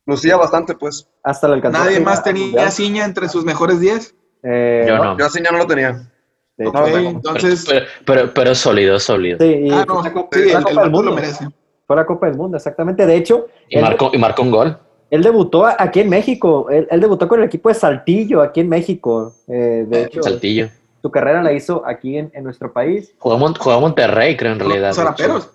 Lucía 0.05 0.36
bastante, 0.36 0.75
pues. 0.75 1.07
Hasta 1.23 1.47
el 1.47 1.53
alcanzó. 1.53 1.79
Nadie 1.79 1.97
a 1.97 2.01
más 2.01 2.23
tenía. 2.23 2.69
Ciña 2.71 3.05
entre 3.05 3.29
sus 3.29 3.45
mejores 3.45 3.79
10. 3.79 4.15
Eh, 4.43 4.86
Yo 4.88 4.97
no. 4.97 5.17
Yo 5.17 5.25
así 5.25 5.39
ya 5.41 5.49
no 5.51 5.59
lo 5.59 5.65
tenía. 5.67 6.09
de 6.57 6.67
Ok, 6.67 6.75
hecho, 6.75 6.86
tengo. 6.86 7.09
entonces. 7.09 7.65
Pero, 7.65 7.86
pero, 8.05 8.33
pero 8.33 8.51
es 8.51 8.57
sólido, 8.57 8.97
es 8.97 9.03
sólido. 9.03 9.38
Sí, 9.39 9.45
y 9.45 9.71
ah, 9.71 9.86
no, 9.88 10.03
la 10.03 10.09
sí, 10.31 10.39
la 10.51 10.59
el, 10.59 10.67
el 10.67 10.75
vato 10.75 10.89
Mundo. 10.89 11.01
lo 11.03 11.15
merece. 11.15 11.47
Fue 11.93 12.01
la 12.01 12.06
Copa 12.08 12.25
del 12.27 12.36
Mundo, 12.38 12.58
exactamente. 12.58 13.06
De 13.06 13.15
hecho, 13.15 13.47
Y 13.69 13.77
él, 13.77 13.84
marcó, 13.84 14.10
y 14.13 14.17
marcó 14.17 14.41
un 14.41 14.51
gol. 14.51 14.77
él 15.12 15.21
debutó 15.23 15.65
aquí 15.65 15.99
en 15.99 16.10
México. 16.10 16.67
Él, 16.69 16.88
él 16.89 16.99
debutó 16.99 17.27
con 17.27 17.39
el 17.39 17.45
equipo 17.45 17.69
de 17.69 17.75
Saltillo 17.75 18.41
aquí 18.41 18.62
en 18.62 18.69
México. 18.69 19.34
Eh, 19.47 19.86
de 19.88 20.03
hecho, 20.03 20.23
Saltillo. 20.23 20.69
su 21.01 21.12
carrera 21.12 21.41
la 21.43 21.53
hizo 21.53 21.84
aquí 21.86 22.17
en, 22.17 22.32
en 22.34 22.43
nuestro 22.43 22.73
país 22.73 23.13
Jugó, 23.19 23.36
a 23.36 23.38
Mon- 23.38 23.53
jugó 23.56 23.75
a 23.75 23.79
Monterrey, 23.79 24.36
creo, 24.36 24.53
en 24.53 24.60
realidad. 24.60 24.88
Los 24.89 24.95
zaraperos. 24.97 25.49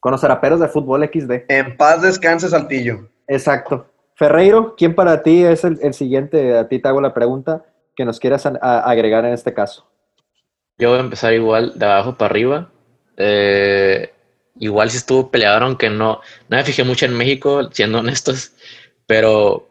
con 0.00 0.12
los 0.12 0.20
Zaraperos 0.20 0.60
de 0.60 0.68
Fútbol 0.68 1.04
XD. 1.12 1.32
En 1.48 1.76
paz 1.76 2.02
descanse, 2.02 2.48
Saltillo. 2.48 3.08
Exacto. 3.28 3.86
Ferreiro, 4.14 4.74
¿quién 4.76 4.94
para 4.94 5.22
ti 5.22 5.44
es 5.44 5.62
el, 5.64 5.78
el 5.82 5.92
siguiente? 5.94 6.56
A 6.56 6.68
ti 6.68 6.78
te 6.78 6.88
hago 6.88 7.00
la 7.00 7.12
pregunta 7.12 7.64
que 7.94 8.04
nos 8.04 8.18
quieras 8.18 8.46
a- 8.46 8.58
a- 8.60 8.80
agregar 8.90 9.24
en 9.24 9.32
este 9.32 9.52
caso. 9.54 9.86
Yo 10.78 10.90
voy 10.90 10.98
a 10.98 11.02
empezar 11.02 11.32
igual 11.34 11.72
de 11.78 11.86
abajo 11.86 12.14
para 12.16 12.30
arriba. 12.30 12.70
Eh, 13.16 14.10
igual 14.60 14.90
si 14.90 14.96
estuvo 14.98 15.30
peleador, 15.30 15.62
aunque 15.62 15.90
no, 15.90 16.20
no 16.48 16.56
me 16.56 16.64
fijé 16.64 16.84
mucho 16.84 17.06
en 17.06 17.14
México, 17.14 17.68
siendo 17.72 17.98
honestos. 17.98 18.52
Pero 19.06 19.68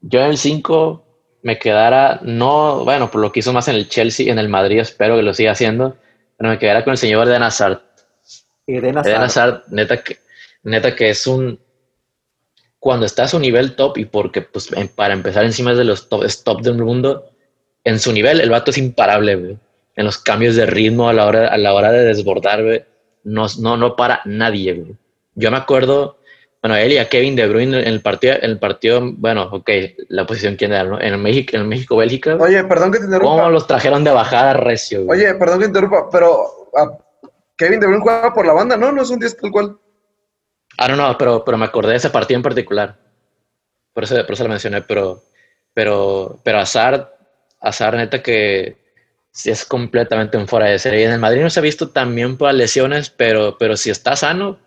yo 0.00 0.20
en 0.20 0.26
el 0.30 0.38
5 0.38 1.04
me 1.42 1.58
quedara, 1.58 2.20
no, 2.22 2.84
bueno, 2.84 3.10
por 3.10 3.20
lo 3.20 3.32
que 3.32 3.40
hizo 3.40 3.52
más 3.52 3.68
en 3.68 3.76
el 3.76 3.88
Chelsea, 3.88 4.30
en 4.30 4.38
el 4.38 4.48
Madrid, 4.48 4.78
espero 4.80 5.16
que 5.16 5.22
lo 5.22 5.34
siga 5.34 5.52
haciendo, 5.52 5.96
pero 6.36 6.50
me 6.50 6.58
quedara 6.58 6.84
con 6.84 6.92
el 6.92 6.98
señor 6.98 7.26
Eden 7.28 7.42
Hazard. 7.42 7.80
Eden 8.66 8.96
Eden 8.98 9.22
Hazard. 9.22 9.62
Neta 9.68 10.02
que, 10.02 10.18
neta 10.62 10.94
que 10.94 11.10
es 11.10 11.26
un... 11.26 11.58
Cuando 12.78 13.06
está 13.06 13.24
a 13.24 13.28
su 13.28 13.40
nivel 13.40 13.74
top 13.74 13.98
y 13.98 14.04
porque 14.04 14.42
pues 14.42 14.70
en- 14.72 14.88
para 14.88 15.12
empezar 15.14 15.44
encima 15.44 15.72
es 15.72 15.78
de 15.78 15.84
los 15.84 16.08
top, 16.08 16.22
es 16.24 16.44
top 16.44 16.60
del 16.62 16.74
mundo, 16.74 17.30
en 17.82 17.98
su 17.98 18.12
nivel 18.12 18.40
el 18.40 18.50
vato 18.50 18.70
es 18.70 18.78
imparable, 18.78 19.34
güey. 19.34 19.58
En 19.96 20.04
los 20.04 20.18
cambios 20.18 20.54
de 20.54 20.64
ritmo 20.66 21.08
a 21.08 21.12
la 21.12 21.26
hora, 21.26 21.48
a 21.48 21.56
la 21.58 21.74
hora 21.74 21.90
de 21.90 22.04
desbordar, 22.04 22.62
güey. 22.62 22.84
No, 23.24 23.46
no, 23.60 23.76
no 23.76 23.96
para 23.96 24.20
nadie, 24.24 24.74
güey. 24.74 24.96
Yo 25.34 25.50
me 25.50 25.56
acuerdo, 25.56 26.18
bueno, 26.62 26.76
él 26.76 26.92
y 26.92 26.98
a 26.98 27.08
Kevin 27.08 27.36
De 27.36 27.46
Bruyne 27.48 27.78
en 27.80 27.86
el 27.88 28.00
partido, 28.00 28.34
en 28.34 28.50
el 28.50 28.58
partido, 28.58 29.00
bueno, 29.02 29.48
ok, 29.52 29.70
la 30.08 30.26
posición 30.26 30.56
quién 30.56 30.72
era, 30.72 30.84
¿no? 30.84 31.00
En 31.00 31.14
el 31.14 31.18
México, 31.18 31.50
en 31.54 31.62
el 31.62 31.68
México, 31.68 31.96
Bélgica, 31.96 32.36
Oye, 32.40 32.62
perdón 32.64 32.90
que 32.92 32.98
te 32.98 33.04
¿cómo 33.04 33.14
interrumpa. 33.14 33.48
los 33.50 33.66
trajeron 33.66 34.02
de 34.04 34.10
bajada 34.10 34.54
recio, 34.54 35.04
güey? 35.04 35.20
Oye, 35.20 35.34
perdón 35.34 35.58
que 35.58 35.64
te 35.64 35.68
interrumpa, 35.68 36.08
pero 36.10 36.70
ah, 36.76 36.98
Kevin 37.56 37.80
De 37.80 37.86
Bruyne 37.86 38.02
juega 38.02 38.32
por 38.32 38.46
la 38.46 38.52
banda, 38.52 38.76
¿no? 38.76 38.90
No 38.92 39.02
es 39.02 39.10
un 39.10 39.18
10 39.18 39.36
tal 39.36 39.50
cual. 39.50 39.78
Ah, 40.78 40.88
no, 40.88 40.96
no, 40.96 41.16
pero, 41.18 41.44
pero 41.44 41.58
me 41.58 41.64
acordé 41.64 41.90
de 41.90 41.96
ese 41.96 42.10
partido 42.10 42.38
en 42.38 42.42
particular. 42.42 42.96
Por 43.92 44.04
eso, 44.04 44.14
por 44.24 44.32
eso 44.32 44.44
lo 44.44 44.50
mencioné, 44.50 44.82
pero, 44.82 45.22
pero, 45.74 46.38
pero 46.44 46.58
Hazard, 46.58 47.08
Hazard, 47.60 47.96
neta 47.96 48.22
que 48.22 48.76
es 49.44 49.64
completamente 49.64 50.36
un 50.36 50.48
fuera 50.48 50.66
de 50.66 50.78
serie. 50.78 51.04
En 51.04 51.12
el 51.12 51.20
Madrid 51.20 51.42
no 51.42 51.50
se 51.50 51.60
ha 51.60 51.62
visto 51.62 51.90
también 51.90 52.36
por 52.36 52.48
las 52.48 52.56
lesiones, 52.56 53.10
pero, 53.10 53.56
pero 53.58 53.76
si 53.76 53.90
está 53.90 54.16
sano, 54.16 54.58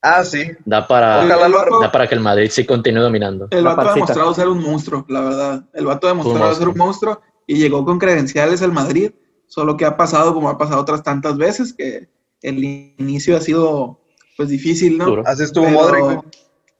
Ah, 0.00 0.24
sí. 0.24 0.52
da 0.64 0.86
para, 0.86 1.26
da 1.26 1.90
para 1.90 2.06
que 2.06 2.14
el 2.14 2.20
Madrid 2.20 2.50
sí 2.50 2.64
continúe 2.64 3.02
dominando. 3.02 3.48
El 3.50 3.64
vato 3.64 3.80
ha 3.80 3.94
demostrado 3.94 4.32
ser 4.32 4.48
un 4.48 4.62
monstruo, 4.62 5.04
la 5.08 5.20
verdad. 5.22 5.64
El 5.72 5.86
vato 5.86 6.06
ha 6.06 6.10
demostrado 6.10 6.50
Un 6.50 6.56
ser 6.56 6.68
un 6.68 6.78
monstruo 6.78 7.20
y 7.46 7.56
llegó 7.56 7.84
con 7.84 7.98
credenciales 7.98 8.62
al 8.62 8.72
Madrid. 8.72 9.10
Solo 9.48 9.76
que 9.76 9.86
ha 9.86 9.96
pasado 9.96 10.34
como 10.34 10.50
ha 10.50 10.58
pasado 10.58 10.80
otras 10.80 11.02
tantas 11.02 11.36
veces, 11.36 11.72
que 11.72 12.08
el 12.42 12.62
inicio 12.62 13.36
ha 13.36 13.40
sido 13.40 13.98
pues 14.36 14.50
difícil, 14.50 14.98
¿no? 14.98 15.06
Duro. 15.06 15.22
Así 15.26 15.42
estuvo 15.42 15.64
Pero, 15.64 15.80
Modric, 15.80 16.20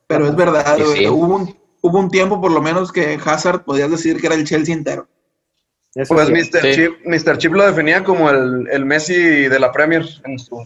pero 0.07 0.27
es 0.27 0.37
verdad, 0.37 0.77
sí. 0.95 1.09
Hubo, 1.09 1.35
un, 1.35 1.59
hubo 1.81 1.99
un 1.99 2.11
tiempo 2.11 2.41
por 2.41 2.53
lo 2.53 2.63
menos 2.63 2.93
que 2.93 3.19
Hazard 3.25 3.65
podías 3.65 3.91
decir 3.91 4.21
que 4.21 4.27
era 4.27 4.37
el 4.37 4.47
Chelsea 4.47 4.75
entero. 4.75 5.09
Eso 5.95 6.15
Pues 6.15 6.27
sí. 6.29 6.33
Mr. 6.33 6.61
Sí. 6.61 6.73
Chip, 6.75 6.93
Mr. 7.05 7.39
Chip 7.39 7.53
lo 7.55 7.67
definía 7.67 8.05
como 8.05 8.31
el, 8.31 8.69
el 8.71 8.85
Messi 8.85 9.15
de 9.49 9.59
la 9.59 9.73
Premier. 9.73 10.05
en 10.25 10.39
su- 10.39 10.65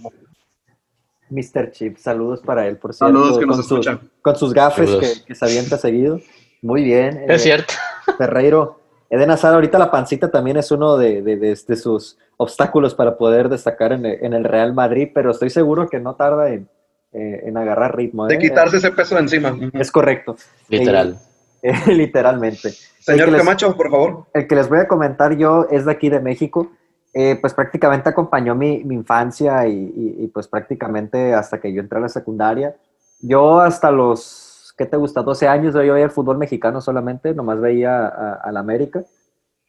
Mr. 1.30 1.70
Chip, 1.70 1.96
saludos 1.96 2.40
para 2.44 2.66
él, 2.66 2.76
por 2.76 2.92
cierto. 2.92 3.06
Saludos 3.14 3.38
que 3.38 3.46
nos 3.46 3.56
con, 3.56 3.64
sus, 3.64 3.72
escuchan. 3.86 4.10
con 4.20 4.36
sus 4.36 4.52
gafes 4.52 4.90
que, 4.96 5.24
que 5.26 5.34
se 5.34 5.44
avienta 5.44 5.78
seguido. 5.78 6.20
Muy 6.60 6.84
bien. 6.84 7.18
eh, 7.18 7.26
Es 7.28 7.42
cierto. 7.42 7.72
Ferreiro, 8.18 8.80
Eden 9.08 9.30
Hazard, 9.30 9.54
ahorita 9.54 9.78
la 9.78 9.90
pancita 9.90 10.30
también 10.30 10.58
es 10.58 10.70
uno 10.70 10.96
de, 10.98 11.22
de- 11.22 11.36
de- 11.36 11.58
de 11.66 11.76
sus 11.76 12.18
obstáculos 12.36 12.94
para 12.94 13.16
poder 13.16 13.48
destacar 13.48 13.92
en 13.92 14.04
el, 14.04 14.18
en 14.24 14.32
el 14.34 14.44
Real 14.44 14.74
Madrid, 14.74 15.08
pero 15.14 15.30
estoy 15.30 15.48
seguro 15.48 15.88
que 15.88 16.00
no 16.00 16.16
tarda 16.16 16.50
en, 16.50 16.68
eh, 17.12 17.42
en 17.44 17.56
agarrar 17.56 17.96
ritmo. 17.96 18.26
De 18.26 18.34
¿eh? 18.34 18.38
quitarse 18.38 18.76
ese 18.76 18.90
peso 18.90 19.14
de 19.14 19.22
encima. 19.22 19.56
Es 19.74 19.90
correcto. 19.90 20.36
Literal. 20.68 21.12
Eh, 21.18 21.31
literalmente. 21.86 22.70
Señor 23.00 23.28
les, 23.30 23.40
Camacho, 23.40 23.76
por 23.76 23.90
favor. 23.90 24.26
el 24.34 24.46
que 24.46 24.54
les 24.54 24.68
voy 24.68 24.78
a 24.78 24.88
comentar 24.88 25.36
yo 25.36 25.66
es 25.70 25.84
de 25.84 25.92
aquí 25.92 26.08
de 26.08 26.20
México. 26.20 26.70
Eh, 27.14 27.36
pues 27.40 27.52
prácticamente 27.52 28.08
acompañó 28.08 28.54
mi, 28.54 28.82
mi 28.84 28.94
infancia 28.94 29.66
y, 29.66 29.72
y- 29.74 30.24
y, 30.24 30.26
pues 30.28 30.48
prácticamente 30.48 31.34
hasta 31.34 31.60
que 31.60 31.70
yo 31.72 31.80
entré 31.82 31.98
a 31.98 32.02
la 32.02 32.08
secundaria. 32.08 32.74
Yo 33.20 33.60
hasta 33.60 33.90
los, 33.90 34.74
¿qué 34.78 34.86
te 34.86 34.96
gusta? 34.96 35.22
12 35.22 35.46
años 35.46 35.74
yo 35.74 35.80
veía 35.92 36.04
el 36.04 36.10
fútbol 36.10 36.38
mexicano 36.38 36.80
solamente, 36.80 37.34
nomás 37.34 37.60
veía 37.60 38.06
a, 38.06 38.34
a 38.42 38.50
la 38.52 38.60
América. 38.60 39.04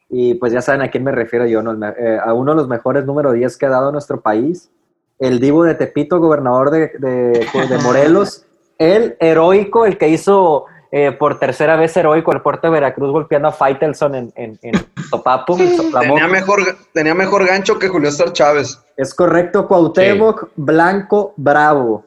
Y 0.08 0.34
pues 0.34 0.52
ya 0.52 0.62
saben 0.62 0.80
a 0.82 0.90
quién 0.90 1.04
me 1.04 1.12
refiero 1.12 1.46
yo, 1.46 1.62
¿no? 1.62 1.72
Eh, 1.86 2.18
a 2.24 2.32
uno 2.32 2.52
de 2.52 2.56
los 2.56 2.68
mejores 2.68 3.04
número 3.04 3.32
10 3.32 3.56
que 3.58 3.66
ha 3.66 3.70
dado 3.70 3.92
nuestro 3.92 4.20
país, 4.22 4.70
el 5.18 5.38
Divo 5.38 5.64
de 5.64 5.74
Tepito, 5.74 6.18
gobernador 6.20 6.70
de, 6.70 6.92
de- 6.98 7.46
de 7.68 7.78
Morelos, 7.82 8.46
el 8.78 9.16
heroico, 9.20 9.84
el 9.86 9.98
que 9.98 10.08
hizo 10.08 10.64
eh, 10.96 11.10
por 11.10 11.40
tercera 11.40 11.74
vez 11.74 11.96
heroico 11.96 12.30
el 12.30 12.40
puerto 12.40 12.68
de 12.68 12.74
Veracruz 12.74 13.10
golpeando 13.10 13.48
a 13.48 13.50
Faitelson 13.50 14.14
en, 14.14 14.32
en. 14.36 14.58
Tenía 16.00 16.28
mejor, 16.28 16.60
tenía 16.92 17.14
mejor 17.16 17.44
gancho 17.44 17.80
que 17.80 17.88
Julio 17.88 18.12
César 18.12 18.32
Chávez. 18.32 18.80
Es 18.96 19.12
correcto, 19.12 19.66
Cuauhtémoc 19.66 20.50
Blanco 20.54 21.34
Bravo. 21.36 22.04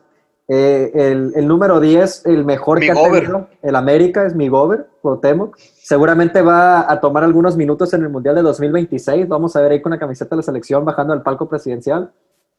Eh, 0.48 0.90
el, 0.94 1.34
el 1.36 1.48
número 1.50 1.82
10, 1.82 2.28
el 2.28 2.46
mejor 2.46 2.80
Mi 2.80 2.86
que 2.86 2.94
ha 2.94 2.96
tenido 2.96 3.50
el 3.62 3.76
América, 3.76 4.26
es 4.26 4.34
mi 4.34 4.48
gober, 4.48 4.88
Cuauhtémoc. 5.02 5.58
Seguramente 5.58 6.42
va 6.42 6.90
a 6.90 7.02
tomar 7.02 7.26
algunos 7.26 7.58
minutos 7.58 7.94
en 7.94 8.04
el 8.04 8.10
Mundial 8.10 8.36
de 8.36 8.42
2026. 8.42 9.28
Vamos 9.28 9.54
a 9.58 9.62
ver 9.62 9.74
ahí 9.74 9.82
con 9.82 9.92
la 9.92 10.00
camiseta 10.00 10.30
de 10.30 10.38
la 10.38 10.44
selección 10.44 10.86
bajando 10.86 11.12
al 11.12 11.24
palco 11.24 11.50
presidencial. 11.50 12.14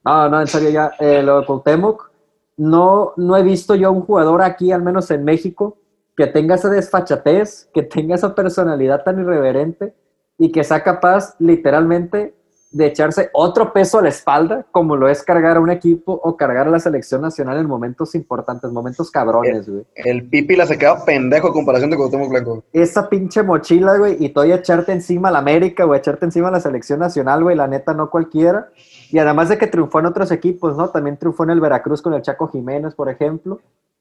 No, 0.04 0.28
no, 0.28 0.42
en 0.42 0.46
serio 0.46 0.68
ya. 0.68 0.92
Eh, 0.98 1.22
lo 1.22 1.40
de 1.40 1.46
Cuauhtémoc, 1.46 2.10
no, 2.58 3.14
no 3.16 3.34
he 3.34 3.42
visto 3.42 3.74
yo 3.74 3.90
un 3.90 4.02
jugador 4.02 4.42
aquí, 4.42 4.72
al 4.72 4.82
menos 4.82 5.10
en 5.10 5.24
México, 5.24 5.78
que 6.18 6.26
tenga 6.26 6.56
esa 6.56 6.68
desfachatez, 6.68 7.70
que 7.72 7.84
tenga 7.84 8.16
esa 8.16 8.34
personalidad 8.34 9.04
tan 9.04 9.20
irreverente 9.20 9.94
y 10.36 10.50
que 10.50 10.64
sea 10.64 10.82
capaz 10.82 11.36
literalmente 11.38 12.34
de 12.72 12.86
echarse 12.86 13.30
otro 13.32 13.72
peso 13.72 14.00
a 14.00 14.02
la 14.02 14.08
espalda, 14.08 14.66
como 14.72 14.96
lo 14.96 15.08
es 15.08 15.22
cargar 15.22 15.58
a 15.58 15.60
un 15.60 15.70
equipo 15.70 16.12
o 16.12 16.36
cargar 16.36 16.66
a 16.66 16.70
la 16.70 16.80
selección 16.80 17.22
nacional 17.22 17.58
en 17.58 17.66
momentos 17.68 18.16
importantes, 18.16 18.72
momentos 18.72 19.12
cabrones, 19.12 19.70
güey. 19.70 19.86
El 19.94 20.28
Pipi 20.28 20.56
la 20.56 20.66
se 20.66 20.76
queda 20.76 21.04
pendejo 21.04 21.48
a 21.48 21.52
comparación 21.52 21.88
de 21.88 21.96
Cuauhtémoc 21.96 22.30
Blanco. 22.30 22.64
Esa 22.72 23.08
pinche 23.08 23.44
mochila, 23.44 23.96
güey, 23.96 24.16
y 24.18 24.30
todavía 24.30 24.56
echarte 24.56 24.90
encima 24.90 25.28
a 25.28 25.30
la 25.30 25.38
América, 25.38 25.84
güey, 25.84 26.00
echarte 26.00 26.24
encima 26.24 26.48
a 26.48 26.50
la 26.50 26.60
selección 26.60 26.98
nacional, 26.98 27.44
güey, 27.44 27.54
la 27.54 27.68
neta 27.68 27.94
no 27.94 28.10
cualquiera. 28.10 28.70
Y 29.12 29.20
además 29.20 29.50
de 29.50 29.56
que 29.56 29.68
triunfó 29.68 30.00
en 30.00 30.06
otros 30.06 30.32
equipos, 30.32 30.76
¿no? 30.76 30.90
También 30.90 31.16
triunfó 31.16 31.44
en 31.44 31.50
el 31.50 31.60
Veracruz 31.60 32.02
con 32.02 32.12
el 32.12 32.22
Chaco 32.22 32.48
Jiménez, 32.48 32.96
por 32.96 33.08
ejemplo. 33.08 33.60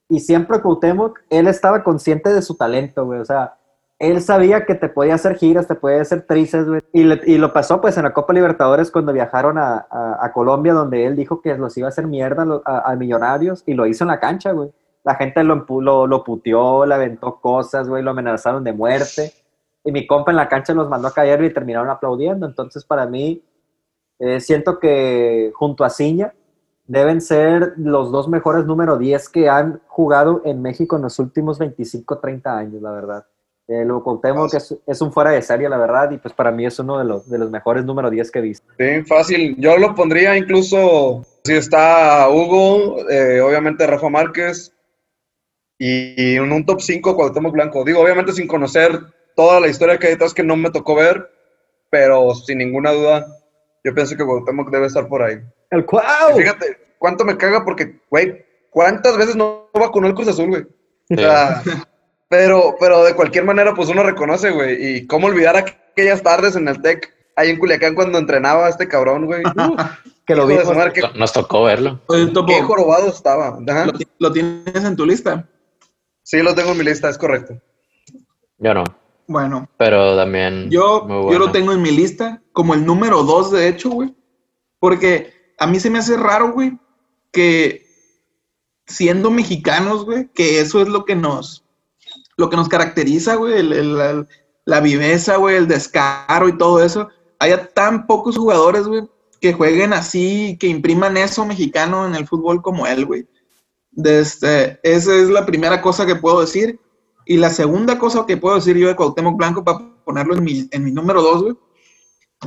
Y 0.09 0.19
siempre 0.19 0.61
Cuauhtémoc, 0.61 1.19
él 1.29 1.47
estaba 1.47 1.83
consciente 1.83 2.33
de 2.33 2.41
su 2.41 2.55
talento, 2.55 3.05
güey, 3.05 3.19
o 3.19 3.25
sea, 3.25 3.55
él 3.99 4.21
sabía 4.21 4.63
que 4.65 4.75
te 4.75 4.89
podía 4.89 5.15
hacer 5.15 5.35
giras, 5.37 5.67
te 5.67 5.73
podía 5.75 6.01
hacer 6.01 6.21
trices, 6.21 6.67
güey. 6.67 6.81
Y, 6.93 7.01
y 7.33 7.37
lo 7.39 7.51
pasó, 7.51 7.81
pues, 7.81 7.97
en 7.97 8.03
la 8.03 8.13
Copa 8.13 8.31
Libertadores 8.31 8.91
cuando 8.91 9.11
viajaron 9.11 9.57
a, 9.57 9.87
a- 9.89 10.19
a 10.23 10.31
Colombia, 10.33 10.73
donde 10.73 11.05
él 11.07 11.15
dijo 11.15 11.41
que 11.41 11.57
los 11.57 11.75
iba 11.77 11.87
a 11.87 11.89
hacer 11.89 12.05
mierda 12.05 12.45
a, 12.63 12.91
a- 12.91 12.95
Millonarios, 12.95 13.63
y 13.65 13.73
lo 13.73 13.87
hizo 13.87 14.03
en 14.03 14.09
la 14.09 14.19
cancha, 14.19 14.51
güey. 14.51 14.71
La 15.03 15.15
gente 15.15 15.43
lo, 15.43 15.65
lo, 15.81 16.05
lo 16.05 16.23
puteó, 16.23 16.85
le 16.85 16.93
aventó 16.93 17.39
cosas, 17.41 17.89
güey, 17.89 18.03
lo 18.03 18.11
amenazaron 18.11 18.63
de 18.63 18.71
muerte. 18.73 19.33
Y 19.83 19.91
mi 19.91 20.05
compa 20.05 20.29
en 20.31 20.37
la 20.37 20.47
cancha 20.47 20.73
los 20.75 20.89
mandó 20.89 21.07
a 21.07 21.13
callar 21.13 21.41
y 21.43 21.51
terminaron 21.53 21.89
aplaudiendo. 21.89 22.45
Entonces, 22.45 22.85
para 22.85 23.07
mí, 23.07 23.43
eh, 24.19 24.39
siento 24.41 24.79
que 24.79 25.51
junto 25.55 25.83
a 25.83 25.89
Ciña 25.89 26.33
deben 26.87 27.21
ser 27.21 27.73
los 27.77 28.11
dos 28.11 28.27
mejores 28.27 28.65
número 28.65 28.97
10 28.97 29.29
que 29.29 29.49
han 29.49 29.81
jugado 29.87 30.41
en 30.45 30.61
México 30.61 30.95
en 30.95 31.03
los 31.03 31.19
últimos 31.19 31.59
25, 31.59 32.19
30 32.19 32.57
años, 32.57 32.81
la 32.81 32.91
verdad. 32.91 33.25
Eh, 33.67 33.83
lo 33.83 34.01
Cuauhtémoc 34.01 34.49
que 34.49 34.57
es, 34.57 34.75
es 34.87 35.01
un 35.01 35.11
fuera 35.11 35.31
de 35.31 35.41
serie, 35.41 35.67
la 35.67 35.77
verdad, 35.77 36.09
y 36.11 36.17
pues 36.17 36.33
para 36.33 36.51
mí 36.51 36.65
es 36.65 36.79
uno 36.79 36.97
de 36.97 37.03
los, 37.03 37.29
de 37.29 37.37
los 37.37 37.51
mejores 37.51 37.83
número 37.83 38.09
10 38.09 38.31
que 38.31 38.39
he 38.39 38.41
visto. 38.41 38.65
Sí, 38.79 39.03
fácil. 39.03 39.57
Yo 39.59 39.77
lo 39.77 39.93
pondría 39.93 40.37
incluso 40.37 41.25
si 41.43 41.53
está 41.53 42.29
Hugo, 42.29 43.09
eh, 43.09 43.41
obviamente 43.41 43.85
Rafa 43.85 44.07
Márquez 44.07 44.73
y 45.77 46.35
en 46.37 46.51
un 46.51 46.65
top 46.65 46.79
5 46.79 47.15
Cuauhtémoc 47.15 47.51
Blanco. 47.51 47.83
Digo, 47.83 48.01
obviamente 48.01 48.31
sin 48.31 48.47
conocer 48.47 48.99
toda 49.35 49.59
la 49.59 49.67
historia 49.67 49.97
que 49.97 50.07
hay 50.07 50.13
detrás 50.13 50.33
que 50.33 50.43
no 50.43 50.55
me 50.55 50.71
tocó 50.71 50.95
ver, 50.95 51.29
pero 51.89 52.33
sin 52.35 52.59
ninguna 52.59 52.91
duda 52.91 53.27
yo 53.83 53.93
pienso 53.93 54.15
que 54.15 54.25
Cuauhtémoc 54.25 54.71
debe 54.71 54.87
estar 54.87 55.09
por 55.09 55.23
ahí. 55.23 55.39
¡El 55.71 55.81
Y 55.81 55.83
Cuau! 55.83 56.35
fíjate, 56.37 56.77
cuánto 56.97 57.25
me 57.25 57.37
caga 57.37 57.63
porque, 57.65 57.99
güey, 58.09 58.45
¿cuántas 58.69 59.17
veces 59.17 59.35
no 59.35 59.69
vacunó 59.73 60.07
el 60.07 60.13
Cruz 60.15 60.27
Azul, 60.29 60.49
güey? 60.49 60.63
O 61.09 61.15
sea, 61.15 61.61
pero, 62.29 62.75
pero 62.79 63.03
de 63.03 63.13
cualquier 63.15 63.45
manera, 63.45 63.73
pues 63.73 63.89
uno 63.89 64.03
reconoce, 64.03 64.51
güey. 64.51 64.97
Y 64.97 65.07
cómo 65.07 65.27
olvidar 65.27 65.55
aquellas 65.57 66.21
tardes 66.21 66.55
en 66.55 66.67
el 66.67 66.81
TEC, 66.81 67.13
ahí 67.35 67.49
en 67.49 67.59
Culiacán, 67.59 67.95
cuando 67.95 68.17
entrenaba 68.17 68.65
a 68.65 68.69
este 68.69 68.87
cabrón, 68.87 69.25
güey. 69.25 69.43
Que 70.25 70.35
lo 70.35 70.45
vimos. 70.45 70.65
Nos 71.15 71.31
tocó 71.31 71.63
verlo. 71.63 72.01
Oye, 72.07 72.27
Topo, 72.27 72.47
qué 72.47 72.61
jorobado 72.61 73.07
estaba. 73.07 73.57
¿lo, 73.85 73.93
ti- 73.93 74.07
lo 74.19 74.29
tienes 74.33 74.83
en 74.83 74.97
tu 74.97 75.05
lista? 75.05 75.47
Sí, 76.21 76.41
lo 76.41 76.53
tengo 76.53 76.71
en 76.73 76.77
mi 76.79 76.83
lista, 76.83 77.07
es 77.07 77.17
correcto. 77.17 77.57
Yo 78.57 78.73
no. 78.73 78.83
Bueno, 79.25 79.69
Pero 79.77 80.17
también. 80.17 80.69
yo, 80.69 81.07
yo 81.31 81.39
lo 81.39 81.51
tengo 81.53 81.71
en 81.71 81.81
mi 81.81 81.91
lista 81.91 82.41
como 82.51 82.73
el 82.73 82.85
número 82.85 83.23
dos, 83.23 83.51
de 83.51 83.69
hecho, 83.69 83.89
güey. 83.89 84.13
Porque 84.79 85.31
a 85.57 85.67
mí 85.67 85.79
se 85.79 85.89
me 85.89 85.99
hace 85.99 86.17
raro, 86.17 86.51
güey, 86.53 86.77
que 87.31 87.85
siendo 88.85 89.31
mexicanos, 89.31 90.05
güey, 90.05 90.29
que 90.33 90.59
eso 90.61 90.81
es 90.81 90.87
lo 90.87 91.03
que 91.05 91.15
nos, 91.15 91.63
lo 92.37 92.49
que 92.49 92.55
nos 92.57 92.69
caracteriza, 92.69 93.35
güey, 93.35 93.53
el- 93.59 93.73
el- 93.73 93.97
la, 93.97 94.27
la 94.65 94.79
viveza, 94.81 95.37
güey, 95.37 95.55
el 95.57 95.67
descaro 95.67 96.47
y 96.47 96.57
todo 96.57 96.83
eso, 96.83 97.09
haya 97.39 97.67
tan 97.69 98.07
pocos 98.07 98.37
jugadores, 98.37 98.87
güey, 98.87 99.03
que 99.41 99.53
jueguen 99.53 99.93
así, 99.93 100.57
que 100.59 100.67
impriman 100.67 101.17
eso 101.17 101.45
mexicano 101.45 102.07
en 102.07 102.15
el 102.15 102.27
fútbol 102.27 102.61
como 102.61 102.87
él, 102.87 103.05
güey. 103.05 103.27
Desde, 103.91 104.79
esa 104.83 105.15
es 105.15 105.29
la 105.29 105.45
primera 105.45 105.81
cosa 105.81 106.05
que 106.05 106.15
puedo 106.15 106.41
decir. 106.41 106.79
Y 107.25 107.37
la 107.37 107.49
segunda 107.49 107.99
cosa 107.99 108.25
que 108.25 108.37
puedo 108.37 108.55
decir 108.55 108.77
yo 108.77 108.87
de 108.87 108.95
Cuauhtémoc 108.95 109.35
Blanco, 109.37 109.63
para 109.63 109.79
ponerlo 110.05 110.35
en 110.35 110.43
mi, 110.43 110.67
en 110.71 110.83
mi 110.83 110.91
número 110.91 111.21
dos, 111.21 111.43
güey, 111.43 111.55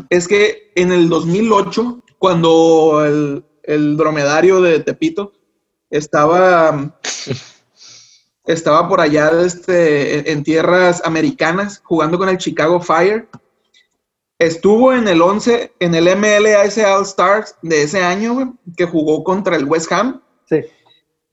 es 0.08 0.26
que 0.26 0.72
en 0.74 0.90
el 0.92 1.08
2008, 1.08 2.02
cuando 2.20 3.02
el, 3.02 3.42
el 3.62 3.96
dromedario 3.96 4.60
de 4.60 4.80
Tepito 4.80 5.32
estaba, 5.88 6.94
estaba 8.44 8.86
por 8.88 9.00
allá 9.00 9.30
este, 9.42 10.30
en- 10.30 10.42
tierras 10.44 11.00
americanas 11.04 11.80
jugando 11.82 12.18
con 12.18 12.28
el 12.28 12.36
Chicago 12.36 12.78
Fire, 12.80 13.26
estuvo 14.38 14.92
en 14.92 15.08
el 15.08 15.22
11, 15.22 15.72
en 15.80 15.94
el 15.94 16.14
MLS 16.16 16.76
All 16.78 17.04
Stars 17.04 17.54
de 17.62 17.82
ese 17.84 18.02
año, 18.02 18.58
que 18.76 18.84
jugó 18.84 19.24
contra 19.24 19.56
el 19.56 19.64
West 19.64 19.90
Ham. 19.90 20.20
Sí. 20.46 20.60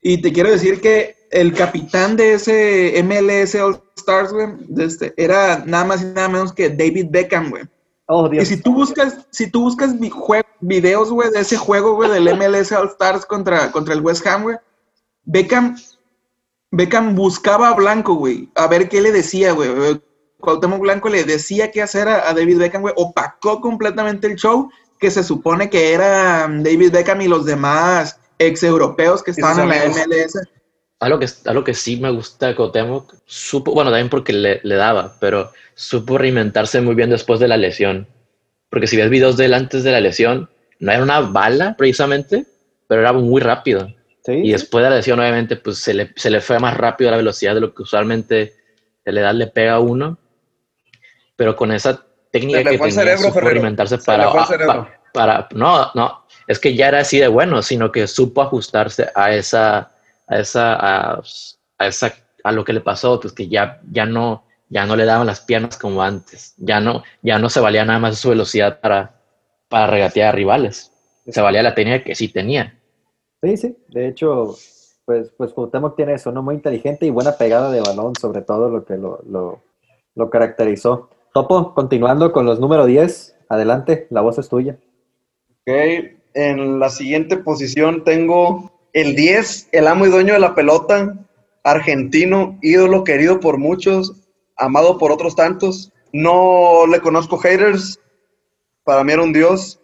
Y 0.00 0.22
te 0.22 0.32
quiero 0.32 0.50
decir 0.50 0.80
que 0.80 1.16
el 1.30 1.52
capitán 1.52 2.16
de 2.16 2.32
ese 2.32 3.02
MLS 3.04 3.54
All 3.56 3.82
Stars, 3.94 4.32
güey, 4.32 4.48
este, 4.78 5.12
era 5.18 5.62
nada 5.66 5.84
más 5.84 6.00
y 6.00 6.06
nada 6.06 6.28
menos 6.28 6.54
que 6.54 6.70
David 6.70 7.08
Beckham, 7.10 7.50
güey. 7.50 7.64
Oh, 8.06 8.26
Y 8.28 8.36
Dios. 8.36 8.48
si 8.48 8.56
tú 8.62 8.72
buscas, 8.72 9.26
si 9.30 9.50
tú 9.50 9.60
buscas 9.64 10.00
vi- 10.00 10.08
jue- 10.08 10.42
videos, 10.60 11.10
güey, 11.10 11.30
de 11.30 11.40
ese 11.40 11.56
juego, 11.56 11.94
güey, 11.94 12.10
del 12.10 12.34
MLS 12.36 12.72
All 12.72 12.88
Stars 12.88 13.26
contra, 13.26 13.70
contra 13.70 13.94
el 13.94 14.00
West 14.00 14.26
Ham, 14.26 14.42
güey, 14.42 14.56
Beckham, 15.24 15.76
Beckham 16.70 17.14
buscaba 17.14 17.68
a 17.68 17.74
Blanco, 17.74 18.14
güey, 18.14 18.48
a 18.54 18.66
ver 18.66 18.88
qué 18.88 19.00
le 19.00 19.12
decía, 19.12 19.52
güey. 19.52 19.70
Cuauhtémoc 20.40 20.80
Blanco 20.80 21.08
le 21.08 21.24
decía 21.24 21.72
qué 21.72 21.82
hacer 21.82 22.08
a, 22.08 22.28
a 22.28 22.34
David 22.34 22.58
Beckham, 22.58 22.82
güey, 22.82 22.94
opacó 22.96 23.60
completamente 23.60 24.26
el 24.26 24.36
show, 24.36 24.70
que 24.98 25.10
se 25.10 25.22
supone 25.22 25.70
que 25.70 25.92
era 25.92 26.46
um, 26.48 26.62
David 26.62 26.92
Beckham 26.92 27.20
y 27.20 27.28
los 27.28 27.44
demás 27.44 28.18
ex 28.38 28.62
europeos 28.62 29.22
que 29.22 29.32
estaban 29.32 29.60
en 29.60 29.68
la 29.68 29.82
amigos. 29.82 30.06
MLS. 30.06 30.48
Algo 31.00 31.18
que, 31.18 31.28
algo 31.46 31.64
que 31.64 31.74
sí 31.74 31.96
me 31.96 32.10
gusta 32.10 32.48
de 32.48 32.56
Cuauhtémoc, 32.56 33.14
supo, 33.24 33.72
bueno, 33.72 33.90
también 33.90 34.08
porque 34.08 34.32
le, 34.32 34.60
le 34.64 34.74
daba, 34.74 35.16
pero 35.20 35.52
supo 35.74 36.18
reinventarse 36.18 36.80
muy 36.80 36.94
bien 36.94 37.10
después 37.10 37.38
de 37.38 37.48
la 37.48 37.56
lesión. 37.56 38.08
Porque 38.70 38.86
si 38.86 38.96
ves 38.96 39.10
videos 39.10 39.36
de 39.36 39.46
él 39.46 39.54
antes 39.54 39.82
de 39.84 39.92
la 39.92 40.00
lesión, 40.00 40.50
no 40.80 40.92
era 40.92 41.02
una 41.02 41.20
bala 41.20 41.74
precisamente, 41.76 42.46
pero 42.86 43.00
era 43.00 43.12
muy 43.12 43.40
rápido. 43.40 43.88
Sí, 44.24 44.32
Y 44.32 44.52
después 44.52 44.84
de 44.84 44.90
la 44.90 44.96
lesión, 44.96 45.18
obviamente, 45.20 45.56
pues 45.56 45.78
se 45.78 45.94
le, 45.94 46.12
se 46.16 46.30
le 46.30 46.40
fue 46.40 46.58
más 46.58 46.76
rápido 46.76 47.10
la 47.10 47.16
velocidad 47.16 47.54
de 47.54 47.60
lo 47.62 47.72
que 47.74 47.82
usualmente 47.82 48.54
de 49.04 49.12
la 49.12 49.20
edad 49.20 49.34
le 49.34 49.46
pega 49.46 49.74
a 49.74 49.80
uno. 49.80 50.18
Pero 51.36 51.56
con 51.56 51.72
esa 51.72 52.04
técnica 52.30 52.58
Se 52.58 52.64
le 52.64 52.70
que 52.72 52.78
tenía, 52.78 52.92
cerebro, 52.94 53.18
supo 53.22 53.34
Ferrero. 53.34 53.50
reinventarse 53.52 53.98
Se 53.98 54.04
para, 54.04 54.24
le 54.24 54.30
ah, 54.64 54.88
para- 55.14 55.48
no, 55.54 55.90
no, 55.94 56.24
es 56.46 56.58
que 56.58 56.74
ya 56.74 56.88
era 56.88 56.98
así 57.00 57.18
de 57.18 57.28
bueno, 57.28 57.62
sino 57.62 57.90
que 57.90 58.06
supo 58.06 58.42
ajustarse 58.42 59.08
a 59.14 59.32
esa, 59.34 59.90
a 60.26 60.38
esa, 60.38 60.74
a, 60.74 61.22
a 61.78 61.86
esa, 61.86 62.14
a 62.44 62.52
lo 62.52 62.64
que 62.64 62.72
le 62.74 62.80
pasó, 62.80 63.18
pues 63.18 63.32
que 63.32 63.48
ya, 63.48 63.80
ya 63.90 64.04
no, 64.04 64.44
ya 64.68 64.86
no 64.86 64.96
le 64.96 65.04
daban 65.04 65.26
las 65.26 65.40
piernas 65.40 65.78
como 65.78 66.02
antes, 66.02 66.54
ya 66.58 66.80
no, 66.80 67.02
ya 67.22 67.38
no 67.38 67.48
se 67.48 67.60
valía 67.60 67.84
nada 67.84 67.98
más 67.98 68.18
su 68.18 68.30
velocidad 68.30 68.80
para, 68.80 69.20
para 69.68 69.86
regatear 69.86 70.28
a 70.28 70.32
rivales, 70.32 70.92
se 71.26 71.40
valía 71.40 71.62
la 71.62 71.74
técnica 71.74 72.04
que 72.04 72.14
sí 72.14 72.28
tenía. 72.28 72.78
Sí, 73.42 73.56
sí. 73.56 73.76
De 73.88 74.08
hecho, 74.08 74.56
pues, 75.04 75.30
pues 75.36 75.52
Cuauhtémoc 75.52 75.96
tiene 75.96 76.14
eso, 76.14 76.32
¿no? 76.32 76.42
Muy 76.42 76.56
inteligente 76.56 77.06
y 77.06 77.10
buena 77.10 77.32
pegada 77.32 77.70
de 77.70 77.80
balón, 77.80 78.14
sobre 78.20 78.42
todo 78.42 78.68
lo 78.68 78.84
que 78.84 78.96
lo, 78.96 79.20
lo, 79.28 79.62
lo 80.14 80.30
caracterizó. 80.30 81.10
Topo, 81.32 81.74
continuando 81.74 82.32
con 82.32 82.46
los 82.46 82.58
número 82.58 82.86
10, 82.86 83.36
adelante, 83.48 84.06
la 84.10 84.22
voz 84.22 84.38
es 84.38 84.48
tuya. 84.48 84.78
Ok, 85.62 85.72
en 86.34 86.78
la 86.78 86.88
siguiente 86.90 87.36
posición 87.36 88.04
tengo 88.04 88.72
el 88.92 89.14
10, 89.14 89.68
el 89.72 89.86
amo 89.86 90.06
y 90.06 90.10
dueño 90.10 90.34
de 90.34 90.40
la 90.40 90.54
pelota, 90.54 91.14
argentino, 91.62 92.58
ídolo 92.62 93.04
querido 93.04 93.40
por 93.40 93.58
muchos, 93.58 94.27
amado 94.58 94.98
por 94.98 95.12
otros 95.12 95.34
tantos. 95.34 95.92
No 96.12 96.86
le 96.86 97.00
conozco 97.00 97.38
haters, 97.38 98.00
para 98.84 99.04
mí 99.04 99.12
era 99.12 99.22
un 99.22 99.32
dios. 99.32 99.80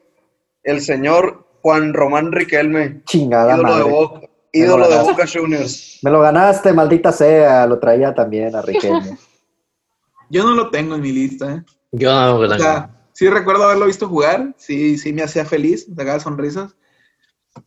El 0.62 0.81
señor 0.81 1.47
Juan 1.62 1.95
Román 1.95 2.33
Riquelme, 2.33 3.03
Chingada 3.05 3.55
ídolo 3.55 3.77
de. 3.77 3.83
Boca, 3.85 4.20
Me 4.20 4.29
ídolo 4.53 4.89
lo 4.89 4.89
de. 4.91 5.03
Boca 5.03 5.27
Juniors. 5.27 5.99
Me 6.03 6.11
lo 6.11 6.20
ganaste, 6.20 6.72
maldita 6.72 7.12
sea. 7.12 7.66
Lo 7.66 7.79
traía 7.79 8.14
también 8.14 8.55
a 8.55 8.62
Riquelme. 8.62 9.18
Yo 10.31 10.43
no 10.43 10.55
lo 10.55 10.70
tengo 10.70 10.95
en 10.95 11.01
mi 11.01 11.12
lista, 11.12 11.55
¿eh? 11.55 11.62
Yo 11.93 12.12
no 12.12 12.39
O 12.39 12.59
sea, 12.59 12.91
sí 13.12 13.29
recuerdo 13.29 13.64
haberlo 13.64 13.87
visto 13.87 14.09
jugar, 14.09 14.55
sí, 14.57 14.99
sí 14.99 15.12
me 15.12 15.22
hacía 15.22 15.45
feliz, 15.45 15.87
sacaba 15.95 16.18
sonrisas. 16.18 16.75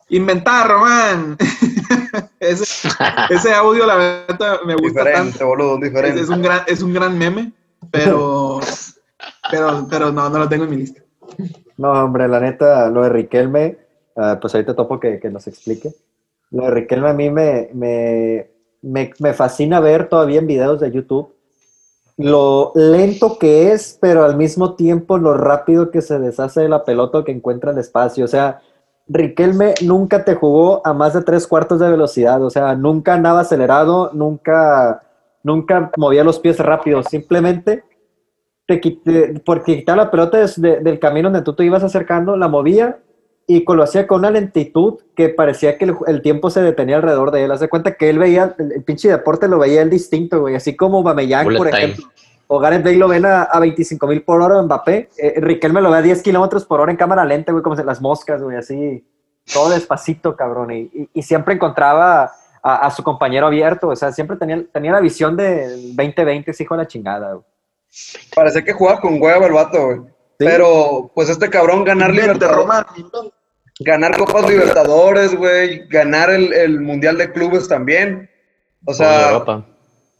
Inventar, 0.09 0.67
Román. 0.67 1.37
ese, 2.39 2.89
ese 3.29 3.53
audio, 3.53 3.85
la 3.85 3.95
verdad, 3.95 4.59
me 4.65 4.75
gusta 4.75 5.01
Diferente, 5.01 5.31
tanto. 5.31 5.47
boludo, 5.47 5.75
Es, 5.75 5.81
diferente. 5.81 6.21
es 6.21 6.29
un 6.29 6.41
gran, 6.41 6.61
es 6.67 6.81
un 6.81 6.93
gran 6.93 7.17
meme, 7.17 7.51
pero, 7.91 8.59
pero, 9.51 9.87
pero 9.89 10.11
no, 10.11 10.29
no 10.29 10.39
lo 10.39 10.49
tengo 10.49 10.65
en 10.65 10.69
mi 10.69 10.77
lista. 10.77 11.01
No, 11.77 11.91
hombre, 11.91 12.27
la 12.27 12.39
neta, 12.39 12.89
lo 12.89 13.03
de 13.03 13.09
Riquelme, 13.09 13.77
ah, 14.15 14.37
pues 14.41 14.53
ahorita 14.55 14.75
topo 14.75 14.99
que, 14.99 15.19
que 15.19 15.29
nos 15.29 15.47
explique. 15.47 15.93
Lo 16.51 16.65
de 16.65 16.71
Riquelme 16.71 17.09
a 17.09 17.13
mí 17.13 17.29
me, 17.29 17.69
me, 17.73 18.49
me, 18.81 19.13
me 19.19 19.33
fascina 19.33 19.79
ver 19.79 20.09
todavía 20.09 20.39
en 20.39 20.47
videos 20.47 20.79
de 20.79 20.91
YouTube 20.91 21.33
lo 22.17 22.71
lento 22.73 23.37
que 23.37 23.71
es, 23.71 23.97
pero 24.01 24.23
al 24.23 24.35
mismo 24.35 24.73
tiempo 24.73 25.19
lo 25.19 25.35
rápido 25.35 25.91
que 25.91 26.01
se 26.01 26.17
deshace 26.17 26.61
de 26.61 26.69
la 26.69 26.83
pelota 26.83 27.19
o 27.19 27.23
que 27.23 27.31
encuentra 27.31 27.71
el 27.71 27.77
espacio. 27.77 28.25
O 28.25 28.27
sea, 28.27 28.59
Riquelme 29.09 29.73
nunca 29.83 30.25
te 30.25 30.35
jugó 30.35 30.81
a 30.85 30.93
más 30.93 31.13
de 31.13 31.21
tres 31.23 31.47
cuartos 31.47 31.79
de 31.79 31.89
velocidad, 31.89 32.43
o 32.43 32.49
sea, 32.49 32.75
nunca 32.75 33.13
andaba 33.13 33.39
acelerado, 33.41 34.11
nunca, 34.13 35.01
nunca 35.43 35.91
movía 35.95 36.23
los 36.25 36.39
pies 36.39 36.59
rápido, 36.59 37.01
simplemente 37.03 37.83
te 38.65 38.81
quité, 38.81 39.41
porque 39.45 39.77
quitaba 39.77 40.03
la 40.03 40.11
pelota 40.11 40.39
de- 40.57 40.81
del 40.81 40.99
camino 40.99 41.29
donde 41.29 41.43
tú 41.45 41.53
te 41.53 41.63
ibas 41.63 41.83
acercando, 41.83 42.35
la 42.35 42.49
movía 42.49 42.99
y 43.49 43.63
lo 43.65 43.81
hacía 43.81 44.05
con 44.07 44.19
una 44.19 44.31
lentitud 44.31 44.95
que 45.15 45.29
parecía 45.29 45.77
que 45.77 45.85
el, 45.85 45.95
el 46.07 46.21
tiempo 46.21 46.49
se 46.49 46.61
detenía 46.61 46.97
alrededor 46.97 47.31
de 47.31 47.45
él. 47.45 47.51
Haz 47.53 47.61
de 47.61 47.69
cuenta 47.69 47.93
que 47.93 48.09
él 48.09 48.19
veía, 48.19 48.55
el, 48.59 48.73
el 48.73 48.83
pinche 48.83 49.07
deporte 49.09 49.47
lo 49.47 49.57
veía 49.57 49.81
él 49.83 49.89
distinto, 49.89 50.41
güey, 50.41 50.55
así 50.55 50.75
como 50.75 51.01
Bameyang, 51.01 51.45
por 51.57 51.67
time. 51.69 51.93
O 52.47 52.59
Gareth 52.59 52.83
Bale 52.83 52.97
lo 52.97 53.07
ven 53.09 53.25
a, 53.25 53.43
a 53.43 53.59
25 53.59 54.07
mil 54.07 54.23
por 54.23 54.41
hora 54.41 54.57
en 54.59 54.65
Mbappé. 54.65 55.09
Eh, 55.17 55.33
Riquelme 55.37 55.81
lo 55.81 55.91
ve 55.91 55.97
a 55.97 56.01
10 56.01 56.21
kilómetros 56.21 56.65
por 56.65 56.79
hora 56.79 56.91
en 56.91 56.97
cámara 56.97 57.25
lenta, 57.25 57.51
güey, 57.51 57.63
como 57.63 57.75
se- 57.75 57.83
las 57.83 58.01
moscas, 58.01 58.41
güey, 58.41 58.57
así. 58.57 59.05
Todo 59.53 59.69
despacito, 59.69 60.35
cabrón. 60.35 60.71
Y, 60.71 60.79
y- 60.93 61.09
y 61.13 61.21
siempre 61.23 61.53
encontraba 61.55 62.31
a, 62.63 62.75
a 62.87 62.91
su 62.91 63.03
compañero 63.03 63.47
abierto. 63.47 63.89
O 63.89 63.95
sea, 63.95 64.11
siempre 64.11 64.37
tenía, 64.37 64.63
tenía 64.71 64.91
la 64.93 64.99
visión 65.01 65.35
de 65.35 65.67
2020, 65.95 66.51
ese 66.51 66.63
hijo 66.63 66.75
de 66.75 66.83
la 66.83 66.87
chingada, 66.87 67.33
güey. 67.33 67.45
Parece 68.35 68.63
que 68.63 68.73
jugaba 68.73 68.99
con 69.01 69.21
hueva 69.21 69.45
el 69.45 69.53
vato, 69.53 69.85
güey. 69.85 69.99
Pero, 70.37 71.11
pues 71.15 71.29
este 71.29 71.49
cabrón 71.49 71.83
ganar 71.83 72.11
Libertadores, 72.11 72.85
ganar 73.79 74.17
Copas 74.17 74.47
Libertadores, 74.49 75.35
güey, 75.35 75.87
ganar 75.87 76.29
el, 76.29 76.53
el 76.53 76.79
Mundial 76.81 77.17
de 77.17 77.31
Clubes 77.31 77.67
también. 77.67 78.29
O 78.85 78.93
sea, 78.93 79.31
Europa. 79.31 79.65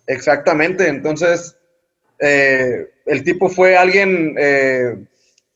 exactamente. 0.08 0.88
Entonces, 0.88 1.57
eh, 2.20 2.88
el 3.06 3.24
tipo 3.24 3.50
fue 3.50 3.78
alguien, 3.78 4.36
eh, 4.40 5.06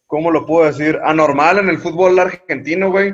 ¿cómo 0.08 0.32
lo 0.32 0.46
puedo 0.46 0.66
decir? 0.68 1.00
Anormal 1.04 1.60
en 1.60 1.70
el 1.70 1.78
fútbol 1.78 2.18
argentino, 2.20 2.92
güey. 2.92 3.14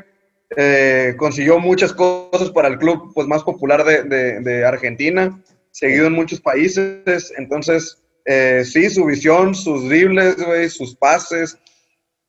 Eh, 0.55 1.15
consiguió 1.17 1.59
muchas 1.59 1.91
cosas 1.91 2.51
para 2.51 2.69
el 2.69 2.77
club 2.77 3.11
pues, 3.13 3.27
más 3.27 3.43
popular 3.43 3.83
de, 3.83 4.03
de- 4.03 4.39
de 4.39 4.65
Argentina, 4.65 5.41
seguido 5.71 6.07
en 6.07 6.13
muchos 6.13 6.39
países. 6.39 7.33
entonces, 7.37 8.01
eh, 8.25 8.63
sí, 8.65 8.89
su 8.89 9.05
visión, 9.05 9.53
sus 9.55 9.87
dribles, 9.89 10.37
güey, 10.37 10.69
sus 10.69 10.95
pases, 10.95 11.57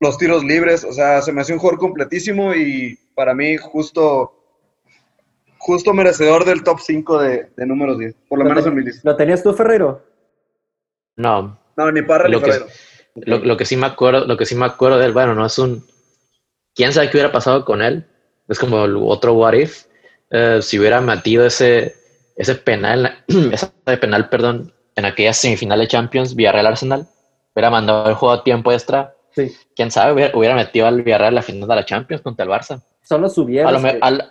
los 0.00 0.16
tiros 0.18 0.42
libres, 0.44 0.84
o 0.84 0.92
sea, 0.92 1.22
se 1.22 1.32
me 1.32 1.40
hace 1.42 1.52
un 1.52 1.58
jugador 1.58 1.78
completísimo 1.80 2.54
y 2.54 2.96
para 3.14 3.34
mí 3.34 3.56
justo, 3.56 4.32
justo 5.58 5.92
merecedor 5.92 6.44
del 6.44 6.62
top 6.62 6.78
5 6.80 7.18
de, 7.20 7.48
de 7.56 7.66
números 7.66 7.98
10, 7.98 8.14
por 8.28 8.38
lo 8.38 8.44
menos 8.44 8.66
en 8.66 8.74
mi 8.74 8.82
lista. 8.84 9.00
¿Lo 9.04 9.16
tenías 9.16 9.42
tú, 9.42 9.52
Ferreiro? 9.54 10.02
No, 11.18 11.58
No, 11.76 11.92
ni 11.92 12.02
Parra 12.02 12.26
ni 12.28 12.32
Lo 12.32 12.40
que- 12.42 12.52
Ferrero. 12.52 12.66
lo, 13.16 13.38
lo 13.38 13.56
que 13.56 13.64
sí 13.64 13.76
me 13.76 13.86
acuerdo, 13.86 14.24
lo 14.26 14.36
que 14.36 14.46
sí 14.46 14.54
me 14.54 14.64
acuerdo 14.66 14.98
de 14.98 15.06
él, 15.06 15.12
bueno, 15.12 15.34
no 15.34 15.44
es 15.44 15.58
un. 15.58 15.84
¿Quién 16.74 16.92
sabe 16.92 17.10
qué 17.10 17.16
hubiera 17.18 17.32
pasado 17.32 17.64
con 17.64 17.82
él? 17.82 18.06
Es 18.48 18.58
como 18.58 18.84
el 18.84 18.96
otro 18.96 19.34
what 19.34 19.52
if. 19.54 19.84
eh, 20.30 20.60
si 20.62 20.78
hubiera 20.78 21.00
metido 21.00 21.44
ese, 21.46 21.94
ese 22.36 22.54
penal, 22.54 23.24
ese 23.52 23.68
penal, 24.00 24.28
perdón, 24.28 24.72
en 24.96 25.04
aquella 25.04 25.32
semifinal 25.32 25.78
de 25.80 25.88
Champions, 25.88 26.34
Villarreal 26.34 26.66
Arsenal, 26.66 27.06
hubiera 27.54 27.70
mandado 27.70 28.08
el 28.08 28.14
juego 28.14 28.34
a 28.34 28.44
tiempo 28.44 28.72
extra. 28.72 29.14
Sí. 29.34 29.54
Quién 29.76 29.90
sabe, 29.90 30.12
hubiera, 30.12 30.36
hubiera 30.36 30.54
metido 30.54 30.86
al 30.86 31.02
Villarreal 31.02 31.32
a 31.34 31.36
la 31.36 31.42
final 31.42 31.68
de 31.68 31.74
la 31.76 31.84
Champions 31.84 32.22
contra 32.22 32.44
el 32.44 32.50
Barça. 32.50 32.80
Solo 33.02 33.28
subieron. 33.28 33.68
A 34.02 34.10
lo, 34.10 34.24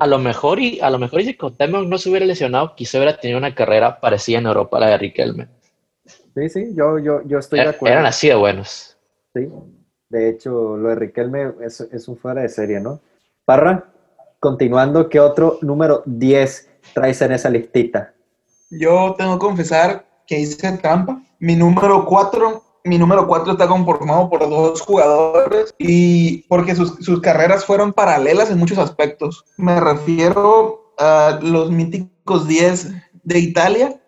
a 0.00 0.18
mejor 0.18 0.60
y 0.60 0.78
a 0.80 0.90
lo 0.90 0.98
mejor 0.98 1.20
y 1.22 1.24
si 1.24 1.34
Cuauhtémoc 1.36 1.86
no 1.86 1.96
se 1.98 2.10
hubiera 2.10 2.26
lesionado, 2.26 2.74
quizá 2.76 2.98
hubiera 2.98 3.16
tenido 3.18 3.38
una 3.38 3.54
carrera 3.54 3.98
parecida 4.00 4.38
en 4.38 4.46
Europa 4.46 4.76
a 4.76 4.80
la 4.80 4.86
de 4.90 4.98
Riquelme. 4.98 5.48
Sí, 6.40 6.48
sí, 6.48 6.72
yo, 6.74 6.98
yo, 6.98 7.22
yo 7.26 7.38
estoy 7.38 7.58
de 7.58 7.66
Er- 7.66 7.74
acuerdo. 7.74 7.92
Eran 7.94 8.06
así 8.06 8.28
de 8.28 8.34
buenos. 8.34 8.96
Sí. 9.34 9.48
De 10.08 10.28
hecho, 10.30 10.76
lo 10.76 10.88
de 10.88 10.94
Riquelme 10.94 11.52
es, 11.60 11.80
es 11.82 12.08
un 12.08 12.16
fuera 12.16 12.40
de 12.42 12.48
serie, 12.48 12.80
¿no? 12.80 12.98
Parra, 13.44 13.92
continuando, 14.40 15.08
¿qué 15.08 15.20
otro 15.20 15.58
número 15.60 16.02
10 16.06 16.68
traes 16.94 17.20
en 17.20 17.32
esa 17.32 17.50
listita? 17.50 18.14
Yo 18.70 19.14
tengo 19.18 19.34
que 19.38 19.44
confesar 19.46 20.06
que 20.26 20.38
hice 20.38 20.72
trampa. 20.78 21.22
Mi 21.40 21.56
número 21.56 22.06
4, 22.06 22.62
mi 22.84 22.96
número 22.98 23.26
4 23.26 23.52
está 23.52 23.68
conformado 23.68 24.30
por 24.30 24.40
dos 24.48 24.80
jugadores 24.80 25.74
y 25.78 26.42
porque 26.48 26.74
sus, 26.74 26.96
sus 27.04 27.20
carreras 27.20 27.64
fueron 27.66 27.92
paralelas 27.92 28.50
en 28.50 28.58
muchos 28.58 28.78
aspectos. 28.78 29.44
Me 29.58 29.78
refiero 29.78 30.94
a 30.98 31.38
los 31.42 31.70
míticos 31.70 32.48
10 32.48 32.92
de 33.24 33.38
Italia, 33.38 34.00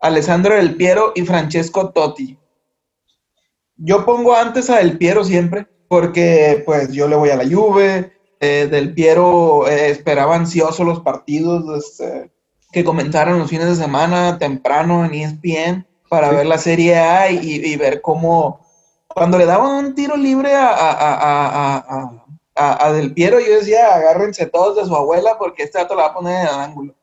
Alessandro 0.00 0.54
Del 0.54 0.76
Piero 0.76 1.12
y 1.14 1.22
Francesco 1.22 1.90
Totti. 1.90 2.38
Yo 3.76 4.04
pongo 4.04 4.34
antes 4.34 4.70
a 4.70 4.78
Del 4.78 4.98
Piero 4.98 5.24
siempre 5.24 5.66
porque 5.88 6.62
pues 6.66 6.92
yo 6.92 7.08
le 7.08 7.16
voy 7.16 7.30
a 7.30 7.36
la 7.36 7.44
Juve, 7.48 8.12
eh, 8.40 8.68
Del 8.70 8.92
Piero 8.94 9.66
eh, 9.68 9.90
esperaba 9.90 10.36
ansioso 10.36 10.84
los 10.84 11.00
partidos, 11.00 11.64
este, 11.84 12.30
que 12.72 12.84
comenzaran 12.84 13.38
los 13.38 13.48
fines 13.48 13.66
de 13.68 13.74
semana 13.74 14.38
temprano 14.38 15.04
en 15.04 15.14
ESPN 15.14 15.86
para 16.10 16.30
Sí. 16.30 16.36
ver 16.36 16.46
la 16.46 16.58
Serie 16.58 16.96
A 16.96 17.30
y, 17.30 17.38
y 17.40 17.76
ver 17.76 18.00
cómo 18.00 18.60
cuando 19.08 19.38
le 19.38 19.46
daban 19.46 19.86
un 19.86 19.94
tiro 19.94 20.16
libre 20.16 20.54
a, 20.54 20.68
a, 20.68 21.82
a, 22.54 22.86
a, 22.86 22.92
Del 22.92 23.14
Piero, 23.14 23.40
yo 23.40 23.56
decía, 23.58 23.94
agárrense 23.94 24.46
todos 24.46 24.76
de 24.76 24.84
su 24.84 24.94
abuela 24.94 25.36
porque 25.38 25.62
este 25.64 25.78
dato 25.78 25.94
la 25.94 26.02
va 26.04 26.08
a 26.10 26.14
poner 26.14 26.42
en 26.42 26.48
el 26.54 26.60
ángulo. 26.60 26.94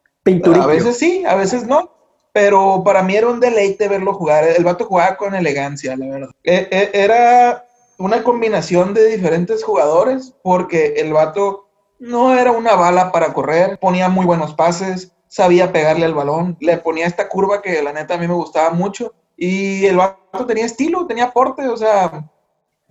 A 0.64 0.68
veces 0.68 0.98
sí, 0.98 1.24
a 1.26 1.36
veces 1.36 1.66
no, 1.66 1.92
pero 2.36 2.84
para 2.84 3.02
mí 3.02 3.16
era 3.16 3.30
un 3.30 3.40
deleite 3.40 3.88
verlo 3.88 4.14
jugar. 4.14 4.44
El 4.44 4.66
vato 4.66 4.84
jugaba 4.84 5.16
con 5.16 5.34
elegancia, 5.36 5.96
la 5.96 6.06
verdad. 6.06 6.30
E- 6.44 6.68
e- 6.70 6.90
Era 6.94 7.66
una 7.98 8.24
combinación 8.24 8.94
de 8.94 9.06
diferentes 9.08 9.64
jugadores 9.64 10.34
porque 10.44 10.96
el 10.98 11.14
vato 11.14 11.70
no 11.98 12.38
era 12.38 12.52
una 12.52 12.76
bala 12.76 13.14
para 13.14 13.32
correr, 13.32 13.80
ponía 13.80 14.10
muy 14.10 14.26
buenos 14.26 14.54
pases, 14.54 15.14
sabía 15.30 15.72
pegarle 15.72 16.06
al 16.06 16.14
balón, 16.14 16.58
le 16.60 16.76
ponía 16.76 17.06
esta 17.08 17.30
curva 17.30 17.62
que 17.62 17.82
la 17.82 17.94
neta 17.94 18.16
a 18.16 18.18
mí 18.18 18.28
me 18.28 18.34
gustaba 18.34 18.72
mucho 18.72 19.14
y 19.38 19.86
el 19.86 19.96
vato 19.96 20.46
tenía 20.46 20.66
estilo, 20.66 21.08
tenía 21.08 21.32
porte, 21.32 21.66
o 21.70 21.78
sea, 21.78 22.30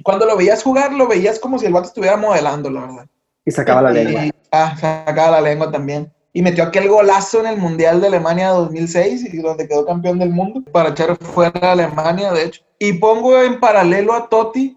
cuando 0.02 0.24
lo 0.24 0.38
veías 0.38 0.62
jugar, 0.62 0.90
lo 0.94 1.06
veías 1.06 1.38
como 1.38 1.58
si 1.58 1.66
el 1.66 1.74
vato 1.74 1.88
estuviera 1.88 2.16
modelando, 2.16 2.70
la 2.70 2.80
verdad. 2.80 3.06
Y 3.44 3.50
sacaba 3.50 3.82
la 3.82 3.90
Y- 3.92 4.04
lengua. 4.04 4.22
ah, 4.52 4.74
sacaba 4.80 5.32
la 5.32 5.40
lengua 5.42 5.70
también. 5.70 6.10
Y 6.36 6.42
metió 6.42 6.64
aquel 6.64 6.88
golazo 6.88 7.40
en 7.40 7.46
el 7.46 7.56
Mundial 7.56 8.00
de 8.02 8.08
Alemania 8.08 8.50
2006, 8.50 9.32
y 9.32 9.36
donde 9.38 9.66
quedó 9.68 9.86
campeón 9.86 10.18
del 10.18 10.30
mundo, 10.30 10.62
para 10.72 10.90
echar 10.90 11.16
fuera 11.16 11.52
a 11.62 11.72
Alemania, 11.72 12.32
de 12.32 12.44
hecho. 12.44 12.60
Y 12.78 12.94
pongo 12.94 13.40
en 13.40 13.60
paralelo 13.60 14.12
a 14.12 14.28
Totti, 14.28 14.76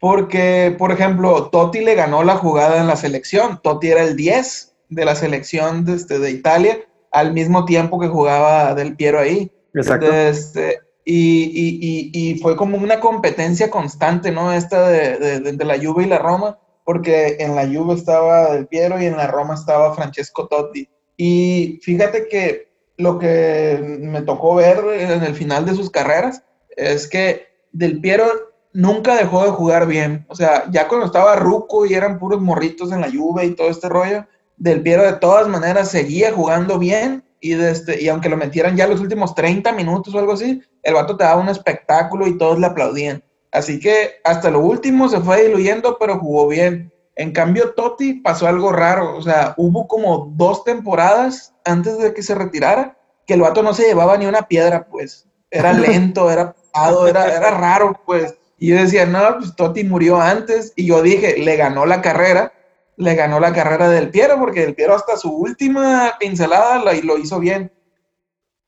porque, 0.00 0.74
por 0.78 0.92
ejemplo, 0.92 1.48
Totti 1.50 1.80
le 1.80 1.94
ganó 1.94 2.24
la 2.24 2.36
jugada 2.36 2.80
en 2.80 2.86
la 2.86 2.96
selección. 2.96 3.60
Totti 3.62 3.88
era 3.88 4.02
el 4.02 4.16
10 4.16 4.74
de 4.88 5.04
la 5.04 5.14
selección 5.14 5.84
de, 5.84 5.94
este, 5.94 6.18
de 6.18 6.30
Italia, 6.30 6.78
al 7.12 7.32
mismo 7.32 7.64
tiempo 7.64 8.00
que 8.00 8.08
jugaba 8.08 8.74
Del 8.74 8.96
Piero 8.96 9.20
ahí. 9.20 9.52
Exacto. 9.74 10.12
Este, 10.12 10.80
y, 11.04 11.44
y- 11.44 12.10
y- 12.12 12.30
y 12.32 12.38
fue 12.40 12.56
como 12.56 12.76
una 12.76 12.98
competencia 13.00 13.70
constante, 13.70 14.32
¿no? 14.32 14.52
Esta 14.52 14.88
de, 14.88 15.18
de- 15.18 15.40
de- 15.40 15.52
de 15.52 15.64
la 15.64 15.78
Juve 15.78 16.04
y 16.04 16.06
la 16.08 16.18
Roma, 16.18 16.58
porque 16.84 17.36
en 17.40 17.54
la 17.54 17.66
Juve 17.66 17.94
estaba 17.94 18.52
Del 18.52 18.66
Piero 18.66 19.00
y 19.00 19.06
en 19.06 19.16
la 19.16 19.26
Roma 19.26 19.54
estaba 19.54 19.94
Francesco 19.94 20.48
Totti. 20.48 20.88
Y 21.16 21.78
fíjate 21.82 22.28
que 22.28 22.70
lo 22.96 23.18
que 23.18 23.98
me 24.00 24.22
tocó 24.22 24.54
ver 24.54 24.78
en 24.98 25.22
el 25.22 25.34
final 25.34 25.64
de 25.64 25.74
sus 25.74 25.90
carreras 25.90 26.42
es 26.76 27.08
que 27.08 27.46
Del 27.72 28.00
Piero 28.00 28.26
nunca 28.72 29.16
dejó 29.16 29.44
de 29.44 29.50
jugar 29.50 29.86
bien. 29.86 30.24
O 30.28 30.34
sea, 30.34 30.64
ya 30.70 30.88
cuando 30.88 31.06
estaba 31.06 31.36
Ruco 31.36 31.86
y 31.86 31.94
eran 31.94 32.18
puros 32.18 32.40
morritos 32.40 32.92
en 32.92 33.00
la 33.00 33.10
Juve 33.10 33.46
y 33.46 33.54
todo 33.54 33.68
este 33.68 33.88
rollo, 33.88 34.26
Del 34.56 34.82
Piero 34.82 35.02
de 35.02 35.14
todas 35.14 35.48
maneras 35.48 35.90
seguía 35.90 36.32
jugando 36.32 36.78
bien 36.78 37.24
y, 37.40 37.54
desde, 37.54 38.02
y 38.02 38.08
aunque 38.08 38.28
lo 38.28 38.36
metieran 38.36 38.76
ya 38.76 38.86
los 38.86 39.00
últimos 39.00 39.34
30 39.34 39.72
minutos 39.72 40.14
o 40.14 40.18
algo 40.18 40.32
así, 40.32 40.62
el 40.82 40.94
vato 40.94 41.16
te 41.16 41.24
daba 41.24 41.40
un 41.40 41.48
espectáculo 41.48 42.26
y 42.26 42.36
todos 42.36 42.58
le 42.58 42.66
aplaudían. 42.66 43.22
Así 43.52 43.80
que 43.80 44.20
hasta 44.24 44.50
lo 44.50 44.60
último 44.60 45.08
se 45.08 45.20
fue 45.20 45.44
diluyendo, 45.44 45.98
pero 45.98 46.18
jugó 46.18 46.48
bien. 46.48 46.92
En 47.16 47.32
cambio, 47.32 47.74
Totti 47.74 48.14
pasó 48.14 48.46
algo 48.46 48.72
raro. 48.72 49.16
O 49.16 49.22
sea, 49.22 49.54
hubo 49.56 49.88
como 49.88 50.32
dos 50.36 50.64
temporadas 50.64 51.52
antes 51.64 51.98
de 51.98 52.14
que 52.14 52.22
se 52.22 52.34
retirara 52.34 52.96
que 53.26 53.34
el 53.34 53.42
vato 53.42 53.62
no 53.62 53.74
se 53.74 53.84
llevaba 53.84 54.16
ni 54.16 54.26
una 54.26 54.42
piedra, 54.42 54.86
pues. 54.86 55.28
Era 55.50 55.72
lento, 55.74 56.30
era 56.30 56.52
pesado, 56.52 57.08
era, 57.08 57.26
era 57.26 57.50
raro, 57.50 58.00
pues. 58.06 58.34
Y 58.58 58.68
yo 58.68 58.76
decía, 58.76 59.06
no, 59.06 59.38
pues 59.38 59.56
Totti 59.56 59.84
murió 59.84 60.20
antes. 60.20 60.72
Y 60.76 60.86
yo 60.86 61.02
dije, 61.02 61.38
le 61.38 61.56
ganó 61.56 61.86
la 61.86 62.00
carrera, 62.02 62.52
le 62.96 63.14
ganó 63.14 63.40
la 63.40 63.52
carrera 63.52 63.88
del 63.88 64.10
Piero, 64.10 64.38
porque 64.38 64.62
el 64.62 64.74
Piero 64.74 64.94
hasta 64.94 65.16
su 65.16 65.32
última 65.32 66.16
pincelada 66.20 66.78
lo, 66.78 66.92
lo 67.02 67.18
hizo 67.18 67.40
bien. 67.40 67.72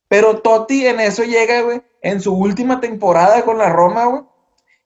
Pero 0.09 0.41
Totti 0.41 0.87
en 0.87 1.01
eso 1.01 1.23
llega, 1.23 1.63
güey, 1.63 1.83
en 2.03 2.21
su 2.21 2.35
última 2.35 2.81
temporada 2.81 3.43
con 3.45 3.59
la 3.59 3.71
Roma, 3.71 4.07
güey. 4.07 4.23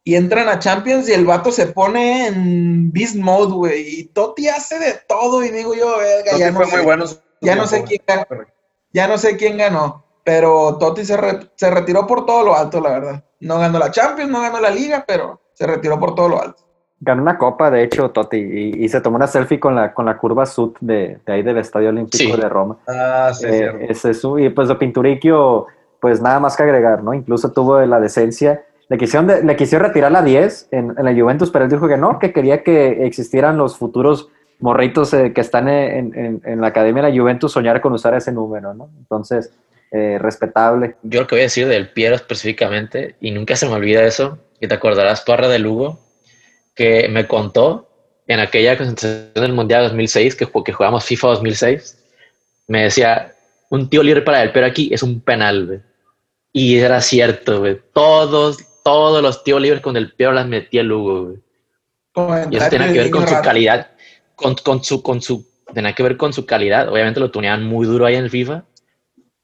Y 0.08 0.14
entran 0.14 0.48
a 0.48 0.60
Champions 0.60 1.08
y 1.08 1.12
el 1.14 1.26
vato 1.26 1.50
se 1.50 1.66
pone 1.66 2.28
en 2.28 2.92
beast 2.92 3.16
mode, 3.16 3.52
güey. 3.52 3.82
Y 4.00 4.04
Totti 4.04 4.46
hace 4.46 4.78
de 4.78 4.94
todo. 5.08 5.44
Y 5.44 5.50
digo 5.50 5.74
yo, 5.74 5.98
verga, 5.98 6.38
ya 6.38 6.52
no 6.52 6.58
fue 6.58 6.66
sé, 6.66 6.76
muy 6.76 6.84
bueno. 6.84 7.04
ya 7.40 7.56
no 7.56 7.66
sé 7.66 7.82
quién 7.82 8.00
ganó. 8.06 8.24
Ya 8.92 9.08
no 9.08 9.18
sé 9.18 9.36
quién 9.36 9.58
ganó. 9.58 10.04
Pero 10.22 10.76
Totti 10.78 11.04
se, 11.04 11.16
re- 11.16 11.50
se 11.56 11.70
retiró 11.72 12.06
por 12.06 12.24
todo 12.24 12.44
lo 12.44 12.56
alto, 12.56 12.80
la 12.80 12.90
verdad. 12.90 13.24
No 13.40 13.58
ganó 13.58 13.80
la 13.80 13.90
Champions, 13.90 14.30
no 14.30 14.40
ganó 14.42 14.60
la 14.60 14.70
Liga, 14.70 15.04
pero 15.08 15.40
se 15.54 15.66
retiró 15.66 15.98
por 15.98 16.14
todo 16.14 16.28
lo 16.28 16.40
alto. 16.40 16.62
Ganó 17.00 17.22
una 17.22 17.36
copa, 17.36 17.68
de 17.72 17.82
hecho, 17.82 18.10
Totti, 18.12 18.36
y, 18.36 18.84
y 18.84 18.88
se 18.88 19.00
tomó 19.00 19.16
una 19.16 19.26
selfie 19.26 19.58
con 19.58 19.74
la, 19.74 19.92
con 19.92 20.06
la 20.06 20.16
curva 20.18 20.46
sud 20.46 20.72
de, 20.80 21.18
de 21.26 21.32
ahí 21.32 21.42
del 21.42 21.58
Estadio 21.58 21.88
Olímpico 21.88 22.32
Sí. 22.36 22.40
de 22.40 22.48
Roma. 22.48 22.78
Ah, 22.86 23.32
sí, 23.34 23.44
Eh, 23.48 23.88
es 23.90 24.02
su- 24.20 24.38
y 24.38 24.50
pues 24.50 24.68
de 24.68 24.76
Pinturicchio, 24.76 25.66
pues 26.00 26.22
nada 26.22 26.38
más 26.40 26.56
que 26.56 26.62
agregar, 26.62 27.02
¿no? 27.02 27.12
Incluso 27.12 27.50
tuvo 27.50 27.80
la 27.80 27.98
decencia, 28.00 28.64
le 28.88 28.98
quisieron, 28.98 29.46
le 29.46 29.56
quisieron 29.56 29.88
retirar 29.88 30.12
la 30.12 30.22
10 30.22 30.68
en, 30.70 30.94
en 30.96 31.04
la 31.04 31.12
Juventus, 31.14 31.50
pero 31.50 31.64
él 31.64 31.70
dijo 31.70 31.88
que 31.88 31.96
no, 31.96 32.18
que 32.18 32.32
quería 32.32 32.62
que 32.62 33.04
existieran 33.06 33.56
los 33.58 33.76
futuros 33.76 34.28
morritos 34.60 35.12
eh, 35.12 35.32
que 35.34 35.40
están 35.40 35.68
en, 35.68 36.16
en- 36.18 36.42
en 36.44 36.60
la 36.60 36.68
academia 36.68 37.02
de 37.02 37.10
la 37.12 37.18
Juventus 37.20 37.52
soñar 37.52 37.80
con 37.80 37.92
usar 37.92 38.14
ese 38.14 38.32
número, 38.32 38.72
¿no? 38.74 38.88
Entonces, 38.98 39.52
eh, 39.90 40.18
respetable. 40.20 40.96
Yo 41.02 41.20
lo 41.20 41.26
que 41.26 41.34
voy 41.34 41.40
a 41.40 41.44
decir 41.44 41.66
del 41.68 41.90
Piero 41.90 42.14
específicamente, 42.16 43.16
y 43.20 43.30
nunca 43.32 43.56
se 43.56 43.66
me 43.66 43.74
olvida 43.74 44.04
eso, 44.04 44.38
que 44.60 44.68
te 44.68 44.74
acordarás, 44.74 45.20
Parra 45.22 45.48
de 45.48 45.58
Lugo, 45.58 45.98
que 46.74 47.08
me 47.08 47.26
contó 47.26 47.88
en 48.26 48.40
aquella 48.40 48.76
concentración 48.76 49.32
del 49.34 49.52
Mundial 49.52 49.84
2006, 49.84 50.34
que, 50.36 50.46
que 50.64 50.72
jugamos 50.72 51.04
FIFA 51.04 51.28
2006, 51.28 52.02
me 52.68 52.82
decía, 52.84 53.32
un 53.70 53.88
tío 53.90 54.02
libre 54.02 54.22
para 54.22 54.42
el 54.42 54.52
Piero 54.52 54.66
aquí 54.66 54.90
es 54.92 55.02
un 55.02 55.20
penal, 55.20 55.66
güey. 55.66 55.80
Y 56.52 56.78
era 56.78 57.00
cierto, 57.02 57.60
güey. 57.60 57.78
Todos, 57.92 58.58
todos 58.86 59.20
los 59.20 59.42
tíos 59.42 59.60
libres 59.60 59.80
con 59.82 59.96
el 59.96 60.12
Piero 60.12 60.30
las 60.30 60.46
metía 60.46 60.84
Lugo, 60.84 61.24
güey. 61.24 62.42
Y 62.52 62.56
eso 62.56 62.68
tenía 62.70 62.92
que 62.92 62.98
ver 63.00 63.10
con 63.10 63.26
su 63.26 63.34
Raro. 63.34 63.44
calidad, 63.44 63.90
con, 64.36 64.54
con 64.54 64.84
su, 64.84 65.02
con 65.02 65.20
su, 65.20 65.44
tenía 65.74 65.92
que 65.92 66.04
ver 66.04 66.16
con 66.16 66.32
su 66.32 66.46
calidad. 66.46 66.88
Obviamente 66.88 67.18
lo 67.18 67.32
tuneaban 67.32 67.64
muy 67.64 67.84
duro 67.84 68.06
ahí 68.06 68.14
en 68.14 68.22
el 68.22 68.30
FIFA, 68.30 68.62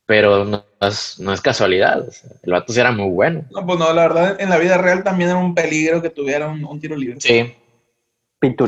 pero 0.06 0.44
no 0.44 0.64
es, 0.80 1.18
no 1.18 1.32
es 1.32 1.40
casualidad. 1.40 2.06
o 2.06 2.12
sea, 2.12 2.30
el 2.40 2.52
vato 2.52 2.72
sí 2.72 2.78
era 2.78 2.92
muy 2.92 3.10
bueno. 3.10 3.44
No, 3.50 3.66
pues 3.66 3.80
no, 3.80 3.92
la 3.92 4.02
verdad, 4.02 4.40
en 4.40 4.48
la 4.48 4.58
vida 4.58 4.78
real 4.78 5.02
también 5.02 5.30
era 5.30 5.40
un 5.40 5.56
peligro 5.56 6.00
que 6.00 6.10
tuviera 6.10 6.46
un, 6.46 6.64
un 6.64 6.78
tiro 6.78 6.94
libre. 6.94 7.20
Sí, 7.20 7.52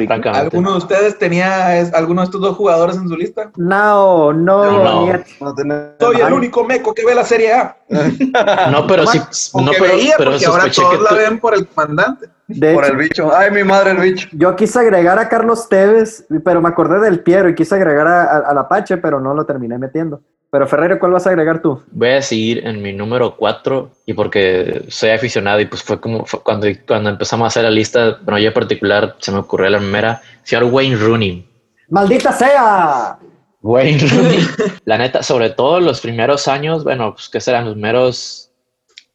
Francamente. 0.07 0.57
¿Alguno 0.57 0.73
de 0.73 0.79
ustedes 0.79 1.19
tenía 1.19 1.79
es- 1.79 1.93
alguno 1.93 2.21
de 2.21 2.27
estos 2.27 2.41
dos 2.41 2.57
jugadores 2.57 2.97
en 2.97 3.09
su 3.09 3.17
lista? 3.17 3.51
No, 3.57 4.33
no, 4.33 4.65
No. 4.83 5.07
Soy 6.01 6.21
el 6.21 6.33
único 6.33 6.65
meco 6.65 6.95
que 6.95 7.05
ve 7.05 7.15
la 7.15 7.25
Serie 7.25 7.53
A. 7.53 7.77
No, 8.71 8.87
pero 8.87 9.07
sí, 9.07 9.19
no, 9.55 9.71
pero, 9.73 9.85
veía, 9.85 10.15
pero 10.17 10.31
porque 10.33 10.47
ahora 10.47 10.71
todos 10.71 10.91
que 10.97 11.03
la 11.03 11.09
tú- 11.11 11.15
ven 11.17 11.39
por 11.41 11.55
el 11.55 11.67
comandante. 11.67 12.29
de 12.47 12.75
Por 12.75 12.85
hecho, 12.85 12.93
el 12.93 12.99
bicho. 12.99 13.37
Ay, 13.37 13.51
mi 13.51 13.65
madre, 13.65 13.93
el 13.93 13.97
bicho. 13.99 14.29
Yo 14.33 14.55
quise 14.57 14.79
agregar 14.79 15.19
a 15.19 15.29
Carlos 15.29 15.69
Tevez, 15.69 16.27
pero 16.45 16.61
me 16.61 16.69
acordé 16.69 17.01
del 17.01 17.21
Piero 17.21 17.49
y 17.49 17.55
quise 17.55 17.75
agregar 17.75 18.07
a- 18.07 18.23
a- 18.25 18.39
al 18.51 18.59
Apache, 18.59 18.97
pero 18.99 19.19
no 19.21 19.35
lo 19.35 19.45
terminé 19.47 19.79
metiendo. 19.79 20.21
Pero 20.55 20.69
Ferrero, 20.69 21.01
¿cuál 21.01 21.11
vas 21.11 21.27
a 21.27 21.31
agregar 21.31 21.61
tú? 21.61 21.83
voy 21.91 22.11
a 22.11 22.23
seguir 22.23 22.65
en 22.65 22.81
mi 22.81 22.93
número 22.93 23.35
4 23.35 23.91
y 24.07 24.13
porque 24.15 24.85
soy 24.87 25.11
aficionado 25.11 25.59
y 25.59 25.67
pues 25.67 25.83
fue 25.83 25.99
como 26.01 26.25
fue 26.27 26.41
cuando, 26.45 26.69
cuando 26.87 27.11
empezamos 27.11 27.45
a 27.45 27.49
hacer 27.49 27.65
la 27.65 27.71
lista, 27.71 28.19
bueno, 28.23 28.39
yo 28.39 28.47
en 28.49 28.55
particular 28.55 29.17
se 29.19 29.33
me 29.33 29.39
ocurrió 29.39 29.69
la 29.69 29.79
primera, 29.79 30.23
señor 30.45 30.65
Wayne 30.73 30.95
Rooney. 30.95 31.45
¡Maldita 31.89 32.31
sea! 32.31 33.19
Wayne 33.63 33.99
Rooney. 34.09 34.39
La 34.85 34.97
neta, 34.97 35.25
sobre 35.25 35.51
todo 35.51 35.81
los 35.81 36.01
primeros 36.01 36.47
años, 36.47 36.85
bueno, 36.85 37.15
pues 37.15 37.29
que 37.29 37.41
serán 37.41 37.65
los 37.65 37.73
primeros 37.75 38.53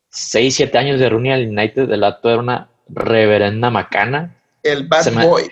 6, 0.09 0.53
7 0.55 0.77
años 0.77 0.99
de 0.99 1.07
Rooney 1.09 1.31
al 1.31 1.47
United, 1.47 1.89
el 1.89 2.01
vato 2.01 2.29
era 2.29 2.39
una 2.39 2.67
reverenda 2.89 3.69
macana. 3.69 4.35
El 4.61 4.89
Bad 4.89 5.07
me- 5.13 5.25
Boy. 5.25 5.43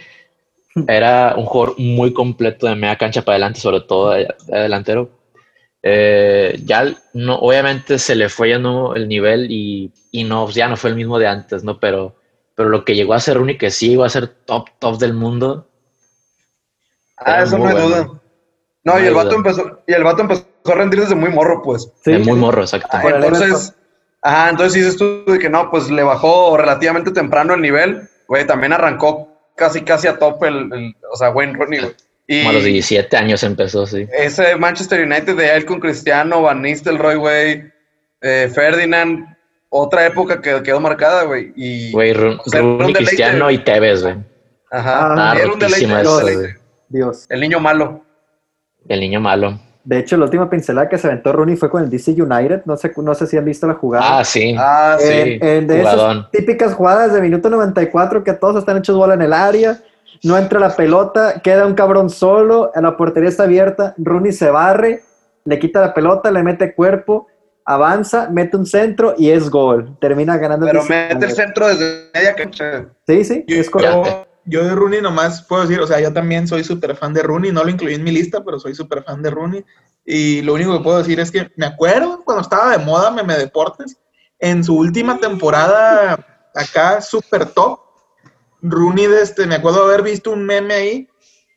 Era 0.88 1.34
un 1.38 1.46
jugador 1.46 1.76
muy 1.80 2.12
completo 2.14 2.68
de 2.68 2.76
media 2.76 2.98
cancha 2.98 3.22
para 3.22 3.36
adelante, 3.36 3.62
sobre 3.62 3.80
todo 3.82 4.12
de, 4.12 4.28
de 4.48 4.60
delantero. 4.60 5.16
Eh, 5.90 6.60
ya 6.66 6.84
no, 7.14 7.36
obviamente 7.38 7.98
se 7.98 8.14
le 8.16 8.28
fue 8.28 8.50
yendo 8.50 8.94
el 8.94 9.08
nivel 9.08 9.48
y, 9.50 9.90
y 10.12 10.26
no, 10.26 10.50
ya 10.50 10.68
no 10.68 10.76
fue 10.76 10.90
el 10.90 10.98
mismo 10.98 11.18
de 11.18 11.28
antes, 11.28 11.64
¿no? 11.64 11.80
Pero, 11.80 12.14
pero 12.56 12.68
lo 12.68 12.84
que 12.84 12.94
llegó 12.94 13.14
a 13.14 13.22
ser 13.22 13.38
Rooney, 13.38 13.58
que 13.58 13.72
sí 13.72 13.88
llegó 13.90 14.04
a 14.04 14.10
ser 14.10 14.28
top, 14.46 14.68
top 14.80 14.98
del 15.00 15.14
mundo. 15.14 15.66
Ah, 17.18 17.44
eso 17.44 17.58
no 17.58 17.68
hay 17.68 17.74
bueno. 17.74 17.88
duda. 17.90 18.06
No, 18.84 18.94
No 18.96 19.00
y 19.00 19.08
el 19.08 19.14
vato 19.14 19.30
duda. 19.30 19.38
empezó, 19.38 19.80
y 19.88 19.94
el 19.94 20.04
vato 20.04 20.22
empezó 20.24 20.46
a 20.66 20.74
rendir 20.76 21.00
desde 21.00 21.16
muy 21.16 21.30
morro, 21.30 21.62
pues. 21.64 21.90
Sí, 22.04 22.12
de 22.12 22.20
muy 22.20 22.38
morro, 22.38 22.62
exacto. 22.64 22.88
Ah, 22.92 23.02
entonces, 23.06 23.74
ajá, 24.22 24.50
entonces 24.50 24.74
dices 24.74 24.98
tú 24.98 25.24
de 25.32 25.40
que 25.40 25.50
no, 25.50 25.72
pues 25.72 25.90
le 25.90 26.04
bajó 26.04 26.58
relativamente 26.58 27.12
temprano 27.12 27.54
el 27.54 27.62
nivel, 27.62 28.10
güey, 28.28 28.46
también 28.46 28.74
arrancó 28.74 29.30
casi 29.56 29.82
casi 29.84 30.08
a 30.08 30.20
tope 30.20 30.50
el, 30.50 30.74
el- 30.74 30.96
o 31.12 31.16
sea, 31.16 31.30
Wayne 31.30 31.54
Rooney, 31.54 31.80
güey. 31.80 31.96
Y 32.28 32.40
Como 32.40 32.50
a 32.50 32.54
los 32.54 32.64
17 32.66 33.16
años 33.16 33.42
empezó, 33.44 33.86
sí. 33.88 34.06
ese 34.12 34.56
Manchester 34.58 35.06
United 35.06 35.36
de 35.38 35.56
él 35.56 35.66
con 35.66 35.80
Cristiano, 35.80 36.42
Van 36.42 36.62
Nistelrooy, 36.62 37.16
güey, 37.16 37.64
eh, 38.22 38.52
Ferdinand, 38.54 39.26
otra 39.70 40.06
época 40.06 40.42
que 40.42 40.62
quedó 40.62 40.80
marcada, 40.82 41.24
güey. 41.24 41.54
Y, 41.56 41.92
Güey, 41.94 42.14
Ru- 42.14 42.38
o 42.46 42.50
sea, 42.50 42.60
era 42.60 42.68
un 42.68 42.80
Rooney. 42.80 42.94
Cristiano 42.96 43.50
y 43.50 43.58
Tevez, 43.60 44.04
güey. 44.04 44.16
Ajá, 44.72 45.14
Ah, 45.32 45.36
era 45.40 45.54
un 45.54 45.60
deleite. 45.60 45.86
güey. 45.86 46.48
Dios. 46.90 47.26
El 47.30 47.40
niño 47.42 47.60
malo. 47.62 48.04
El 48.90 49.00
niño 49.00 49.20
malo. 49.22 49.60
De 49.86 50.00
hecho, 50.00 50.18
la 50.18 50.26
última 50.26 50.50
pincelada 50.50 50.90
que 50.90 50.98
se 50.98 51.08
aventó 51.08 51.32
Rooney 51.32 51.56
fue 51.56 51.70
con 51.70 51.82
el 51.82 51.90
DC 51.90 52.12
United. 52.22 52.64
No 52.66 52.76
sé, 52.76 52.92
no 52.98 53.16
sé 53.16 53.26
si 53.28 53.38
han 53.38 53.46
visto 53.46 53.68
la 53.68 53.76
jugada. 53.76 54.20
Ah, 54.20 54.26
sí. 54.26 54.54
Ah, 54.58 54.98
sí. 55.00 55.06
En- 55.40 55.46
en 55.46 55.68
de 55.68 55.80
esas 55.80 56.30
típicas 56.32 56.74
jugadas 56.74 57.14
de 57.14 57.22
minuto 57.22 57.50
94 57.50 58.22
que 58.24 58.34
todos 58.34 58.58
están 58.58 58.78
hechos 58.78 58.98
bola 58.98 59.14
en 59.14 59.22
el 59.22 59.32
área, 59.32 59.80
no 60.24 60.38
entra 60.38 60.60
la 60.60 60.76
pelota, 60.76 61.42
queda 61.42 61.66
un 61.66 61.74
cabrón 61.74 62.10
solo, 62.10 62.72
la 62.76 62.98
portería 62.98 63.30
está 63.30 63.44
abierta, 63.44 63.94
Rooney 63.98 64.32
se 64.32 64.50
barre, 64.50 65.04
le 65.46 65.60
quita 65.60 65.82
la 65.82 65.94
pelota, 65.94 66.32
le 66.32 66.44
mete 66.44 66.74
cuerpo, 66.76 67.28
avanza, 67.66 68.30
mete 68.30 68.58
un 68.58 68.66
centro 68.66 69.16
y 69.18 69.30
es 69.30 69.50
gol. 69.50 69.98
Termina 70.00 70.38
ganando 70.38 70.66
el 70.66 70.72
Pero 70.72 70.84
mete 70.86 71.26
el 71.26 71.32
centro 71.32 71.68
desde 71.68 72.10
media 72.14 72.36
cancha. 72.36 72.88
Sí, 73.06 73.24
sí, 73.24 73.46
Yo, 73.48 73.58
es 73.58 73.70
correcto. 73.70 74.04
yo- 74.06 74.28
yo 74.50 74.64
de 74.64 74.76
Rooney 74.76 75.02
nomás 75.02 75.42
puedo 75.44 75.64
decir, 75.64 75.82
o 75.82 75.88
sea, 75.88 76.00
yo 76.00 76.14
también 76.14 76.48
soy 76.48 76.64
súper 76.64 76.96
fan 76.96 77.14
de 77.14 77.22
Rooney, 77.22 77.52
no 77.52 77.66
lo 77.66 77.70
incluí 77.70 77.96
en 77.96 78.04
mi 78.06 78.12
lista, 78.12 78.46
pero 78.46 78.58
soy 78.60 78.74
súper 78.74 79.04
fan 79.04 79.22
de 79.22 79.30
Rooney. 79.30 79.66
Y 80.06 80.42
lo 80.44 80.54
único 80.54 80.78
que 80.78 80.84
puedo 80.86 81.00
decir 81.00 81.20
es 81.20 81.32
que 81.32 81.52
me 81.58 81.66
acuerdo 81.66 82.24
cuando 82.24 82.44
estaba 82.44 82.72
de 82.72 82.78
moda 82.86 83.12
Meme 83.12 83.36
Deportes, 83.38 83.98
en 84.40 84.64
su 84.64 84.78
última 84.78 85.18
temporada 85.18 86.18
acá, 86.56 87.02
súper 87.02 87.48
top, 87.48 87.78
Rooney, 88.62 89.08
de 89.08 89.22
este, 89.22 89.46
me 89.46 89.56
acuerdo 89.56 89.84
haber 89.84 90.02
visto 90.02 90.32
un 90.32 90.46
meme 90.46 90.74
ahí 90.74 91.10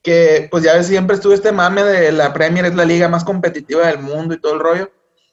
que, 0.03 0.49
pues 0.51 0.65
ya 0.65 0.75
ves, 0.75 0.87
siempre 0.87 1.17
estuvo 1.17 1.33
este 1.33 1.53
mame 1.53 1.83
de 1.83 2.13
la 2.13 2.33
Premier 2.33 2.65
es 2.65 2.75
la 2.75 2.85
liga 2.85 3.09
más 3.09 3.25
competitiva 3.25 3.87
del 3.87 3.99
mundo 3.99 4.35
y 4.35 4.41
todo 4.41 4.55
el 4.55 4.61
rollo. 4.61 4.91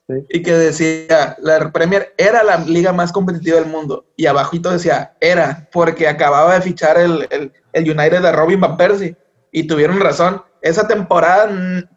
Sí. 0.08 0.14
Y 0.30 0.42
que 0.42 0.52
decía, 0.52 1.36
la 1.40 1.70
Premier 1.70 2.14
era 2.16 2.42
la 2.42 2.58
liga 2.58 2.92
más 2.92 3.12
competitiva 3.12 3.58
del 3.58 3.68
mundo. 3.68 4.06
Y 4.16 4.26
abajito 4.26 4.70
decía, 4.70 5.16
era, 5.20 5.68
porque 5.72 6.08
acababa 6.08 6.54
de 6.54 6.62
fichar 6.62 6.98
el, 6.98 7.26
el, 7.30 7.52
el 7.72 7.90
United 7.90 8.22
de 8.22 8.32
Robin 8.32 8.60
Van 8.60 8.76
Persie. 8.76 9.16
Y 9.52 9.66
tuvieron 9.66 10.00
razón. 10.00 10.42
Esa 10.60 10.88
temporada 10.88 11.50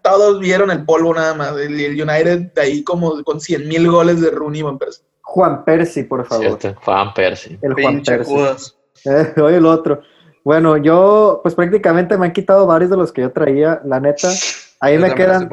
todos 0.04 0.40
vieron 0.40 0.72
el 0.72 0.86
polvo 0.86 1.14
nada 1.14 1.34
más. 1.34 1.58
El, 1.58 1.80
el 1.80 2.02
United 2.02 2.54
de 2.54 2.62
ahí 2.62 2.84
como 2.84 3.24
con 3.24 3.40
100 3.40 3.68
mil 3.68 3.90
goles 3.90 4.22
de 4.22 4.30
Rooney 4.30 4.62
Van 4.62 4.78
Persie. 4.78 5.04
Juan 5.22 5.64
Percy, 5.64 6.04
por 6.04 6.26
favor. 6.26 6.60
Cierto, 6.60 6.82
Juan 6.84 7.14
Percy. 7.14 7.58
El 7.62 7.74
Juan 7.74 7.96
Pinche 7.96 8.18
Percy. 8.18 8.74
Eh, 9.06 9.34
el 9.38 9.66
otro. 9.66 10.02
Bueno, 10.44 10.78
yo, 10.78 11.40
pues 11.44 11.56
prácticamente 11.56 12.18
me 12.18 12.28
han 12.28 12.34
quitado 12.34 12.66
varios 12.66 12.90
de 12.90 12.98
los 12.98 13.12
que 13.12 13.22
yo 13.22 13.32
traía, 13.32 13.82
la 13.86 14.00
neta. 14.00 14.30
Ahí 14.80 14.98
me 14.98 15.14
quedan, 15.14 15.50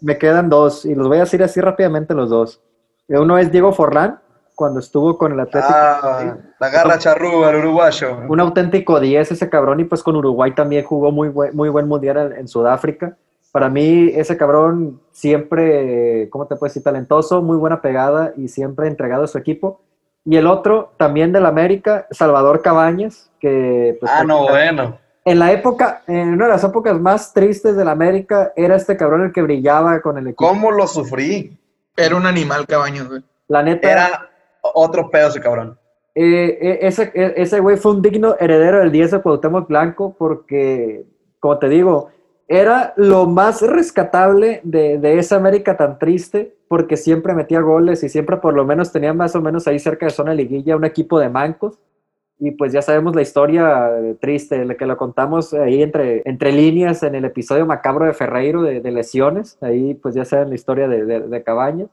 me 0.00 0.18
quedan 0.18 0.48
dos, 0.48 0.84
y 0.84 0.94
los 0.94 1.08
voy 1.08 1.16
a 1.16 1.20
decir 1.20 1.42
así 1.42 1.60
rápidamente 1.60 2.14
los 2.14 2.30
dos. 2.30 2.60
Uno 3.08 3.38
es 3.38 3.50
Diego 3.50 3.72
Forlán, 3.72 4.20
cuando 4.54 4.78
estuvo 4.78 5.18
con 5.18 5.32
el 5.32 5.40
Atlético. 5.40 5.72
Ah, 5.72 6.36
la 6.60 6.68
garra 6.68 6.98
charrúa, 6.98 7.50
el 7.50 7.56
uruguayo. 7.56 8.18
Un 8.28 8.38
auténtico 8.40 9.00
10 9.00 9.32
ese 9.32 9.48
cabrón, 9.48 9.80
y 9.80 9.84
pues 9.84 10.02
con 10.02 10.14
Uruguay 10.14 10.52
también 10.54 10.84
jugó 10.84 11.10
muy 11.10 11.28
buen, 11.28 11.56
muy 11.56 11.68
buen 11.68 11.88
mundial 11.88 12.18
en, 12.18 12.40
en 12.40 12.48
Sudáfrica. 12.48 13.16
Para 13.50 13.68
mí, 13.68 14.10
ese 14.14 14.36
cabrón 14.36 15.00
siempre, 15.10 16.28
¿cómo 16.30 16.46
te 16.46 16.54
puedo 16.54 16.68
decir? 16.68 16.82
Talentoso, 16.82 17.42
muy 17.42 17.56
buena 17.56 17.80
pegada 17.80 18.32
y 18.36 18.48
siempre 18.48 18.86
entregado 18.86 19.24
a 19.24 19.26
su 19.26 19.38
equipo. 19.38 19.80
Y 20.30 20.36
el 20.36 20.46
otro, 20.46 20.92
también 20.98 21.32
del 21.32 21.46
América, 21.46 22.06
Salvador 22.10 22.60
Cabañas, 22.60 23.30
que 23.40 23.96
pues, 23.98 24.12
Ah, 24.14 24.24
no, 24.24 24.48
bueno. 24.48 24.98
en 25.24 25.38
la 25.38 25.52
época, 25.52 26.02
en 26.06 26.34
una 26.34 26.44
de 26.46 26.50
las 26.52 26.64
épocas 26.64 27.00
más 27.00 27.32
tristes 27.32 27.76
del 27.76 27.88
América, 27.88 28.52
era 28.54 28.76
este 28.76 28.96
cabrón 28.96 29.22
el 29.22 29.32
que 29.32 29.40
brillaba 29.40 30.00
con 30.02 30.18
el 30.18 30.26
equipo. 30.28 30.46
¿Cómo 30.46 30.70
lo 30.70 30.86
sufrí? 30.86 31.56
Era 31.96 32.14
un 32.16 32.26
animal, 32.26 32.66
Cabañas, 32.66 33.08
güey. 33.08 33.22
La 33.48 33.62
neta, 33.62 33.90
Era 33.90 34.28
otro 34.60 35.08
pedo 35.10 35.28
ese 35.28 35.40
cabrón. 35.40 35.78
eh, 36.14 36.58
eh, 36.60 36.78
ese 36.82 37.10
eh, 37.14 37.32
ese 37.36 37.60
güey 37.60 37.76
fue 37.78 37.92
un 37.92 38.02
digno 38.02 38.36
heredero 38.38 38.80
del 38.80 38.92
10 38.92 39.12
de 39.12 39.22
Cuauhtémoc 39.22 39.66
Blanco 39.68 40.14
porque, 40.18 41.06
como 41.40 41.58
te 41.58 41.68
digo, 41.70 42.10
era 42.48 42.92
lo 42.96 43.24
más 43.26 43.62
rescatable 43.62 44.60
de, 44.64 44.98
de 44.98 45.18
esa 45.18 45.36
América 45.36 45.76
tan 45.76 45.98
triste 45.98 46.54
porque 46.68 46.96
siempre 46.96 47.34
metía 47.34 47.60
goles 47.60 48.02
y 48.04 48.08
siempre 48.08 48.36
por 48.38 48.54
lo 48.54 48.64
menos 48.64 48.92
tenía 48.92 49.12
más 49.14 49.34
o 49.34 49.40
menos 49.40 49.66
ahí 49.66 49.78
cerca 49.78 50.06
de 50.06 50.10
zona 50.10 50.34
liguilla 50.34 50.76
un 50.76 50.84
equipo 50.84 51.18
de 51.18 51.28
mancos. 51.28 51.78
Y 52.40 52.52
pues 52.52 52.72
ya 52.72 52.82
sabemos 52.82 53.16
la 53.16 53.22
historia 53.22 53.90
eh, 53.98 54.16
triste, 54.20 54.64
la 54.64 54.76
que 54.76 54.86
lo 54.86 54.96
contamos 54.96 55.52
ahí 55.54 55.82
entre, 55.82 56.22
entre 56.24 56.52
líneas 56.52 57.02
en 57.02 57.16
el 57.16 57.24
episodio 57.24 57.66
macabro 57.66 58.04
de 58.04 58.12
Ferreiro 58.12 58.62
de, 58.62 58.80
de 58.80 58.90
lesiones. 58.92 59.58
Ahí 59.60 59.94
pues 59.94 60.14
ya 60.14 60.24
saben 60.24 60.50
la 60.50 60.54
historia 60.54 60.86
de, 60.86 61.04
de, 61.04 61.20
de 61.20 61.42
Cabañas. 61.42 61.88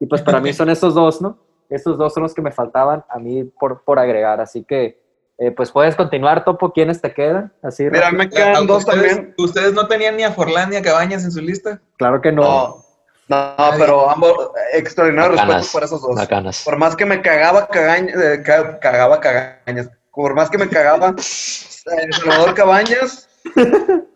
Y 0.00 0.06
pues 0.06 0.22
para 0.22 0.40
mí 0.40 0.52
son 0.52 0.68
esos 0.70 0.94
dos, 0.94 1.22
¿no? 1.22 1.38
Estos 1.70 1.96
dos 1.96 2.12
son 2.12 2.24
los 2.24 2.34
que 2.34 2.42
me 2.42 2.50
faltaban 2.50 3.04
a 3.08 3.18
mí 3.20 3.44
por, 3.44 3.84
por 3.84 3.98
agregar. 4.00 4.40
Así 4.40 4.64
que 4.64 5.00
eh, 5.38 5.50
pues 5.52 5.70
puedes 5.70 5.94
continuar, 5.96 6.44
Topo. 6.44 6.72
¿Quiénes 6.72 7.00
te 7.00 7.12
quedan? 7.12 7.52
Así, 7.62 7.84
Mira, 7.84 8.10
rápido. 8.10 8.18
me 8.18 8.28
quedan 8.30 8.66
dos 8.66 8.84
¿Ustedes, 8.84 9.14
también. 9.16 9.34
¿Ustedes 9.38 9.74
no 9.74 9.86
tenían 9.86 10.16
ni 10.16 10.24
a 10.24 10.32
Forlán 10.32 10.70
ni 10.70 10.76
a 10.76 10.82
Cabañas 10.82 11.24
en 11.24 11.30
su 11.32 11.40
lista? 11.40 11.80
Claro 11.98 12.20
que 12.20 12.32
no. 12.32 12.42
No, 12.42 12.83
no, 13.28 13.54
pero 13.78 14.10
ambos, 14.10 14.50
extraordinario 14.72 15.30
respeto 15.32 15.48
Bacanas. 15.48 15.72
por 15.72 15.84
esos 15.84 16.02
dos. 16.02 16.14
Bacanas. 16.16 16.62
Por 16.64 16.76
más 16.76 16.94
que 16.96 17.06
me 17.06 17.22
cagaba 17.22 17.66
cagañas, 17.68 18.16
eh, 18.22 18.42
ca- 18.44 18.78
cagaba 18.80 19.20
cagañas, 19.20 19.88
por 20.12 20.34
más 20.34 20.50
que 20.50 20.58
me 20.58 20.68
cagaba 20.68 21.08
eh, 21.18 22.12
Salvador 22.12 22.54
Cabañas, 22.54 23.28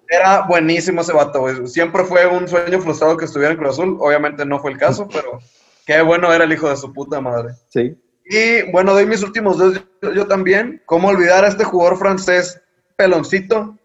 era 0.08 0.42
buenísimo 0.42 1.00
ese 1.02 1.12
vato, 1.12 1.40
güey. 1.40 1.66
Siempre 1.66 2.04
fue 2.04 2.26
un 2.26 2.48
sueño 2.48 2.80
frustrado 2.80 3.16
que 3.16 3.24
estuviera 3.26 3.52
en 3.52 3.58
Cruz 3.58 3.70
Azul. 3.74 3.96
Obviamente 4.00 4.44
no 4.44 4.58
fue 4.58 4.70
el 4.72 4.78
caso, 4.78 5.06
pero 5.12 5.38
qué 5.86 6.00
bueno 6.02 6.32
era 6.32 6.44
el 6.44 6.52
hijo 6.52 6.68
de 6.68 6.76
su 6.76 6.92
puta 6.92 7.20
madre. 7.20 7.54
Sí. 7.68 7.96
Y 8.30 8.70
bueno, 8.72 8.92
doy 8.92 9.06
mis 9.06 9.22
últimos 9.22 9.56
dos 9.56 9.80
yo, 10.02 10.12
yo 10.12 10.26
también. 10.26 10.82
¿Cómo 10.86 11.08
olvidar 11.08 11.44
a 11.44 11.48
este 11.48 11.64
jugador 11.64 11.98
francés 11.98 12.60
peloncito? 12.96 13.76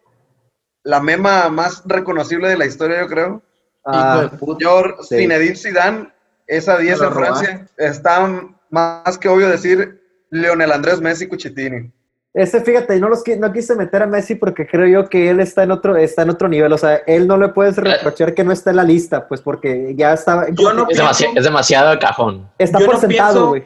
La 0.83 0.99
mema 0.99 1.47
más 1.49 1.81
reconocible 1.85 2.49
de 2.49 2.57
la 2.57 2.65
historia, 2.65 2.99
yo 2.99 3.07
creo. 3.07 3.41
Ah, 3.85 4.29
Señor 4.39 4.97
Sí. 5.01 5.17
Zinedine 5.17 5.55
Zidane, 5.55 6.09
esa 6.47 6.77
10 6.77 6.99
Me 7.01 7.07
en. 7.07 7.13
Francia. 7.13 7.67
Está 7.77 8.29
más 8.69 9.17
que 9.17 9.27
obvio 9.29 9.49
decir 9.49 10.01
Leonel 10.29 10.71
Andrés 10.71 11.01
Messi 11.01 11.27
Cuchitini. 11.27 11.91
Ese, 12.33 12.61
fíjate, 12.61 12.99
no, 12.99 13.09
los, 13.09 13.21
no 13.37 13.53
quise 13.53 13.75
meter 13.75 14.01
a 14.01 14.07
Messi 14.07 14.33
porque 14.33 14.65
creo 14.65 14.87
yo 14.87 15.07
que 15.07 15.29
él 15.29 15.39
está 15.39 15.61
en 15.61 15.69
otro, 15.71 15.95
está 15.95 16.23
en 16.23 16.31
otro 16.31 16.47
nivel. 16.47 16.73
O 16.73 16.77
sea, 16.79 16.95
él 17.05 17.27
no 17.27 17.37
le 17.37 17.49
puedes 17.49 17.77
reprochar 17.77 18.33
que 18.33 18.43
no 18.43 18.51
está 18.51 18.71
en 18.71 18.77
la 18.77 18.83
lista, 18.83 19.27
pues 19.27 19.39
porque 19.41 19.93
ya 19.95 20.13
estaba. 20.13 20.47
Yo 20.49 20.73
no 20.73 20.87
Es, 20.89 20.97
demasi- 20.99 21.31
es 21.35 21.43
demasiado 21.43 21.91
de 21.91 21.99
cajón. 21.99 22.49
está 22.57 22.79
yo 22.79 22.85
por 22.87 22.95
no 22.95 23.01
sentado, 23.01 23.33
pienso- 23.33 23.47
güey. 23.49 23.63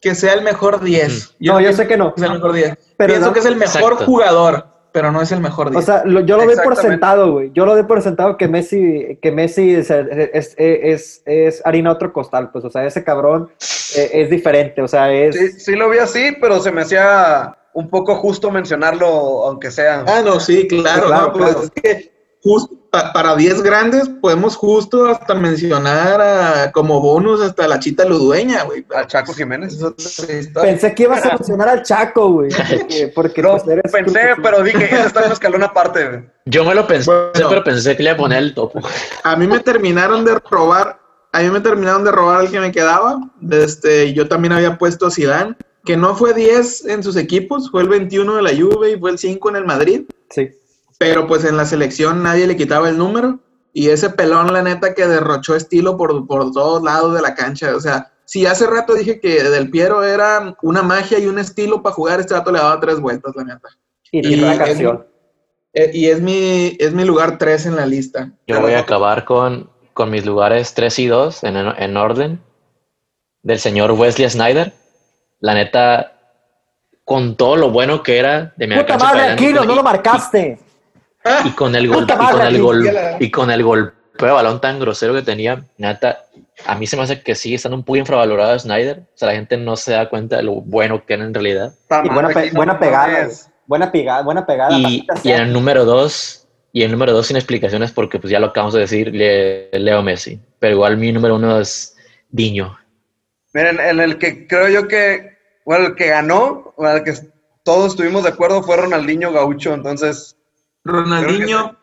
Que 0.00 0.14
sea 0.14 0.32
el 0.34 0.42
mejor 0.42 0.80
10. 0.80 1.34
No, 1.40 1.60
yo 1.60 1.72
sé 1.74 1.86
que 1.86 1.96
no. 1.98 2.14
Es 2.16 2.22
el 2.22 2.32
mejor 2.32 2.52
10. 2.52 2.78
Pero 2.96 3.08
pienso 3.12 3.26
no- 3.26 3.32
que 3.34 3.40
es 3.40 3.46
el 3.46 3.56
mejor 3.56 3.92
Exacto. 3.92 4.04
jugador, 4.06 4.66
pero 4.98 5.12
no 5.12 5.22
es 5.22 5.30
el 5.30 5.40
mejor 5.40 5.70
10. 5.70 5.80
O 5.80 5.86
sea, 5.86 6.02
lo- 6.04 6.18
yo 6.22 6.36
lo 6.36 6.44
doy 6.44 6.56
por 6.56 6.74
sentado, 6.74 7.30
güey. 7.30 7.52
Yo 7.54 7.64
lo 7.64 7.74
doy 7.74 7.84
por 7.84 8.02
sentado 8.02 8.36
que 8.36 8.48
Messi, 8.48 9.16
que 9.22 9.30
Messi 9.30 9.76
es, 9.76 9.92
es, 9.92 10.56
es, 10.58 11.22
es 11.24 11.62
harina 11.64 11.92
otro 11.92 12.12
costal, 12.12 12.50
pues. 12.50 12.64
O 12.64 12.70
sea, 12.70 12.84
ese 12.84 13.04
cabrón 13.04 13.48
eh, 13.96 14.10
es 14.12 14.28
diferente. 14.28 14.82
O 14.82 14.88
sea, 14.88 15.12
es. 15.12 15.36
Sí, 15.36 15.52
sí 15.52 15.76
lo 15.76 15.88
vi 15.88 15.98
así, 15.98 16.36
pero 16.40 16.58
se 16.58 16.72
me 16.72 16.80
hacía 16.82 17.56
un 17.74 17.88
poco 17.88 18.16
justo 18.16 18.50
mencionarlo, 18.50 19.06
aunque 19.46 19.70
sea. 19.70 20.02
Ah, 20.08 20.20
no, 20.24 20.40
sí, 20.40 20.66
claro. 20.66 21.08
No, 21.10 21.32
pues 21.32 21.44
claro. 21.54 21.62
es 21.62 21.70
que 21.70 22.17
justo 22.42 22.76
pa- 22.90 23.12
para 23.12 23.34
10 23.36 23.62
grandes 23.62 24.08
podemos 24.08 24.56
justo 24.56 25.06
hasta 25.06 25.34
mencionar 25.34 26.20
a- 26.20 26.72
como 26.72 27.00
bonus 27.00 27.40
hasta 27.40 27.66
la 27.68 27.78
chita 27.78 28.04
ludueña, 28.04 28.64
güey. 28.64 28.84
Al 28.94 29.06
Chaco 29.06 29.32
Jiménez. 29.34 29.74
Es 29.74 29.82
otra 29.82 30.04
historia. 30.38 30.70
Pensé 30.70 30.94
que 30.94 31.02
ibas 31.04 31.24
a 31.24 31.30
mencionar 31.34 31.68
al 31.68 31.82
Chaco, 31.82 32.32
güey. 32.32 32.50
Porque, 32.50 33.12
porque, 33.14 33.42
No, 33.42 33.50
pues, 33.56 33.68
eres- 33.68 33.92
pensé, 33.92 34.20
pero 34.42 34.62
dije, 34.62 34.84
ese 34.84 35.06
está 35.06 35.20
en 35.20 35.26
un 35.26 35.32
escalón 35.32 35.62
aparte. 35.62 36.08
güey. 36.08 36.20
Yo 36.46 36.64
me 36.64 36.74
lo 36.74 36.86
pensé, 36.86 37.10
Bueno. 37.10 37.48
pero 37.48 37.64
pensé 37.64 37.96
que 37.96 38.02
le 38.02 38.10
iba 38.10 38.14
a 38.14 38.18
poner 38.18 38.38
el 38.38 38.54
topo. 38.54 38.80
A 39.24 39.36
mí 39.36 39.46
me 39.46 39.58
terminaron 39.60 40.24
de 40.24 40.38
robar, 40.50 40.98
a 41.32 41.40
mí 41.40 41.50
me 41.50 41.60
terminaron 41.60 42.04
de 42.04 42.10
robar 42.12 42.44
el 42.44 42.50
que 42.50 42.60
me 42.60 42.72
quedaba. 42.72 43.18
Este, 43.50 44.14
yo 44.14 44.28
también 44.28 44.52
había 44.52 44.78
puesto 44.78 45.06
a 45.06 45.10
Zidane, 45.10 45.56
que 45.84 45.96
no 45.96 46.14
fue 46.14 46.32
10 46.34 46.86
en 46.86 47.02
sus 47.02 47.16
equipos, 47.16 47.70
fue 47.70 47.82
el 47.82 47.88
21 47.88 48.36
de 48.36 48.42
la 48.42 48.50
Juve 48.50 48.92
y 48.92 48.98
fue 48.98 49.10
el 49.10 49.18
5 49.18 49.48
en 49.50 49.56
el 49.56 49.64
Madrid. 49.66 50.02
Sí. 50.30 50.50
Pero 50.98 51.26
pues 51.26 51.44
en 51.44 51.56
la 51.56 51.64
selección 51.64 52.22
nadie 52.22 52.46
le 52.46 52.56
quitaba 52.56 52.88
el 52.88 52.98
número 52.98 53.40
y 53.72 53.90
ese 53.90 54.10
pelón 54.10 54.52
la 54.52 54.62
neta 54.62 54.94
que 54.94 55.06
derrochó 55.06 55.54
estilo 55.54 55.96
por, 55.96 56.26
por 56.26 56.52
todos 56.52 56.82
lados 56.82 57.14
de 57.14 57.22
la 57.22 57.34
cancha, 57.34 57.74
o 57.76 57.80
sea, 57.80 58.12
si 58.28 58.44
hace 58.44 58.66
rato 58.66 58.94
dije 58.94 59.20
que 59.20 59.42
Del 59.42 59.70
Piero 59.70 60.04
era 60.04 60.54
una 60.60 60.82
magia 60.82 61.18
y 61.18 61.24
un 61.24 61.38
estilo 61.38 61.82
para 61.82 61.94
jugar, 61.94 62.20
este 62.20 62.34
dato 62.34 62.52
le 62.52 62.58
daba 62.58 62.78
tres 62.78 63.00
vueltas, 63.00 63.34
la 63.34 63.44
neta. 63.44 63.68
Y 64.12 64.42
una 64.42 64.66
es-. 64.66 64.82
Eh, 65.72 65.90
y 65.94 66.06
es 66.06 66.20
mi, 66.20 66.76
es 66.78 66.92
mi 66.92 67.04
lugar 67.04 67.38
3 67.38 67.66
en 67.66 67.76
la 67.76 67.86
lista. 67.86 68.30
Yo 68.46 68.60
voy 68.60 68.72
a 68.72 68.80
acabar 68.80 69.24
con, 69.24 69.70
con 69.94 70.10
mis 70.10 70.26
lugares 70.26 70.74
3 70.74 70.98
y 70.98 71.06
2 71.06 71.44
en, 71.44 71.56
en 71.56 71.96
orden. 71.96 72.42
Del 73.42 73.58
señor 73.58 73.92
Wesley 73.92 74.28
Snyder. 74.28 74.74
La 75.40 75.54
neta, 75.54 76.18
con 77.04 77.36
todo 77.36 77.56
lo 77.56 77.70
bueno 77.70 78.02
que 78.02 78.18
era 78.18 78.52
de 78.56 78.66
mi 78.66 78.76
Puta 78.76 78.98
madre, 78.98 79.22
Aquino, 79.30 79.64
no 79.64 79.74
lo 79.74 79.82
marcaste. 79.82 80.58
Y 81.44 81.50
con 81.50 81.74
el 81.74 81.88
gol 81.92 82.06
Puta 82.06 82.14
y 82.14 82.32
con 82.32 82.42
el 82.46 82.62
gol 82.62 82.88
y 83.20 83.30
con 83.30 83.50
el 83.50 83.62
golpeo 83.62 83.94
de 84.28 84.32
balón 84.32 84.60
tan 84.60 84.80
grosero 84.80 85.14
que 85.14 85.22
tenía, 85.22 85.64
neta, 85.76 86.24
a 86.66 86.74
mí 86.74 86.86
se 86.86 86.96
me 86.96 87.02
hace 87.04 87.22
que 87.22 87.34
sigue 87.34 87.54
estando 87.56 87.76
un 87.76 87.84
poco 87.84 87.98
infravalorado 87.98 88.58
Snyder. 88.58 88.98
O 89.14 89.16
sea, 89.18 89.28
la 89.28 89.34
gente 89.34 89.56
no 89.56 89.76
se 89.76 89.92
da 89.92 90.08
cuenta 90.08 90.36
de 90.38 90.42
lo 90.42 90.54
bueno 90.54 91.04
que 91.06 91.14
era 91.14 91.24
en 91.24 91.32
realidad. 91.34 91.72
Y 92.04 92.08
buena, 92.08 92.28
pe- 92.30 92.50
buena 92.52 92.78
pegada. 92.78 93.28
Buena 93.66 93.92
pegada, 93.92 94.22
buena 94.22 94.46
pegada. 94.46 94.76
Y, 94.78 95.06
en 95.24 95.40
el 95.42 95.52
número 95.52 95.84
2, 95.84 96.46
y 96.72 96.82
el 96.82 96.90
número 96.90 97.12
2 97.12 97.26
sin 97.26 97.36
explicaciones 97.36 97.92
porque 97.92 98.18
pues 98.18 98.30
ya 98.30 98.40
lo 98.40 98.46
acabamos 98.46 98.74
de 98.74 98.80
decir, 98.80 99.14
Le- 99.14 99.70
Leo 99.72 100.02
Messi. 100.02 100.40
Pero 100.58 100.74
igual 100.74 100.96
mi 100.96 101.12
número 101.12 101.36
1 101.36 101.60
es 101.60 101.94
Diño. 102.30 102.76
Miren, 103.52 103.78
en 103.78 104.00
el 104.00 104.18
que 104.18 104.46
creo 104.46 104.68
yo 104.68 104.88
que, 104.88 105.36
bueno, 105.64 105.86
el 105.88 105.94
que 105.94 106.08
ganó, 106.08 106.72
o 106.76 106.88
el 106.88 107.04
que 107.04 107.14
todos 107.62 107.92
estuvimos 107.92 108.22
de 108.24 108.30
acuerdo 108.30 108.62
fue 108.62 108.76
Ronaldinho 108.78 109.32
Gaucho, 109.32 109.74
entonces, 109.74 110.36
Ronaldinho 110.88 111.76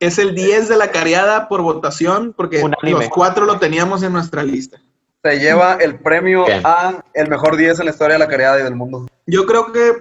es 0.00 0.18
el 0.18 0.34
10 0.34 0.68
de 0.68 0.76
la 0.76 0.90
cariada 0.90 1.48
por 1.48 1.62
votación 1.62 2.32
porque 2.36 2.62
Unánime. 2.62 3.00
los 3.00 3.08
cuatro 3.10 3.44
lo 3.44 3.58
teníamos 3.58 4.02
en 4.02 4.12
nuestra 4.12 4.42
lista. 4.42 4.78
se 5.22 5.38
lleva 5.38 5.74
el 5.74 6.00
premio 6.00 6.44
Bien. 6.46 6.62
a 6.64 7.04
el 7.14 7.28
mejor 7.28 7.56
10 7.56 7.78
en 7.80 7.84
la 7.86 7.90
historia 7.92 8.14
de 8.14 8.18
la 8.18 8.28
caridad 8.28 8.58
y 8.58 8.62
del 8.64 8.74
mundo. 8.74 9.06
Yo 9.26 9.46
creo 9.46 9.70
que 9.72 9.92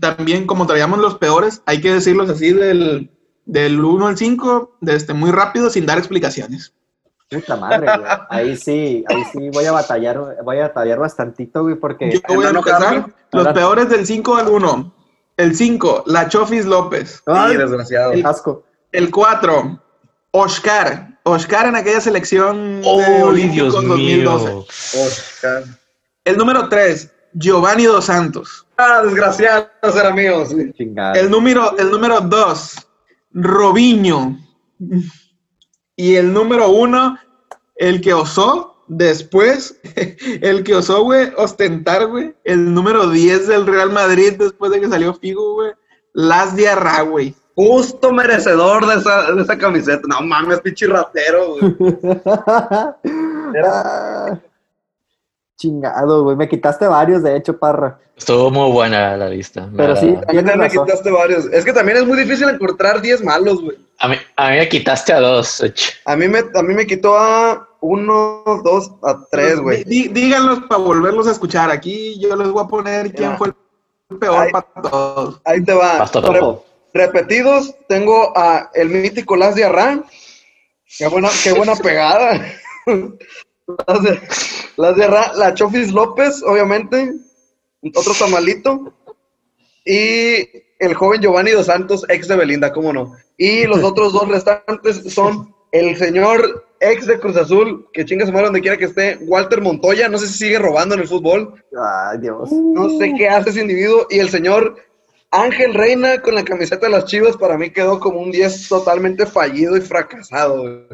también, 0.00 0.46
como 0.46 0.66
traíamos 0.66 0.98
los 0.98 1.16
peores, 1.18 1.62
hay 1.66 1.80
que 1.80 1.92
decirlos 1.92 2.28
así 2.30 2.52
del, 2.52 3.10
del 3.44 3.84
1 3.84 4.06
al 4.08 4.16
5, 4.16 4.78
de 4.80 4.96
este, 4.96 5.12
muy 5.14 5.30
rápido, 5.30 5.70
sin 5.70 5.86
dar 5.86 5.98
explicaciones. 5.98 6.72
Puta 7.30 7.56
madre, 7.56 7.86
güey. 7.96 8.10
Ahí 8.30 8.56
sí, 8.56 9.04
ahí 9.08 9.24
sí 9.32 9.50
voy 9.50 9.64
a 9.66 9.72
batallar, 9.72 10.18
voy 10.42 10.58
a 10.58 10.62
batallar 10.68 10.98
bastantito, 10.98 11.62
güey, 11.62 11.74
porque 11.76 12.10
Yo 12.12 12.34
voy 12.34 12.46
a 12.46 12.52
no 12.52 12.58
empezar. 12.60 12.82
enojarme. 12.94 13.14
Los 13.32 13.48
peores 13.48 13.88
del 13.88 14.06
5 14.06 14.36
al 14.36 14.48
1. 14.48 14.94
El 15.36 15.54
5, 15.56 16.04
La 16.06 16.28
Chofis 16.28 16.64
López. 16.64 17.22
Ay, 17.26 17.52
Sí, 17.52 17.58
desgraciado. 17.58 18.12
asco. 18.24 18.64
El 18.92 19.10
4, 19.10 19.80
Oscar. 20.32 21.18
Oscar 21.24 21.66
en 21.66 21.76
aquella 21.76 22.00
selección 22.00 22.82
de 22.82 22.88
¡Oh, 22.88 23.28
Olímpicos 23.28 23.72
Dios 23.72 23.88
2012. 23.88 24.44
mío! 24.46 24.66
Oscar. 25.06 25.64
El 26.24 26.36
número 26.36 26.68
3, 26.68 27.10
Giovanni 27.32 27.84
Dos 27.84 28.04
Santos. 28.04 28.66
Ah, 28.76 29.00
desgraciado, 29.02 29.68
ser 29.92 30.06
amigos. 30.06 30.50
El 30.52 31.30
número, 31.30 31.76
el 31.78 31.90
número 31.90 32.20
2, 32.20 32.74
Robinho. 33.32 34.36
Y 35.96 36.14
el 36.16 36.32
número 36.32 36.68
1, 36.70 37.18
el 37.76 38.00
que 38.00 38.12
osó 38.12 38.73
después, 38.86 39.78
el 40.40 40.64
que 40.64 40.74
osó, 40.74 41.02
güey, 41.02 41.30
ostentar, 41.36 42.06
güey, 42.06 42.34
el 42.44 42.72
número 42.72 43.08
10 43.08 43.48
del 43.48 43.66
Real 43.66 43.90
Madrid 43.90 44.34
después 44.38 44.72
de 44.72 44.80
que 44.80 44.88
salió 44.88 45.14
Figo, 45.14 45.54
güey, 45.54 45.72
Las 46.12 46.56
Diarra, 46.56 47.02
güey. 47.02 47.34
Justo 47.56 48.12
merecedor 48.12 48.84
de 48.86 48.96
esa, 48.96 49.32
de 49.32 49.42
esa 49.42 49.56
camiseta. 49.56 50.02
No 50.08 50.20
mames, 50.22 50.60
pinche 50.60 50.88
ratero, 50.88 51.54
güey. 51.54 51.76
Chingado, 55.56 56.24
güey. 56.24 56.36
Me 56.36 56.48
quitaste 56.48 56.88
varios, 56.88 57.22
de 57.22 57.36
hecho, 57.36 57.56
parra. 57.56 58.00
Estuvo 58.16 58.50
muy 58.50 58.72
buena 58.72 59.16
la 59.16 59.28
lista. 59.28 59.70
Pero 59.76 59.94
sí, 59.94 60.16
también 60.26 60.58
me 60.58 60.68
quitaste 60.68 61.10
varios. 61.10 61.46
Es 61.46 61.64
que 61.64 61.72
también 61.72 61.98
es 61.98 62.06
muy 62.06 62.18
difícil 62.18 62.48
encontrar 62.48 63.00
10 63.00 63.22
malos, 63.22 63.62
güey. 63.62 63.78
A 64.04 64.08
mí, 64.08 64.16
a 64.36 64.50
mí 64.50 64.56
me 64.58 64.68
quitaste 64.68 65.12
a 65.14 65.20
dos. 65.20 65.58
de. 65.60 65.72
A 66.04 66.14
mí 66.14 66.28
me, 66.28 66.40
a 66.54 66.62
mí 66.62 66.74
me 66.74 66.86
quitó 66.86 67.16
a 67.16 67.66
uno, 67.80 68.42
dos, 68.62 68.90
a 69.02 69.24
tres, 69.30 69.58
güey. 69.60 69.82
Dí- 69.84 70.08
díganlos 70.08 70.60
para 70.68 70.82
volverlos 70.82 71.26
a 71.26 71.30
escuchar. 71.30 71.70
Aquí 71.70 72.18
yo 72.20 72.36
les 72.36 72.48
voy 72.50 72.62
a 72.62 72.68
poner 72.68 73.14
quién 73.14 73.36
fue 73.38 73.48
el 74.10 74.18
peor 74.18 74.50
para 74.52 74.66
todos. 74.90 75.40
Ahí 75.44 75.64
te 75.64 75.72
va. 75.72 75.98
Re- 76.92 77.06
repetidos, 77.06 77.74
tengo 77.88 78.36
a 78.36 78.70
el 78.74 78.90
mítico 78.90 79.36
Las 79.36 79.54
Diarra. 79.54 80.04
Qué 80.98 81.06
buena, 81.08 81.30
qué 81.42 81.52
buena 81.52 81.74
pegada. 81.74 82.52
Las 83.86 84.02
de, 84.02 84.20
Las 84.76 84.96
Diarra, 84.96 85.32
la 85.36 85.54
Chofis 85.54 85.92
López, 85.92 86.42
obviamente. 86.42 87.14
Otro 87.94 88.12
tamalito. 88.14 88.92
Y 89.86 90.63
el 90.78 90.94
joven 90.94 91.20
Giovanni 91.20 91.52
Dos 91.52 91.66
Santos, 91.66 92.04
ex 92.08 92.28
de 92.28 92.36
Belinda, 92.36 92.72
cómo 92.72 92.92
no. 92.92 93.16
Y 93.36 93.66
los 93.66 93.82
otros 93.84 94.12
dos 94.12 94.28
restantes 94.28 95.12
son 95.12 95.54
el 95.72 95.96
señor 95.96 96.66
ex 96.80 97.06
de 97.06 97.18
Cruz 97.18 97.36
Azul, 97.36 97.88
que 97.92 98.04
chinga 98.04 98.26
su 98.26 98.32
madre 98.32 98.46
donde 98.46 98.60
quiera 98.60 98.76
que 98.76 98.84
esté, 98.84 99.18
Walter 99.22 99.60
Montoya, 99.60 100.08
no 100.08 100.18
sé 100.18 100.26
si 100.26 100.34
sigue 100.34 100.58
robando 100.58 100.94
en 100.94 101.00
el 101.00 101.08
fútbol. 101.08 101.54
Ay, 101.76 102.18
Dios. 102.18 102.50
No 102.52 102.90
sé 102.98 103.12
qué 103.16 103.28
hace 103.28 103.50
ese 103.50 103.62
individuo. 103.62 104.06
Y 104.10 104.18
el 104.18 104.28
señor 104.28 104.76
Ángel 105.30 105.74
Reina 105.74 106.20
con 106.20 106.34
la 106.34 106.44
camiseta 106.44 106.86
de 106.86 106.92
las 106.92 107.06
Chivas 107.06 107.36
para 107.36 107.56
mí 107.58 107.70
quedó 107.70 107.98
como 107.98 108.20
un 108.20 108.30
10 108.30 108.68
totalmente 108.68 109.26
fallido 109.26 109.76
y 109.76 109.80
fracasado. 109.80 110.60
güey. 110.62 110.86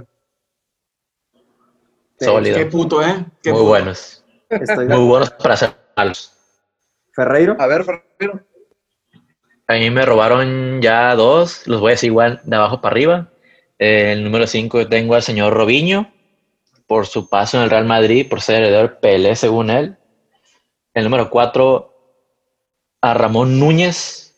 Sólido. 2.21 2.57
Qué 2.57 2.67
puto, 2.67 3.03
¿eh? 3.03 3.27
Qué 3.43 3.51
Muy 3.51 3.61
puto. 3.61 3.69
buenos. 3.71 4.25
Estoy 4.49 4.87
Muy 4.87 5.07
buenos 5.09 5.31
para 5.31 5.57
ser 5.57 5.75
malos. 5.97 6.33
Ferreiro. 7.15 7.57
A 7.59 7.67
ver, 7.67 7.85
Ferreiro. 7.85 8.41
A 9.71 9.75
mí 9.75 9.89
me 9.91 10.05
robaron 10.05 10.83
ya 10.83 11.15
dos. 11.15 11.67
Los 11.67 11.81
voy 11.81 11.91
a 11.91 11.95
decir 11.95 12.09
igual 12.09 12.41
de 12.45 12.57
abajo 12.57 12.81
para 12.81 12.93
arriba. 12.93 13.29
Eh, 13.79 14.13
el 14.13 14.25
número 14.25 14.47
5 14.47 14.89
tengo 14.89 15.15
al 15.15 15.23
señor 15.23 15.53
Robinho 15.55 16.11
por 16.89 17.07
su 17.07 17.29
paso 17.29 17.57
en 17.57 17.63
el 17.65 17.71
Real 17.71 17.85
Madrid, 17.85 18.27
por 18.29 18.41
ser 18.41 18.63
heredero 18.63 18.99
Pelé, 19.01 19.37
según 19.37 19.71
él. 19.71 19.97
El 20.93 21.05
número 21.05 21.31
4 21.31 21.95
a 23.01 23.15
Ramón 23.15 23.61
Núñez 23.61 24.35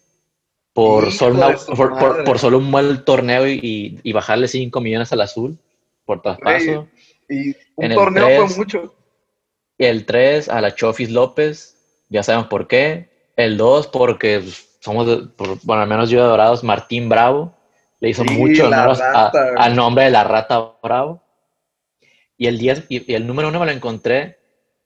por, 0.75 1.11
solo, 1.13 1.37
una- 1.37 1.57
por, 1.57 1.77
por- 1.77 1.91
madre. 1.93 2.25
por 2.25 2.39
solo 2.39 2.59
un 2.59 2.71
mal 2.71 3.05
torneo 3.05 3.49
y, 3.49 3.99
y 4.03 4.13
bajarle 4.13 4.49
5 4.49 4.81
millones 4.83 5.13
al 5.15 5.23
azul 5.23 5.59
por 6.05 6.21
traspaso. 6.21 6.89
Y 7.29 7.57
un 7.77 7.85
En 7.87 7.93
el 7.93 7.97
torneo 7.97 8.27
tres. 8.27 8.39
fue 8.49 8.57
mucho. 8.59 8.95
El 9.79 10.05
3 10.05 10.51
a 10.51 10.61
la 10.61 10.75
Chofis 10.75 11.11
López, 11.11 11.77
ya 12.11 12.23
saben 12.23 12.49
por 12.51 12.69
qué. 12.69 13.09
El 13.37 13.57
2 13.57 13.87
porque 13.87 14.41
pues, 14.41 14.72
somos, 14.83 15.07
de- 15.07 15.27
por- 15.29 15.59
bueno, 15.63 15.83
al 15.83 15.89
menos 15.89 16.11
yo 16.11 16.21
de 16.23 16.29
Dorados, 16.29 16.63
Martín 16.65 17.09
Bravo. 17.09 17.55
Le 18.01 18.11
hizo 18.11 18.25
Sí, 18.25 18.35
mucho 18.37 18.69
la 18.69 18.83
honor 18.89 18.99
a- 19.03 19.33
al 19.59 19.77
nombre 19.77 20.05
de 20.05 20.11
la 20.11 20.25
rata 20.25 20.73
Bravo. 20.83 21.23
Y 22.37 22.47
el 22.49 22.59
10, 22.59 22.85
y, 22.89 23.11
y 23.13 23.15
el 23.15 23.27
número 23.27 23.49
1 23.49 23.61
me 23.61 23.67
lo 23.67 23.73
encontré. 23.73 24.39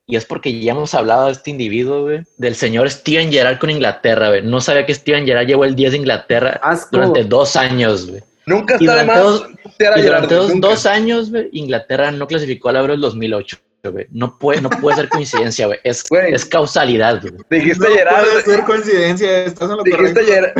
Y 0.08 0.14
es 0.16 0.24
porque 0.24 0.60
ya 0.60 0.72
hemos 0.72 0.94
hablado 0.94 1.26
de 1.26 1.32
este 1.32 1.50
individuo, 1.50 2.02
güey, 2.02 2.20
del 2.36 2.54
señor 2.54 2.88
Steven 2.90 3.32
Gerrard 3.32 3.58
con 3.58 3.70
Inglaterra, 3.70 4.28
güey. 4.28 4.42
No 4.42 4.60
sabía 4.60 4.86
que 4.86 4.94
Steven 4.94 5.26
Gerrard 5.26 5.46
llevó 5.46 5.64
el 5.64 5.74
10 5.74 5.92
de 5.92 5.96
Inglaterra 5.98 6.60
Asco. 6.62 6.90
durante 6.92 7.24
dos 7.24 7.56
años, 7.56 8.08
güey. 8.08 8.22
Nunca 8.46 8.74
está 8.76 8.96
de 8.96 9.04
más 9.04 9.20
dos- 9.20 9.42
a 9.42 9.98
Y 9.98 10.02
durante 10.02 10.34
dos, 10.36 10.52
dos 10.60 10.86
años, 10.86 11.30
güey, 11.30 11.48
Inglaterra 11.52 12.12
no 12.12 12.28
clasificó 12.28 12.68
al 12.68 12.76
Euro 12.76 12.92
del 12.92 13.00
2008, 13.00 13.56
güey. 13.92 14.06
No 14.10 14.38
puede, 14.38 14.60
no 14.60 14.70
puede 14.70 14.96
ser 14.96 15.08
coincidencia, 15.08 15.66
güey. 15.66 15.78
Es, 15.84 16.04
Güey. 16.08 16.32
es 16.34 16.44
causalidad, 16.44 17.20
güey. 17.20 17.34
Dijiste 17.50 17.88
No 17.88 17.94
Gerard, 17.94 18.24
puede 18.24 18.42
ser 18.42 18.64
coincidencia, 18.64 19.44
estás 19.44 19.70
en 19.70 19.76
lo 19.76 19.82
dijiste, 19.82 20.12
correcto. 20.14 20.32
Gerard, 20.32 20.52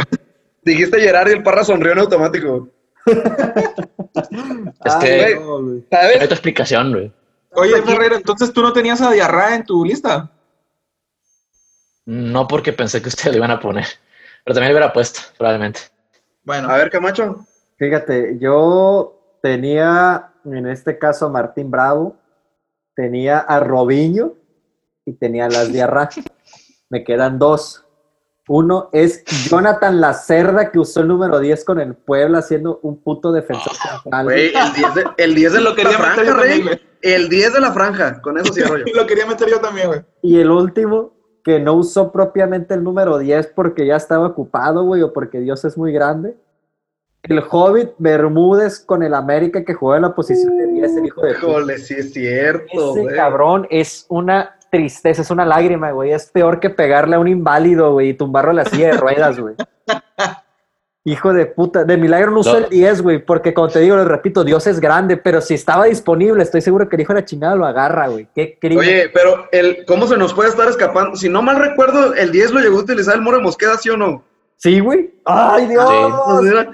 dijiste 0.62 1.01
Gerard 1.01 1.29
y 1.29 1.33
el 1.33 1.43
parra 1.43 1.64
sonrió 1.64 1.93
en 1.93 1.99
automático. 2.01 2.68
Es 3.07 4.95
Ay, 4.95 5.01
que 5.01 5.35
no, 5.37 5.62
güey. 5.62 5.77
hay 5.77 5.85
¿Sabes? 5.91 6.16
otra 6.16 6.35
explicación, 6.35 6.93
güey. 6.93 7.12
Oye, 7.53 7.81
Ferreira, 7.83 8.16
entonces 8.16 8.53
tú 8.53 8.62
no 8.62 8.72
tenías 8.72 9.01
a 9.01 9.11
Diarra 9.12 9.55
en 9.55 9.64
tu 9.64 9.85
lista. 9.85 10.31
No 12.05 12.47
porque 12.47 12.72
pensé 12.72 13.01
que 13.03 13.09
ustedes 13.09 13.33
lo 13.33 13.39
iban 13.39 13.51
a 13.51 13.61
poner. 13.61 13.87
Pero 14.45 14.55
también 14.55 14.72
lo 14.72 14.79
hubiera 14.79 14.93
puesto, 14.93 15.20
probablemente. 15.37 15.81
Bueno, 16.45 16.68
A 16.70 16.77
ver, 16.77 16.91
Camacho. 16.91 17.47
Fíjate, 17.79 18.37
yo 18.39 19.18
tenía 19.43 20.31
en 20.45 20.66
este 20.66 20.99
caso 20.99 21.27
a 21.27 21.31
Martín 21.31 21.70
Bravo, 21.70 22.16
tenía 22.97 23.39
a 23.39 23.61
Robinho 23.61 24.35
y 25.05 25.13
tenía 25.13 25.45
a 25.45 25.51
Las 25.51 25.73
Diarra. 25.73 26.09
Me 26.91 27.05
quedan 27.05 27.39
dos. 27.39 27.85
Uno 28.49 28.89
es 28.93 29.25
Jonathan 29.49 30.01
Lacerda, 30.01 30.71
que 30.71 30.79
usó 30.79 31.01
el 31.01 31.09
número 31.09 31.41
10 31.41 31.65
con 31.65 31.81
el 31.81 31.95
Puebla, 31.95 32.39
haciendo 32.39 32.79
un 32.83 33.03
puto 33.03 33.33
defensor 33.33 33.73
central. 33.75 34.25
Güey, 34.25 34.53
el 34.55 34.73
10 34.73 34.95
de, 34.95 35.05
el 35.17 35.35
10 35.35 35.53
de 35.53 35.61
Lo 35.61 35.71
la 35.71 35.77
quería 35.77 35.99
meter 35.99 36.05
franja, 36.05 36.25
yo 36.25 36.35
rey. 36.37 36.59
también. 36.59 36.81
El 37.03 37.29
10 37.29 37.53
de 37.53 37.61
la 37.61 37.73
franja. 37.73 38.23
Con 38.23 38.39
eso 38.39 38.53
cierro 38.53 38.79
yo. 38.79 38.85
lo 38.95 39.07
quería 39.07 39.27
meter 39.27 39.49
yo 39.49 39.61
también, 39.61 39.89
güey. 39.89 40.01
Y 40.23 40.39
el 40.39 40.51
último, 40.51 41.13
que 41.43 41.59
no 41.59 41.75
usó 41.75 42.13
propiamente 42.13 42.75
el 42.75 42.85
número 42.85 43.19
10 43.19 43.49
porque 43.49 43.85
ya 43.85 43.97
estaba 43.97 44.29
ocupado, 44.29 44.85
güey, 44.85 45.03
o 45.03 45.13
porque 45.13 45.41
Dios 45.41 45.65
es 45.65 45.77
muy 45.77 45.93
grande. 45.93 46.37
El 47.29 47.43
Hobbit 47.51 47.91
Bermúdez 47.99 48.81
con 48.81 49.03
el 49.03 49.14
América 49.14 49.64
que 49.64 49.74
juega 49.74 49.97
en 49.97 50.03
la 50.03 50.14
posición 50.14 50.57
de 50.57 50.66
10, 50.68 50.97
el 50.97 51.07
hijo 51.07 51.22
de 51.22 51.35
puta. 51.35 51.47
Híjole, 51.47 51.79
sí 51.79 51.95
es 51.95 52.12
cierto, 52.12 52.93
Ese 52.93 53.03
güey. 53.03 53.16
cabrón 53.16 53.66
es 53.70 54.07
una 54.09 54.57
tristeza, 54.70 55.22
es 55.22 55.31
una 55.31 55.45
lágrima, 55.45 55.91
güey. 55.93 56.12
Es 56.12 56.27
peor 56.31 56.61
que 56.61 56.70
pegarle 56.70 57.16
a 57.16 57.18
un 57.18 57.29
inválido, 57.29 57.93
güey, 57.93 58.11
y 58.11 58.14
tumbarlo 58.14 58.51
en 58.51 58.57
la 58.57 58.64
silla 58.64 58.89
de 58.89 58.97
ruedas, 58.97 59.39
güey. 59.41 59.55
Hijo 61.09 61.33
de 61.33 61.47
puta. 61.47 61.85
De 61.85 61.97
milagro 61.97 62.33
no 62.33 62.41
usó 62.41 62.59
No. 62.59 62.64
el 62.66 62.68
10, 62.68 63.03
güey, 63.03 63.24
porque 63.24 63.55
como 63.55 63.68
te 63.68 63.79
digo, 63.79 63.95
lo 63.95 64.05
repito, 64.05 64.43
Dios 64.43 64.66
es 64.66 64.81
grande, 64.81 65.16
pero 65.16 65.41
si 65.41 65.55
estaba 65.55 65.85
disponible, 65.85 66.43
estoy 66.43 66.61
seguro 66.62 66.89
que 66.89 66.97
el 66.97 67.03
hijo 67.03 67.14
de 67.14 67.20
la 67.20 67.24
chingada 67.24 67.55
lo 67.55 67.64
agarra, 67.64 68.09
güey. 68.09 68.27
Qué 68.35 68.59
crimen. 68.61 68.79
Oye, 68.81 69.11
pero 69.14 69.47
el, 69.53 69.85
¿cómo 69.87 70.09
se 70.09 70.16
nos 70.16 70.35
puede 70.35 70.49
estar 70.49 70.66
escapando? 70.68 71.14
Si 71.16 71.29
no 71.29 71.43
mal 71.43 71.61
recuerdo, 71.61 72.12
el 72.14 72.33
10 72.33 72.51
lo 72.51 72.61
llegó 72.61 72.79
a 72.79 72.83
utilizar 72.83 73.14
el 73.14 73.22
Moro 73.22 73.41
Mosqueda, 73.41 73.77
¿sí 73.79 73.89
o 73.89 73.97
no? 73.97 74.24
Sí, 74.57 74.81
güey. 74.81 75.14
¡Ay, 75.24 75.66
Dios! 75.68 75.87
Mira, 76.43 76.72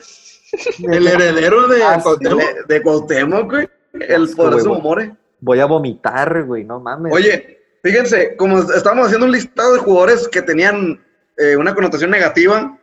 El 0.90 1.07
heredero 1.07 1.66
de 1.68 1.82
Ah. 1.82 2.00
Cuauhtémoc. 2.03 2.40
de, 2.40 2.74
de 2.74 2.82
Cuauhtémoc, 2.82 3.50
güey. 3.50 3.68
El 3.94 4.24
Asco, 4.24 4.36
poderoso 4.36 4.68
güey. 4.70 4.82
More. 4.82 5.16
Voy 5.40 5.61
a 5.61 5.66
vomitar, 5.66 6.44
güey, 6.44 6.64
no 6.64 6.78
mames. 6.80 7.12
Oye, 7.12 7.59
fíjense, 7.82 8.36
como 8.36 8.59
estábamos 8.61 9.07
haciendo 9.07 9.26
un 9.26 9.32
listado 9.32 9.72
de 9.74 9.78
jugadores 9.80 10.28
que 10.28 10.42
tenían 10.42 11.03
eh, 11.36 11.57
una 11.57 11.74
connotación 11.74 12.11
negativa, 12.11 12.78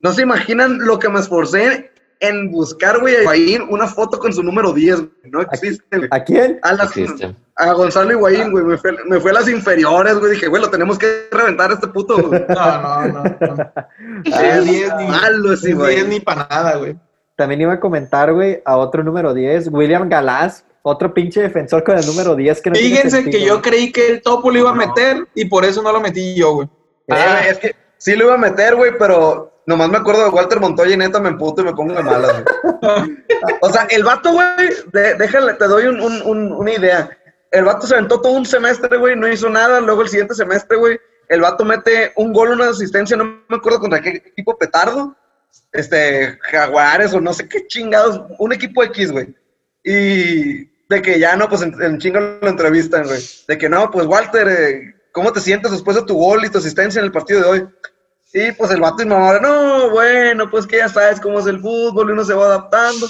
no 0.00 0.12
se 0.12 0.22
imaginan 0.22 0.78
lo 0.78 0.98
que 0.98 1.08
me 1.08 1.20
esforcé 1.20 1.90
en 2.20 2.50
buscar, 2.50 2.98
güey, 3.00 3.14
a 3.16 3.20
Higuaín 3.22 3.62
una 3.68 3.86
foto 3.86 4.18
con 4.18 4.32
su 4.32 4.42
número 4.42 4.72
10, 4.72 4.96
güey. 4.96 5.10
No 5.24 5.40
existe, 5.42 5.96
güey. 5.96 6.08
¿A 6.12 6.24
quién? 6.24 6.58
A, 6.62 6.72
las- 6.74 6.96
Existe. 6.96 7.34
a 7.56 7.72
Gonzalo 7.72 8.12
Higuaín, 8.12 8.50
güey, 8.50 8.64
me 8.64 8.78
fue, 8.78 8.92
me 9.06 9.20
fue 9.20 9.30
a 9.32 9.34
las 9.34 9.48
inferiores, 9.48 10.14
güey. 10.18 10.32
Dije, 10.32 10.46
güey, 10.48 10.62
lo 10.62 10.70
tenemos 10.70 10.98
que 10.98 11.28
reventar 11.30 11.70
a 11.70 11.74
este 11.74 11.88
puto. 11.88 12.16
güey. 12.28 12.44
No, 12.48 13.06
no, 13.06 13.24
no. 13.24 13.24
no. 13.56 13.72
Ah, 14.32 14.42
Es 14.58 14.64
10 14.64 14.96
ni, 14.98 15.06
malo 15.06 15.52
ese, 15.52 15.70
es 15.70 15.76
güey. 15.76 15.94
10 15.96 16.08
ni 16.08 16.20
para 16.20 16.46
nada, 16.48 16.76
güey. 16.76 16.96
También 17.36 17.60
iba 17.60 17.74
a 17.74 17.80
comentar, 17.80 18.32
güey, 18.32 18.62
a 18.64 18.76
otro 18.78 19.04
número 19.04 19.34
10, 19.34 19.68
William 19.70 20.08
Galás, 20.08 20.64
otro 20.82 21.12
pinche 21.12 21.42
defensor 21.42 21.84
con 21.84 21.98
el 21.98 22.06
número 22.06 22.34
10 22.34 22.62
que 22.62 22.70
no 22.70 22.74
tiene 22.74 22.88
Fíjense 22.96 23.16
sentido, 23.22 23.38
que 23.38 23.44
yo 23.46 23.60
creí 23.60 23.92
que 23.92 24.08
el 24.08 24.22
topo 24.22 24.50
lo 24.50 24.58
iba 24.58 24.70
a 24.70 24.74
meter 24.74 25.26
y 25.34 25.44
por 25.44 25.64
eso 25.66 25.82
no 25.82 25.92
lo 25.92 26.00
metí 26.00 26.34
yo, 26.34 26.54
güey. 26.54 26.68
Ah, 27.10 27.40
es 27.46 27.58
que 27.58 27.74
sí 27.98 28.16
lo 28.16 28.24
iba 28.24 28.34
a 28.34 28.38
meter, 28.38 28.74
güey, 28.74 28.92
pero 28.98 29.52
nomás 29.66 29.88
me 29.90 29.98
acuerdo 29.98 30.24
de 30.24 30.30
Walter 30.30 30.60
Montoya 30.60 30.94
y 30.94 30.96
neta 30.96 31.20
me 31.20 31.28
emputo 31.30 31.62
y 31.62 31.64
me 31.64 31.74
pongo 31.74 31.94
de 31.94 32.02
malas, 32.02 32.32
güey. 32.80 33.24
O 33.60 33.70
sea, 33.72 33.86
el 33.90 34.04
vato, 34.04 34.32
güey, 34.32 34.46
déjale, 35.18 35.54
te 35.54 35.66
doy 35.66 35.86
un- 35.86 36.00
un- 36.00 36.22
un- 36.22 36.52
una 36.52 36.72
idea. 36.72 37.10
El 37.50 37.64
vato 37.64 37.86
se 37.86 37.94
aventó 37.94 38.20
todo 38.20 38.32
un 38.32 38.46
semestre, 38.46 38.96
güey, 38.96 39.16
no 39.16 39.28
hizo 39.28 39.48
nada. 39.48 39.80
Luego 39.80 40.02
el 40.02 40.08
siguiente 40.08 40.34
semestre, 40.34 40.76
güey, 40.76 40.98
el 41.28 41.40
vato 41.40 41.64
mete 41.64 42.12
un 42.16 42.32
gol, 42.32 42.50
una 42.50 42.68
asistencia, 42.68 43.16
no 43.16 43.24
me 43.48 43.56
acuerdo 43.56 43.80
contra 43.80 44.00
qué 44.00 44.10
equipo 44.24 44.56
petardo. 44.58 45.16
Este, 45.72 46.38
Jaguares 46.42 47.12
o 47.14 47.20
no 47.20 47.32
sé 47.32 47.48
qué 47.48 47.66
chingados, 47.66 48.20
un 48.38 48.52
equipo 48.52 48.82
X, 48.84 49.10
güey. 49.12 49.34
Y 49.84 50.64
de 50.88 51.02
que 51.02 51.18
ya 51.18 51.36
no, 51.36 51.48
pues 51.48 51.62
en, 51.62 51.74
en 51.82 51.98
chingo 51.98 52.20
lo 52.20 52.48
entrevistan, 52.48 53.04
güey. 53.06 53.20
De 53.48 53.56
que 53.58 53.68
no, 53.68 53.90
pues 53.90 54.06
Walter, 54.06 54.48
eh, 54.48 54.94
¿cómo 55.12 55.32
te 55.32 55.40
sientes 55.40 55.70
después 55.70 55.96
de 55.96 56.02
tu 56.04 56.14
gol 56.16 56.44
y 56.44 56.50
tu 56.50 56.58
asistencia 56.58 56.98
en 56.98 57.06
el 57.06 57.12
partido 57.12 57.40
de 57.40 57.46
hoy? 57.48 57.68
Y 58.32 58.52
pues 58.52 58.70
el 58.70 58.80
vato 58.80 59.02
y 59.02 59.06
mamá, 59.06 59.38
no, 59.40 59.90
bueno, 59.90 60.50
pues 60.50 60.66
que 60.66 60.78
ya 60.78 60.88
sabes 60.88 61.20
cómo 61.20 61.38
es 61.38 61.46
el 61.46 61.60
fútbol 61.60 62.10
y 62.10 62.12
uno 62.12 62.24
se 62.24 62.34
va 62.34 62.46
adaptando. 62.46 63.06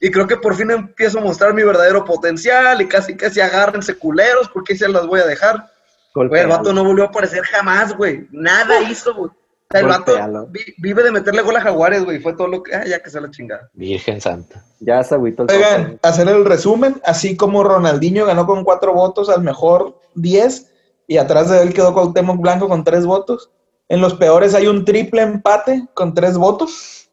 Y 0.00 0.10
creo 0.10 0.26
que 0.26 0.36
por 0.38 0.54
fin 0.54 0.70
empiezo 0.70 1.18
a 1.18 1.22
mostrar 1.22 1.52
mi 1.52 1.62
verdadero 1.62 2.04
potencial 2.04 2.80
y 2.80 2.88
casi 2.88 3.14
casi 3.16 3.40
agárrense 3.40 3.94
culeros 3.98 4.48
porque 4.48 4.74
se 4.76 4.88
las 4.88 5.06
voy 5.06 5.20
a 5.20 5.26
dejar. 5.26 5.66
Güey, 6.14 6.40
el 6.42 6.48
vato 6.48 6.72
no 6.72 6.82
volvió 6.84 7.04
a 7.04 7.08
aparecer 7.08 7.42
jamás, 7.44 7.94
güey. 7.96 8.26
Nada 8.30 8.80
hizo, 8.90 9.14
güey. 9.14 9.30
O 9.30 9.72
sea, 9.72 9.80
el 9.82 9.86
vato 9.86 10.46
vi- 10.48 10.74
vive 10.78 11.02
de 11.04 11.12
meterle 11.12 11.42
gol 11.42 11.56
a 11.56 11.60
Jaguares, 11.60 12.04
güey. 12.04 12.18
Fue 12.18 12.32
todo 12.32 12.48
lo 12.48 12.62
que. 12.62 12.74
Ah, 12.74 12.84
ya 12.86 13.00
que 13.00 13.10
se 13.10 13.20
la 13.20 13.30
chingada. 13.30 13.68
Virgen 13.74 14.20
Santa. 14.20 14.64
Ya 14.80 15.02
se 15.04 15.14
agüitó 15.14 15.44
el 15.44 15.50
Oigan, 15.50 15.84
toque. 15.84 15.98
hacer 16.08 16.28
el 16.28 16.44
resumen, 16.44 17.00
así 17.04 17.36
como 17.36 17.62
Ronaldinho 17.62 18.24
ganó 18.26 18.46
con 18.46 18.64
cuatro 18.64 18.94
votos 18.94 19.28
al 19.28 19.42
mejor 19.42 20.00
10 20.14 20.72
y 21.06 21.18
atrás 21.18 21.50
de 21.50 21.62
él 21.62 21.74
quedó 21.74 21.92
Cuauhtémoc 21.92 22.40
Blanco 22.40 22.68
con 22.68 22.82
tres 22.82 23.04
votos. 23.06 23.50
En 23.90 24.00
los 24.00 24.14
peores 24.14 24.54
hay 24.54 24.66
un 24.66 24.84
triple 24.84 25.20
empate 25.20 25.86
con 25.94 26.14
tres 26.14 26.38
votos. 26.38 27.10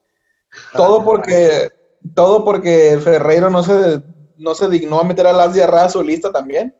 Todo 0.73 1.03
porque, 1.03 1.69
todo 2.15 2.45
porque 2.45 2.97
Ferreiro 3.03 3.49
no 3.49 3.63
se, 3.63 4.01
no 4.37 4.55
se 4.55 4.69
dignó 4.69 4.99
a 5.01 5.03
meter 5.03 5.27
a 5.27 5.33
Las 5.33 5.53
Diarra 5.53 5.83
a 5.85 5.89
su 5.89 6.01
lista 6.01 6.31
también, 6.31 6.73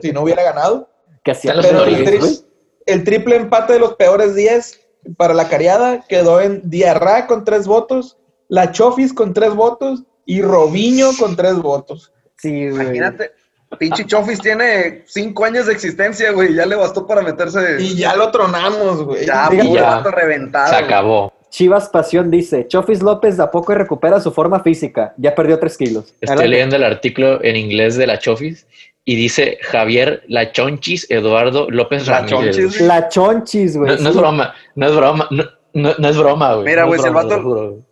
si 0.00 0.12
no 0.12 0.22
hubiera 0.22 0.42
ganado. 0.42 0.88
Que 1.24 1.30
hacía 1.30 1.54
los 1.54 1.64
el, 1.66 2.04
tri- 2.04 2.44
el 2.86 3.04
triple 3.04 3.36
empate 3.36 3.74
de 3.74 3.78
los 3.78 3.94
peores 3.94 4.34
10 4.34 4.80
para 5.16 5.34
la 5.34 5.48
cariada 5.48 6.04
quedó 6.08 6.40
en 6.40 6.68
Diarra 6.68 7.28
con 7.28 7.44
tres 7.44 7.68
votos, 7.68 8.16
La 8.48 8.72
Chofis 8.72 9.12
con 9.12 9.32
tres 9.32 9.54
votos 9.54 10.02
y 10.26 10.42
Robiño 10.42 11.10
con 11.18 11.36
tres 11.36 11.54
votos. 11.62 12.12
Sí, 12.38 12.68
güey. 12.70 12.82
Imagínate. 12.86 13.30
Pinche 13.78 14.04
Chofis 14.06 14.40
tiene 14.40 15.02
cinco 15.06 15.44
años 15.44 15.66
de 15.66 15.72
existencia, 15.72 16.32
güey. 16.32 16.54
Ya 16.54 16.66
le 16.66 16.76
bastó 16.76 17.06
para 17.06 17.22
meterse. 17.22 17.76
Y 17.80 17.96
ya 17.96 18.14
lo 18.16 18.30
tronamos, 18.30 19.04
güey. 19.04 19.26
ya, 19.26 19.48
puro 19.50 19.74
Ya. 19.74 19.82
vato 19.82 20.10
reventado. 20.10 20.68
Se 20.68 20.74
güey. 20.74 20.84
acabó. 20.84 21.32
Chivas 21.50 21.88
Pasión 21.90 22.30
dice, 22.30 22.66
Chofis 22.66 23.02
López 23.02 23.36
de 23.36 23.42
a 23.42 23.50
poco 23.50 23.74
recupera 23.74 24.20
su 24.20 24.32
forma 24.32 24.60
física. 24.62 25.12
Ya 25.18 25.34
perdió 25.34 25.58
tres 25.58 25.76
kilos. 25.76 26.06
Estoy 26.20 26.28
Adelante. 26.28 26.48
leyendo 26.48 26.76
el 26.76 26.84
artículo 26.84 27.44
en 27.44 27.56
inglés 27.56 27.96
de 27.96 28.06
la 28.06 28.18
Chofis 28.18 28.66
y 29.04 29.16
dice 29.16 29.58
Javier 29.60 30.22
La 30.28 30.52
Chonchis 30.52 31.10
Eduardo 31.10 31.68
López 31.68 32.06
La 32.06 32.20
Ramírez. 32.20 32.56
Chonchis, 32.56 32.80
La 32.80 33.08
chonchis, 33.08 33.76
güey. 33.76 33.96
No, 33.96 34.02
no 34.02 34.10
es 34.10 34.16
broma, 34.16 34.54
no 34.76 34.86
es 34.86 34.96
broma, 34.96 35.28
no, 35.30 35.44
no- 35.74 35.94
no 35.98 36.08
es 36.08 36.16
broma, 36.16 36.54
güey. 36.54 36.66
Mira, 36.66 36.82
No 36.82 36.88
güey, 36.88 37.00
si 37.00 37.06
el 37.08 37.12
vato- 37.12 37.82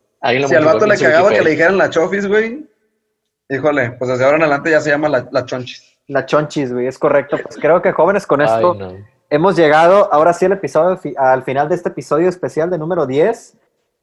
Si 0.49 0.55
al 0.55 0.65
vato 0.65 0.87
le 0.87 0.97
cagaba 0.99 1.31
que 1.31 1.43
le 1.43 1.51
dijeran 1.51 1.77
la 1.79 1.91
Chofis, 1.91 2.27
güey. 2.27 2.65
Híjole, 3.51 3.91
pues 3.93 4.11
desde 4.11 4.25
ahora 4.25 4.37
en 4.37 4.43
adelante 4.45 4.71
ya 4.71 4.81
se 4.81 4.91
llama 4.91 5.09
la, 5.09 5.29
la 5.31 5.45
Chonchis. 5.45 5.91
La 6.07 6.27
chonchis, 6.27 6.73
güey, 6.73 6.87
es 6.87 6.99
correcto. 6.99 7.37
Pues 7.43 7.57
creo 7.57 7.83
que 7.83 7.93
jóvenes 7.93 8.27
con 8.27 8.41
esto 8.41 8.73
Ay, 8.73 8.79
no. 8.79 9.07
hemos 9.29 9.57
llegado 9.57 10.13
ahora 10.13 10.33
sí 10.33 10.45
al 10.45 10.53
episodio, 10.53 10.99
al 11.17 11.43
final 11.45 11.69
de 11.69 11.77
este 11.77 11.89
episodio 11.89 12.29
especial 12.29 12.69
de 12.69 12.79
número 12.79 13.07
10. 13.07 13.57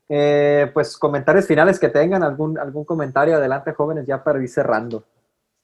Eh, 0.10 0.72
pues 0.74 0.98
comentarios 0.98 1.48
finales 1.48 1.80
que 1.80 1.90
tengan, 1.90 2.24
algún, 2.24 2.58
algún 2.58 2.86
comentario 2.86 3.36
adelante, 3.36 3.74
jóvenes, 3.74 4.06
ya 4.06 4.24
para 4.24 4.42
ir 4.42 4.48
cerrando. 4.48 5.04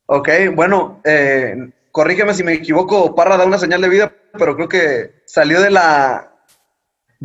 Ok, 0.06 0.30
bueno, 0.54 1.00
eh, 1.06 1.72
corrígeme 1.92 2.34
si 2.34 2.44
me 2.44 2.54
equivoco. 2.54 3.16
Parra 3.16 3.38
da 3.38 3.46
una 3.46 3.58
señal 3.58 3.82
de 3.82 3.90
vida, 3.90 4.12
pero 4.38 4.56
creo 4.56 4.68
que 4.68 5.24
salió 5.26 5.62
de 5.62 5.72
la, 5.72 6.33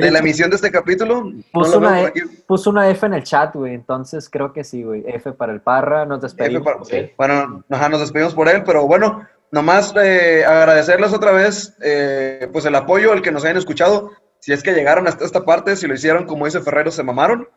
de 0.05 0.11
la 0.11 0.19
emisión 0.21 0.51
de 0.51 0.57
este 0.57 0.71
capítulo. 0.71 1.25
No 1.25 1.43
Puso, 1.53 1.81
veo 1.81 1.91
una, 1.91 2.03
E- 2.03 2.13
puso 2.47 2.71
una 2.71 2.89
F 2.91 3.05
en 3.07 3.15
el 3.15 3.25
chat, 3.25 3.55
güey, 3.55 3.75
entonces 3.75 4.29
creo 4.31 4.53
que 4.53 4.65
sí, 4.65 4.83
güey. 4.83 5.05
F 5.07 5.33
para 5.33 5.53
el 5.53 5.61
Parra, 5.61 6.05
nos 6.07 6.21
despedimos. 6.21 6.63
para- 6.63 6.77
Ok. 6.79 6.93
Bueno, 7.17 7.65
ajá, 7.71 7.89
nos 7.89 8.01
despedimos 8.01 8.35
por 8.35 8.49
él, 8.49 8.63
pero 8.65 8.87
bueno, 8.87 9.27
nomás 9.51 9.93
eh, 10.01 10.45
agradecerles 10.47 11.13
otra 11.13 11.33
vez 11.33 11.75
eh, 11.83 12.49
pues 12.53 12.65
el 12.65 12.75
apoyo, 12.75 13.13
el 13.13 13.23
que 13.23 13.33
nos 13.33 13.45
hayan 13.45 13.57
escuchado. 13.57 14.11
Si 14.41 14.53
es 14.53 14.63
que 14.63 14.73
llegaron 14.73 15.09
hasta 15.09 15.25
esta 15.25 15.45
parte, 15.45 15.75
si 15.77 15.87
lo 15.89 15.95
hicieron, 15.95 16.25
como 16.27 16.45
dice 16.47 16.61
Ferrero, 16.61 16.91
se 16.91 17.03
mamaron. 17.03 17.49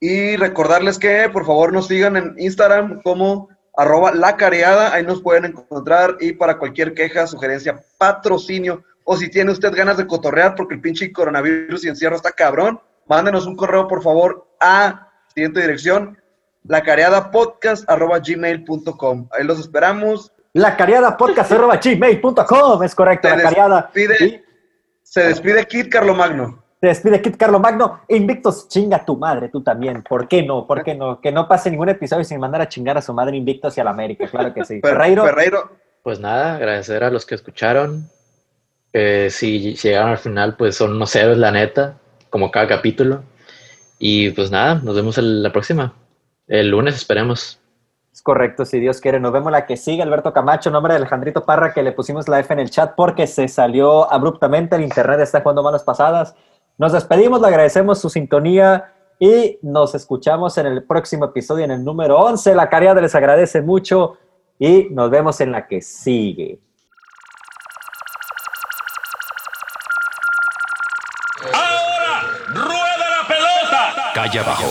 Y 0.00 0.36
recordarles 0.36 0.98
que 0.98 1.28
por 1.32 1.44
favor 1.46 1.72
nos 1.72 1.86
sigan 1.88 2.16
en 2.16 2.34
Instagram 2.38 3.02
como 3.02 3.48
arroba 3.76 4.12
la 4.12 4.36
careada, 4.36 4.92
ahí 4.94 5.04
nos 5.04 5.22
pueden 5.22 5.44
encontrar 5.44 6.16
y 6.20 6.32
para 6.32 6.58
cualquier 6.58 6.92
queja, 6.94 7.26
sugerencia, 7.26 7.80
patrocinio 7.98 8.82
o 9.04 9.16
si 9.16 9.30
tiene 9.30 9.50
usted 9.52 9.72
ganas 9.74 9.96
de 9.96 10.06
cotorrear 10.06 10.54
porque 10.54 10.74
el 10.74 10.80
pinche 10.80 11.12
coronavirus 11.12 11.84
y 11.84 11.88
encierro 11.88 12.16
está 12.16 12.32
cabrón, 12.32 12.80
mándenos 13.06 13.46
un 13.46 13.56
correo 13.56 13.86
por 13.88 14.02
favor 14.02 14.46
a 14.60 15.08
siguiente 15.34 15.60
dirección, 15.60 16.18
lacareadapodcast.gmail.com. 16.66 19.28
Ahí 19.32 19.44
los 19.44 19.58
esperamos. 19.60 20.32
La 20.54 20.76
cariada 20.76 21.16
podcast 21.16 21.54
arroba 21.54 21.78
gmail.com, 21.82 22.82
es 22.82 22.94
correcto, 22.94 23.28
Se 23.28 23.36
la 23.36 23.42
cariada. 23.42 23.90
despide- 23.94 24.24
Y 24.26 24.42
Se 25.02 25.22
despide 25.24 25.66
Kit 25.66 25.90
Carlomagno. 25.90 26.62
se 26.80 26.86
despide 26.88 27.20
Kit 27.22 27.36
Carlo 27.36 27.58
Magno. 27.60 28.00
Invictos, 28.08 28.66
chinga 28.68 29.04
tu 29.04 29.16
madre, 29.16 29.48
tú 29.48 29.62
también. 29.62 30.02
¿Por 30.02 30.26
qué 30.26 30.42
no? 30.42 30.66
¿Por 30.66 30.82
qué 30.82 30.94
no? 30.94 31.20
Que 31.20 31.30
no 31.30 31.46
pase 31.46 31.70
ningún 31.70 31.88
episodio 31.90 32.24
sin 32.24 32.40
mandar 32.40 32.60
a 32.62 32.68
chingar 32.68 32.96
a 32.98 33.02
su 33.02 33.12
madre 33.14 33.36
Invictos 33.36 33.76
y 33.76 33.80
a 33.80 33.84
la 33.84 33.90
América, 33.90 34.26
claro 34.28 34.52
que 34.54 34.64
sí. 34.64 34.80
Fer- 34.80 34.88
Ferreiro, 34.90 35.24
Ferreiro, 35.24 35.70
Pues 36.02 36.18
nada, 36.18 36.56
agradecer 36.56 37.04
a 37.04 37.10
los 37.10 37.24
que 37.24 37.36
escucharon. 37.36 38.08
Eh, 38.92 39.28
si 39.30 39.74
llegaron 39.74 40.10
al 40.10 40.18
final, 40.18 40.56
pues 40.56 40.76
son 40.76 40.92
unos 40.92 41.14
héroes, 41.16 41.38
la 41.38 41.50
neta, 41.50 41.98
como 42.30 42.50
cada 42.50 42.66
capítulo. 42.66 43.22
Y 43.98 44.30
pues 44.30 44.50
nada, 44.50 44.76
nos 44.82 44.94
vemos 44.96 45.16
el- 45.18 45.42
la 45.42 45.52
próxima. 45.52 45.94
El 46.46 46.68
lunes 46.70 46.94
esperemos. 46.96 47.58
Es 48.12 48.20
correcto, 48.20 48.64
si 48.66 48.78
Dios 48.78 49.00
quiere. 49.00 49.18
Nos 49.20 49.32
vemos 49.32 49.50
la 49.50 49.64
que 49.64 49.76
sigue, 49.76 50.02
Alberto 50.02 50.32
Camacho, 50.32 50.70
nombre 50.70 50.92
de 50.92 50.98
Alejandrito 50.98 51.44
Parra, 51.44 51.72
que 51.72 51.82
le 51.82 51.92
pusimos 51.92 52.28
la 52.28 52.40
F 52.40 52.52
en 52.52 52.60
el 52.60 52.68
chat 52.70 52.94
porque 52.94 53.26
se 53.26 53.48
salió 53.48 54.12
abruptamente, 54.12 54.76
el 54.76 54.82
internet 54.82 55.20
está 55.20 55.40
jugando 55.40 55.62
malas 55.62 55.82
pasadas. 55.82 56.34
Nos 56.76 56.92
despedimos, 56.92 57.40
le 57.40 57.46
agradecemos 57.46 58.00
su 58.00 58.10
sintonía 58.10 58.92
y 59.18 59.58
nos 59.62 59.94
escuchamos 59.94 60.58
en 60.58 60.66
el 60.66 60.82
próximo 60.84 61.26
episodio, 61.26 61.64
en 61.64 61.70
el 61.70 61.84
número 61.84 62.18
11. 62.18 62.54
La 62.54 62.68
cariada 62.68 63.00
les 63.00 63.14
agradece 63.14 63.62
mucho 63.62 64.18
y 64.58 64.88
nos 64.90 65.08
vemos 65.10 65.40
en 65.40 65.52
la 65.52 65.66
que 65.66 65.80
sigue. 65.80 66.58
Calle 74.22 74.38
abajo. 74.38 74.70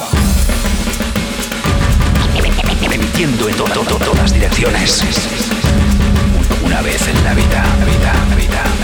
Emitiendo 2.89 3.49
en 3.49 3.55
to- 3.57 3.65
to- 3.65 3.83
to- 3.83 3.97
todas 3.97 4.31
direcciones. 4.31 5.03
Una 6.63 6.81
vez 6.81 7.05
en 7.09 7.21
la 7.25 7.33
vida, 7.33 7.61
vida, 7.85 8.13
vida, 8.37 8.63
vida. 8.63 8.80